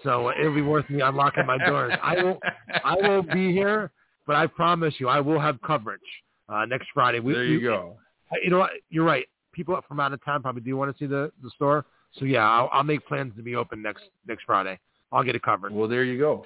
so 0.03 0.30
it'll 0.38 0.55
be 0.55 0.62
worth 0.62 0.88
me 0.88 1.01
unlocking 1.01 1.47
my 1.47 1.59
doors. 1.59 1.92
I 2.03 2.22
will 2.22 2.38
I 2.84 2.94
will 2.94 3.22
be 3.22 3.53
here, 3.53 3.90
but 4.26 4.36
I 4.36 4.47
promise 4.47 4.94
you 4.99 5.09
I 5.09 5.20
will 5.20 5.40
have 5.40 5.61
coverage 5.62 6.01
uh, 6.49 6.64
next 6.64 6.88
Friday. 6.94 7.20
We, 7.20 7.32
there 7.34 7.44
you 7.44 7.59
we, 7.59 7.64
go. 7.64 7.97
You 8.42 8.51
know 8.51 8.59
what? 8.59 8.70
You're 8.88 9.05
right. 9.05 9.26
People 9.53 9.78
from 9.86 10.01
out 10.01 10.12
of 10.12 10.24
town 10.24 10.42
probably 10.42 10.62
do 10.62 10.76
want 10.76 10.97
to 10.97 11.05
see 11.05 11.09
the 11.09 11.32
the 11.42 11.51
store. 11.51 11.84
So 12.18 12.24
yeah, 12.24 12.48
I'll, 12.48 12.68
I'll 12.72 12.84
make 12.84 13.06
plans 13.06 13.32
to 13.36 13.42
be 13.42 13.56
open 13.56 13.82
next 13.82 14.04
next 14.26 14.44
Friday. 14.44 14.78
I'll 15.12 15.22
get 15.22 15.36
it 15.36 15.42
covered. 15.42 15.72
Well, 15.72 15.88
there 15.88 16.04
you 16.04 16.18
go. 16.18 16.44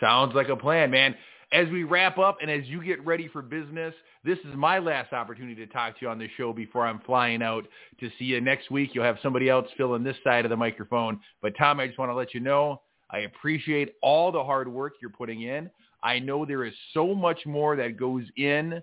Sounds 0.00 0.34
like 0.34 0.48
a 0.48 0.56
plan, 0.56 0.90
man. 0.90 1.14
As 1.52 1.68
we 1.68 1.84
wrap 1.84 2.18
up 2.18 2.38
and 2.40 2.50
as 2.50 2.64
you 2.64 2.82
get 2.82 3.04
ready 3.04 3.28
for 3.28 3.42
business, 3.42 3.94
this 4.24 4.38
is 4.38 4.54
my 4.54 4.78
last 4.78 5.12
opportunity 5.12 5.54
to 5.66 5.70
talk 5.70 5.98
to 5.98 6.06
you 6.06 6.08
on 6.08 6.18
this 6.18 6.30
show 6.36 6.52
before 6.52 6.86
I'm 6.86 7.00
flying 7.00 7.42
out 7.42 7.66
to 8.00 8.08
see 8.18 8.24
you 8.24 8.40
next 8.40 8.70
week. 8.70 8.90
You'll 8.94 9.04
have 9.04 9.18
somebody 9.22 9.50
else 9.50 9.68
filling 9.76 10.02
this 10.02 10.16
side 10.24 10.46
of 10.46 10.50
the 10.50 10.56
microphone. 10.56 11.20
But 11.42 11.52
Tom, 11.58 11.78
I 11.78 11.86
just 11.86 11.98
want 11.98 12.10
to 12.10 12.14
let 12.14 12.32
you 12.32 12.40
know 12.40 12.80
I 13.12 13.20
appreciate 13.20 13.94
all 14.02 14.32
the 14.32 14.42
hard 14.42 14.66
work 14.66 14.94
you're 15.00 15.10
putting 15.10 15.42
in. 15.42 15.70
I 16.02 16.18
know 16.18 16.44
there 16.44 16.64
is 16.64 16.72
so 16.94 17.14
much 17.14 17.44
more 17.44 17.76
that 17.76 17.98
goes 17.98 18.24
in 18.36 18.80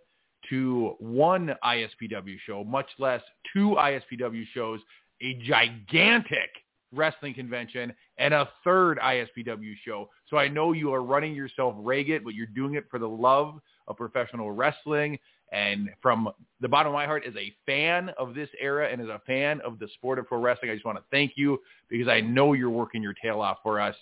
to 0.49 0.95
one 0.99 1.55
ISPW 1.63 2.38
show, 2.45 2.63
much 2.63 2.88
less 2.97 3.21
two 3.51 3.75
ISPW 3.77 4.45
shows 4.53 4.80
a 5.22 5.36
gigantic 5.36 6.49
wrestling 6.91 7.34
convention 7.34 7.93
and 8.17 8.34
a 8.34 8.49
third 8.63 8.99
ISPW 8.99 9.74
show. 9.86 10.09
So 10.30 10.38
I 10.38 10.47
know 10.47 10.74
you 10.74 10.93
are 10.93 11.03
running 11.03 11.36
yourself 11.36 11.76
ragged, 11.78 12.24
but 12.24 12.34
you're 12.34 12.47
doing 12.47 12.76
it 12.76 12.86
for 12.89 12.99
the 12.99 13.07
love 13.07 13.59
of 13.88 13.97
professional 13.97 14.51
wrestling. 14.51 15.20
And 15.51 15.89
from 16.01 16.30
the 16.61 16.67
bottom 16.67 16.91
of 16.91 16.93
my 16.93 17.05
heart, 17.05 17.24
as 17.28 17.34
a 17.36 17.53
fan 17.65 18.11
of 18.17 18.36
this 18.36 18.49
era 18.61 18.89
and 18.91 19.01
as 19.01 19.07
a 19.07 19.22
fan 19.26 19.61
of 19.61 19.80
the 19.80 19.88
sport 19.95 20.20
of 20.20 20.28
pro 20.28 20.39
wrestling, 20.39 20.72
I 20.72 20.76
just 20.76 20.86
want 20.86 20.97
to 20.97 21.03
thank 21.11 21.34
you 21.36 21.59
because 21.89 22.07
I 22.07 22.22
know 22.22 22.53
you're 22.53 22.70
working 22.70 23.01
your 23.01 23.15
tail 23.22 23.41
off 23.41 23.57
for 23.63 23.80
us. 23.80 23.95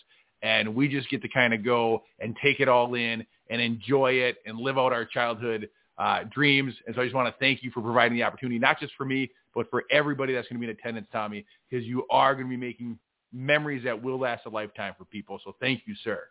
And 0.43 0.75
we 0.75 0.87
just 0.87 1.09
get 1.09 1.21
to 1.23 1.29
kind 1.29 1.53
of 1.53 1.63
go 1.63 2.03
and 2.19 2.35
take 2.43 2.59
it 2.59 2.67
all 2.67 2.93
in 2.93 3.25
and 3.49 3.61
enjoy 3.61 4.13
it 4.13 4.37
and 4.45 4.59
live 4.59 4.77
out 4.77 4.93
our 4.93 5.05
childhood 5.05 5.69
uh, 5.97 6.23
dreams. 6.31 6.73
And 6.85 6.95
so 6.95 7.01
I 7.01 7.05
just 7.05 7.15
want 7.15 7.33
to 7.33 7.39
thank 7.39 7.63
you 7.63 7.71
for 7.71 7.81
providing 7.81 8.15
the 8.17 8.23
opportunity, 8.23 8.59
not 8.59 8.79
just 8.79 8.93
for 8.95 9.05
me, 9.05 9.31
but 9.57 9.67
for 9.71 9.85
everybody 9.89 10.35
that's 10.35 10.47
going 10.47 10.61
to 10.61 10.65
be 10.65 10.71
in 10.71 10.77
attendance, 10.77 11.07
Tommy, 11.11 11.43
because 11.67 11.83
you 11.83 12.05
are 12.11 12.35
going 12.35 12.45
to 12.45 12.49
be 12.49 12.57
making 12.57 12.99
memories 13.33 13.83
that 13.83 14.01
will 14.01 14.19
last 14.19 14.45
a 14.45 14.49
lifetime 14.49 14.93
for 14.95 15.05
people. 15.05 15.39
So 15.43 15.55
thank 15.59 15.81
you, 15.87 15.95
sir. 16.03 16.25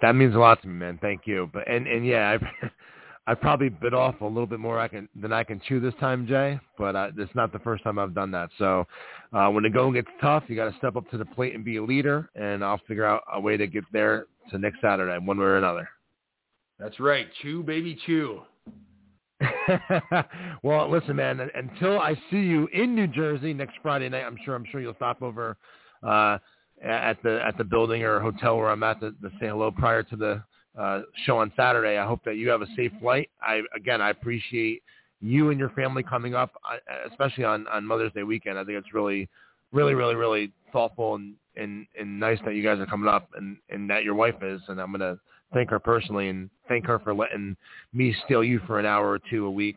That 0.00 0.16
means 0.16 0.34
a 0.34 0.38
lot 0.38 0.62
to 0.62 0.68
me, 0.68 0.72
man. 0.72 0.98
Thank 1.02 1.26
you. 1.26 1.50
But 1.52 1.68
and 1.68 1.86
and 1.86 2.06
yeah, 2.06 2.30
I've 2.30 2.70
I've 3.26 3.40
probably 3.42 3.68
bit 3.68 3.92
off 3.92 4.22
a 4.22 4.24
little 4.24 4.46
bit 4.46 4.58
more 4.58 4.80
I 4.80 4.88
can 4.88 5.06
than 5.14 5.34
I 5.34 5.44
can 5.44 5.60
chew 5.68 5.80
this 5.80 5.92
time, 6.00 6.26
Jay. 6.26 6.58
But 6.78 6.96
uh, 6.96 7.10
it's 7.18 7.34
not 7.34 7.52
the 7.52 7.58
first 7.58 7.84
time 7.84 7.98
I've 7.98 8.14
done 8.14 8.30
that. 8.30 8.48
So 8.56 8.86
uh, 9.34 9.48
when 9.48 9.64
the 9.64 9.70
going 9.70 9.92
gets 9.92 10.08
tough, 10.22 10.44
you 10.48 10.56
got 10.56 10.70
to 10.70 10.78
step 10.78 10.96
up 10.96 11.10
to 11.10 11.18
the 11.18 11.26
plate 11.26 11.54
and 11.54 11.62
be 11.62 11.76
a 11.76 11.84
leader. 11.84 12.30
And 12.34 12.64
I'll 12.64 12.80
figure 12.88 13.04
out 13.04 13.22
a 13.34 13.40
way 13.40 13.58
to 13.58 13.66
get 13.66 13.84
there 13.92 14.28
to 14.50 14.58
next 14.58 14.80
Saturday, 14.80 15.18
one 15.18 15.38
way 15.38 15.44
or 15.44 15.58
another. 15.58 15.86
That's 16.78 17.00
right, 17.00 17.26
chew 17.42 17.62
baby 17.62 17.98
chew. 18.06 18.40
well, 20.62 20.90
listen, 20.90 21.16
man. 21.16 21.40
Until 21.54 22.00
I 22.00 22.14
see 22.30 22.38
you 22.38 22.68
in 22.72 22.94
New 22.94 23.06
Jersey 23.06 23.52
next 23.52 23.74
Friday 23.82 24.08
night, 24.08 24.24
I'm 24.24 24.38
sure 24.44 24.54
I'm 24.54 24.64
sure 24.70 24.80
you'll 24.80 24.94
stop 24.94 25.22
over 25.22 25.56
uh, 26.02 26.38
at 26.82 27.22
the 27.22 27.40
at 27.46 27.56
the 27.58 27.64
building 27.64 28.02
or 28.02 28.20
hotel 28.20 28.56
where 28.56 28.70
I'm 28.70 28.82
at 28.82 29.00
to, 29.00 29.10
to 29.10 29.30
say 29.40 29.48
hello 29.48 29.70
prior 29.70 30.02
to 30.04 30.16
the 30.16 30.42
uh, 30.78 31.02
show 31.24 31.38
on 31.38 31.52
Saturday. 31.56 31.98
I 31.98 32.06
hope 32.06 32.20
that 32.24 32.36
you 32.36 32.48
have 32.48 32.62
a 32.62 32.66
safe 32.76 32.92
flight. 33.00 33.30
I 33.42 33.62
again, 33.74 34.00
I 34.00 34.10
appreciate 34.10 34.82
you 35.20 35.50
and 35.50 35.58
your 35.58 35.70
family 35.70 36.02
coming 36.02 36.34
up, 36.34 36.52
uh, 36.70 36.76
especially 37.10 37.44
on 37.44 37.66
on 37.68 37.84
Mother's 37.84 38.12
Day 38.12 38.22
weekend. 38.22 38.58
I 38.58 38.64
think 38.64 38.78
it's 38.78 38.94
really, 38.94 39.28
really, 39.72 39.94
really, 39.94 40.14
really 40.14 40.52
thoughtful 40.72 41.16
and 41.16 41.34
and 41.56 41.86
and 41.98 42.18
nice 42.18 42.38
that 42.44 42.54
you 42.54 42.62
guys 42.62 42.78
are 42.78 42.86
coming 42.86 43.08
up 43.08 43.28
and 43.36 43.56
and 43.70 43.88
that 43.90 44.04
your 44.04 44.14
wife 44.14 44.42
is. 44.42 44.60
And 44.68 44.80
I'm 44.80 44.92
gonna 44.92 45.18
thank 45.56 45.70
her 45.70 45.78
personally 45.78 46.28
and 46.28 46.50
thank 46.68 46.84
her 46.84 46.98
for 46.98 47.14
letting 47.14 47.56
me 47.94 48.14
steal 48.26 48.44
you 48.44 48.60
for 48.66 48.78
an 48.78 48.84
hour 48.84 49.08
or 49.08 49.18
two 49.30 49.46
a 49.46 49.50
week. 49.50 49.76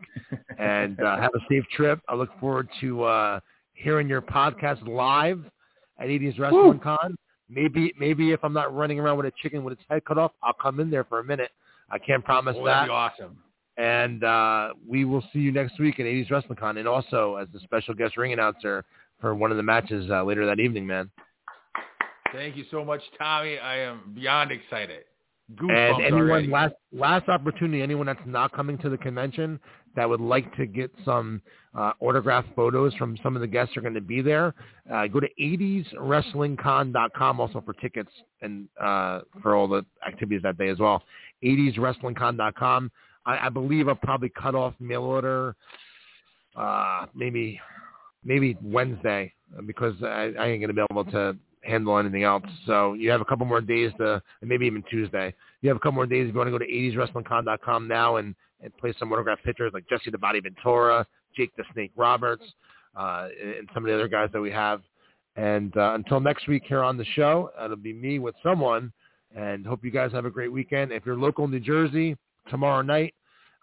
and 0.58 1.00
uh, 1.00 1.16
have 1.16 1.30
a 1.34 1.40
safe 1.48 1.64
trip. 1.74 2.00
I 2.06 2.14
look 2.14 2.28
forward 2.38 2.68
to 2.82 3.02
uh, 3.04 3.40
hearing 3.72 4.06
your 4.06 4.20
podcast 4.20 4.86
live 4.86 5.42
at 5.98 6.08
80s 6.08 6.38
Wrestling 6.38 6.62
Woo. 6.62 6.80
Con. 6.82 7.16
Maybe 7.48 7.92
maybe 7.98 8.30
if 8.30 8.44
I'm 8.44 8.52
not 8.52 8.72
running 8.76 9.00
around 9.00 9.16
with 9.16 9.26
a 9.26 9.32
chicken 9.42 9.64
with 9.64 9.72
its 9.72 9.82
head 9.88 10.04
cut 10.04 10.18
off, 10.18 10.32
I'll 10.42 10.52
come 10.52 10.78
in 10.78 10.88
there 10.88 11.02
for 11.02 11.18
a 11.18 11.24
minute. 11.24 11.50
I 11.90 11.98
can't 11.98 12.24
promise 12.24 12.54
oh, 12.56 12.64
that. 12.64 12.86
That'd 12.86 12.88
be 12.88 12.92
awesome. 12.92 13.38
And 13.76 14.22
uh, 14.22 14.74
we 14.86 15.04
will 15.04 15.24
see 15.32 15.40
you 15.40 15.50
next 15.50 15.80
week 15.80 15.98
at 15.98 16.06
80s 16.06 16.30
Wrestling 16.30 16.58
Con, 16.58 16.76
and 16.76 16.86
also 16.86 17.36
as 17.36 17.48
the 17.52 17.58
special 17.60 17.94
guest 17.94 18.16
ring 18.16 18.32
announcer 18.32 18.84
for 19.20 19.34
one 19.34 19.50
of 19.50 19.56
the 19.56 19.62
matches 19.62 20.08
uh, 20.10 20.22
later 20.22 20.46
that 20.46 20.60
evening, 20.60 20.86
man. 20.86 21.10
Thank 22.32 22.56
you 22.56 22.64
so 22.70 22.84
much, 22.84 23.00
Tommy. 23.18 23.58
I 23.58 23.78
am 23.78 24.12
beyond 24.14 24.52
excited. 24.52 25.04
Goosebumps 25.56 25.96
and 25.96 26.04
anyone 26.04 26.30
already. 26.30 26.48
last 26.48 26.74
last 26.92 27.28
opportunity, 27.28 27.82
anyone 27.82 28.06
that's 28.06 28.20
not 28.26 28.52
coming 28.52 28.78
to 28.78 28.88
the 28.88 28.98
convention 28.98 29.58
that 29.96 30.08
would 30.08 30.20
like 30.20 30.54
to 30.56 30.66
get 30.66 30.92
some 31.04 31.42
uh, 31.76 31.92
autographed 32.00 32.48
photos 32.54 32.94
from 32.94 33.18
some 33.22 33.36
of 33.36 33.40
the 33.40 33.46
guests 33.46 33.76
are 33.76 33.80
going 33.80 33.94
to 33.94 34.00
be 34.00 34.22
there, 34.22 34.54
uh, 34.92 35.06
go 35.06 35.20
to 35.20 35.28
80swrestlingcon.com 35.40 37.40
also 37.40 37.62
for 37.64 37.72
tickets 37.74 38.10
and 38.42 38.68
uh, 38.80 39.20
for 39.42 39.56
all 39.56 39.66
the 39.66 39.84
activities 40.06 40.42
that 40.42 40.58
day 40.58 40.68
as 40.68 40.78
well. 40.78 41.02
80swrestlingcon.com. 41.44 42.90
I, 43.26 43.46
I 43.46 43.48
believe 43.48 43.88
I'll 43.88 43.96
probably 43.96 44.30
cut 44.30 44.54
off 44.54 44.74
mail 44.78 45.02
order 45.02 45.56
uh, 46.56 47.06
maybe 47.14 47.60
maybe 48.24 48.56
Wednesday 48.62 49.32
because 49.66 49.94
I, 50.02 50.32
I 50.38 50.46
ain't 50.48 50.60
going 50.60 50.68
to 50.68 50.74
be 50.74 50.84
able 50.90 51.04
to 51.06 51.36
handle 51.62 51.98
anything 51.98 52.22
else. 52.24 52.44
So 52.66 52.94
you 52.94 53.10
have 53.10 53.20
a 53.20 53.24
couple 53.24 53.46
more 53.46 53.60
days 53.60 53.92
to, 53.98 54.22
and 54.40 54.48
maybe 54.48 54.66
even 54.66 54.82
Tuesday. 54.90 55.34
You 55.62 55.68
have 55.68 55.76
a 55.76 55.80
couple 55.80 55.92
more 55.92 56.06
days 56.06 56.28
if 56.28 56.34
you 56.34 56.38
want 56.38 56.48
to 56.48 56.52
go 56.52 56.58
to 56.58 56.66
80swrestlingcon.com 56.66 57.88
now 57.88 58.16
and, 58.16 58.34
and 58.62 58.76
play 58.78 58.94
some 58.98 59.12
autograph 59.12 59.38
pictures 59.44 59.72
like 59.74 59.88
Jesse 59.88 60.10
the 60.10 60.18
Body 60.18 60.40
Ventura, 60.40 61.06
Jake 61.36 61.54
the 61.56 61.64
Snake 61.72 61.92
Roberts, 61.96 62.44
uh, 62.96 63.28
and 63.42 63.68
some 63.74 63.84
of 63.84 63.88
the 63.88 63.94
other 63.94 64.08
guys 64.08 64.30
that 64.32 64.40
we 64.40 64.50
have. 64.50 64.80
And 65.36 65.76
uh, 65.76 65.92
until 65.94 66.20
next 66.20 66.48
week 66.48 66.64
here 66.66 66.82
on 66.82 66.96
the 66.96 67.04
show, 67.16 67.50
it'll 67.62 67.76
be 67.76 67.92
me 67.92 68.18
with 68.18 68.34
someone. 68.42 68.92
And 69.34 69.64
hope 69.64 69.84
you 69.84 69.92
guys 69.92 70.10
have 70.12 70.24
a 70.24 70.30
great 70.30 70.52
weekend. 70.52 70.90
If 70.90 71.06
you're 71.06 71.16
local 71.16 71.44
in 71.44 71.52
New 71.52 71.60
Jersey, 71.60 72.16
tomorrow 72.48 72.82
night, 72.82 73.14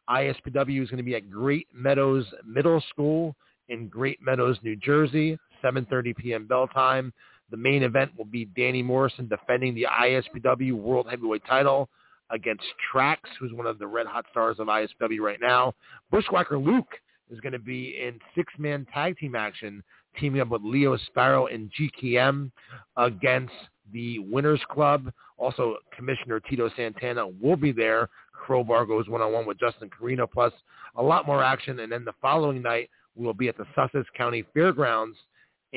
ISPW 0.09 0.81
is 0.81 0.89
going 0.89 0.97
to 0.97 1.03
be 1.03 1.15
at 1.15 1.29
Great 1.29 1.67
Meadows 1.73 2.25
Middle 2.45 2.81
School 2.89 3.35
in 3.67 3.89
Great 3.89 4.21
Meadows, 4.21 4.57
New 4.63 4.77
Jersey, 4.77 5.37
7.30 5.63 6.15
p.m. 6.15 6.47
bell 6.47 6.67
time. 6.67 7.11
The 7.49 7.57
main 7.57 7.83
event 7.83 8.11
will 8.17 8.25
be 8.25 8.45
Danny 8.45 8.83
Morrison 8.83 9.27
defending 9.27 9.73
the 9.73 9.87
ISPW 9.89 10.73
World 10.73 11.07
Heavyweight 11.09 11.45
title 11.45 11.89
against 12.29 12.63
Trax, 12.93 13.17
who's 13.39 13.53
one 13.53 13.65
of 13.65 13.79
the 13.79 13.87
red 13.87 14.05
hot 14.05 14.25
stars 14.31 14.57
of 14.59 14.67
ISPW 14.67 15.19
right 15.19 15.39
now. 15.41 15.73
Bushwhacker 16.11 16.57
Luke 16.57 16.93
is 17.29 17.39
going 17.39 17.53
to 17.53 17.59
be 17.59 17.97
in 18.01 18.19
six-man 18.35 18.85
tag 18.93 19.17
team 19.17 19.35
action, 19.35 19.83
teaming 20.19 20.41
up 20.41 20.49
with 20.49 20.61
Leo 20.61 20.97
Sparrow 20.97 21.47
and 21.47 21.71
GKM 21.79 22.51
against 22.97 23.53
the 23.93 24.19
Winners 24.19 24.61
Club. 24.69 25.11
Also, 25.37 25.77
Commissioner 25.95 26.39
Tito 26.39 26.69
Santana 26.75 27.27
will 27.27 27.55
be 27.55 27.71
there. 27.71 28.09
Crowbar 28.33 28.85
goes 28.85 29.07
one-on-one 29.07 29.45
with 29.45 29.59
Justin 29.59 29.89
Carino, 29.89 30.27
plus 30.27 30.51
a 30.95 31.03
lot 31.03 31.27
more 31.27 31.43
action. 31.43 31.79
And 31.79 31.91
then 31.91 32.03
the 32.03 32.13
following 32.21 32.61
night, 32.61 32.89
we 33.15 33.25
will 33.25 33.33
be 33.33 33.47
at 33.47 33.57
the 33.57 33.65
Sussex 33.75 34.07
County 34.17 34.43
Fairgrounds 34.53 35.17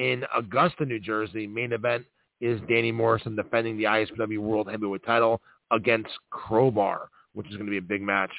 in 0.01 0.25
Augusta, 0.35 0.85
New 0.87 0.99
Jersey. 0.99 1.47
Main 1.47 1.75
event 1.75 2.07
is 2.41 2.59
Danny 2.69 2.91
Morrison 2.91 3.37
defending 3.37 3.77
the 3.77 3.85
ISPW 3.85 4.39
World 4.39 4.71
Heavyweight 4.71 5.05
title 5.05 5.43
against 5.71 6.09
Crowbar, 6.31 7.11
which 7.35 7.47
is 7.49 7.57
going 7.57 7.67
to 7.67 7.71
be 7.71 7.77
a 7.77 7.83
big 7.83 8.01
match. 8.01 8.33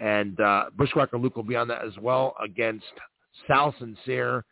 And 0.00 0.40
uh, 0.40 0.70
Bushwhacker 0.76 1.16
Luke 1.16 1.36
will 1.36 1.44
be 1.44 1.54
on 1.54 1.68
that 1.68 1.84
as 1.84 1.96
well 2.00 2.34
against 2.42 2.82
Sal 3.46 3.72
Sincere, 3.78 4.44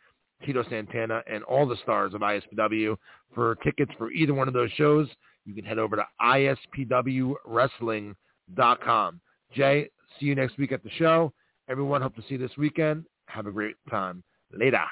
Tito 0.45 0.63
Santana, 0.69 1.21
and 1.29 1.43
all 1.43 1.67
the 1.67 1.75
stars 1.83 2.13
of 2.13 2.21
ISPW. 2.21 2.95
For 3.35 3.55
tickets 3.55 3.91
for 3.97 4.09
either 4.11 4.33
one 4.33 4.47
of 4.47 4.53
those 4.53 4.71
shows, 4.77 5.09
you 5.45 5.53
can 5.53 5.65
head 5.65 5.79
over 5.79 5.97
to 5.97 6.05
ispwwrestling.com. 6.21 9.21
Jay, 9.53 9.89
see 10.17 10.27
you 10.27 10.35
next 10.35 10.57
week 10.57 10.71
at 10.71 10.81
the 10.83 10.89
show. 10.91 11.33
Everyone, 11.67 12.01
hope 12.01 12.15
to 12.15 12.21
see 12.21 12.35
you 12.35 12.37
this 12.37 12.55
weekend. 12.57 13.03
Have 13.25 13.47
a 13.47 13.51
great 13.51 13.75
time. 13.89 14.23
Later. 14.57 14.85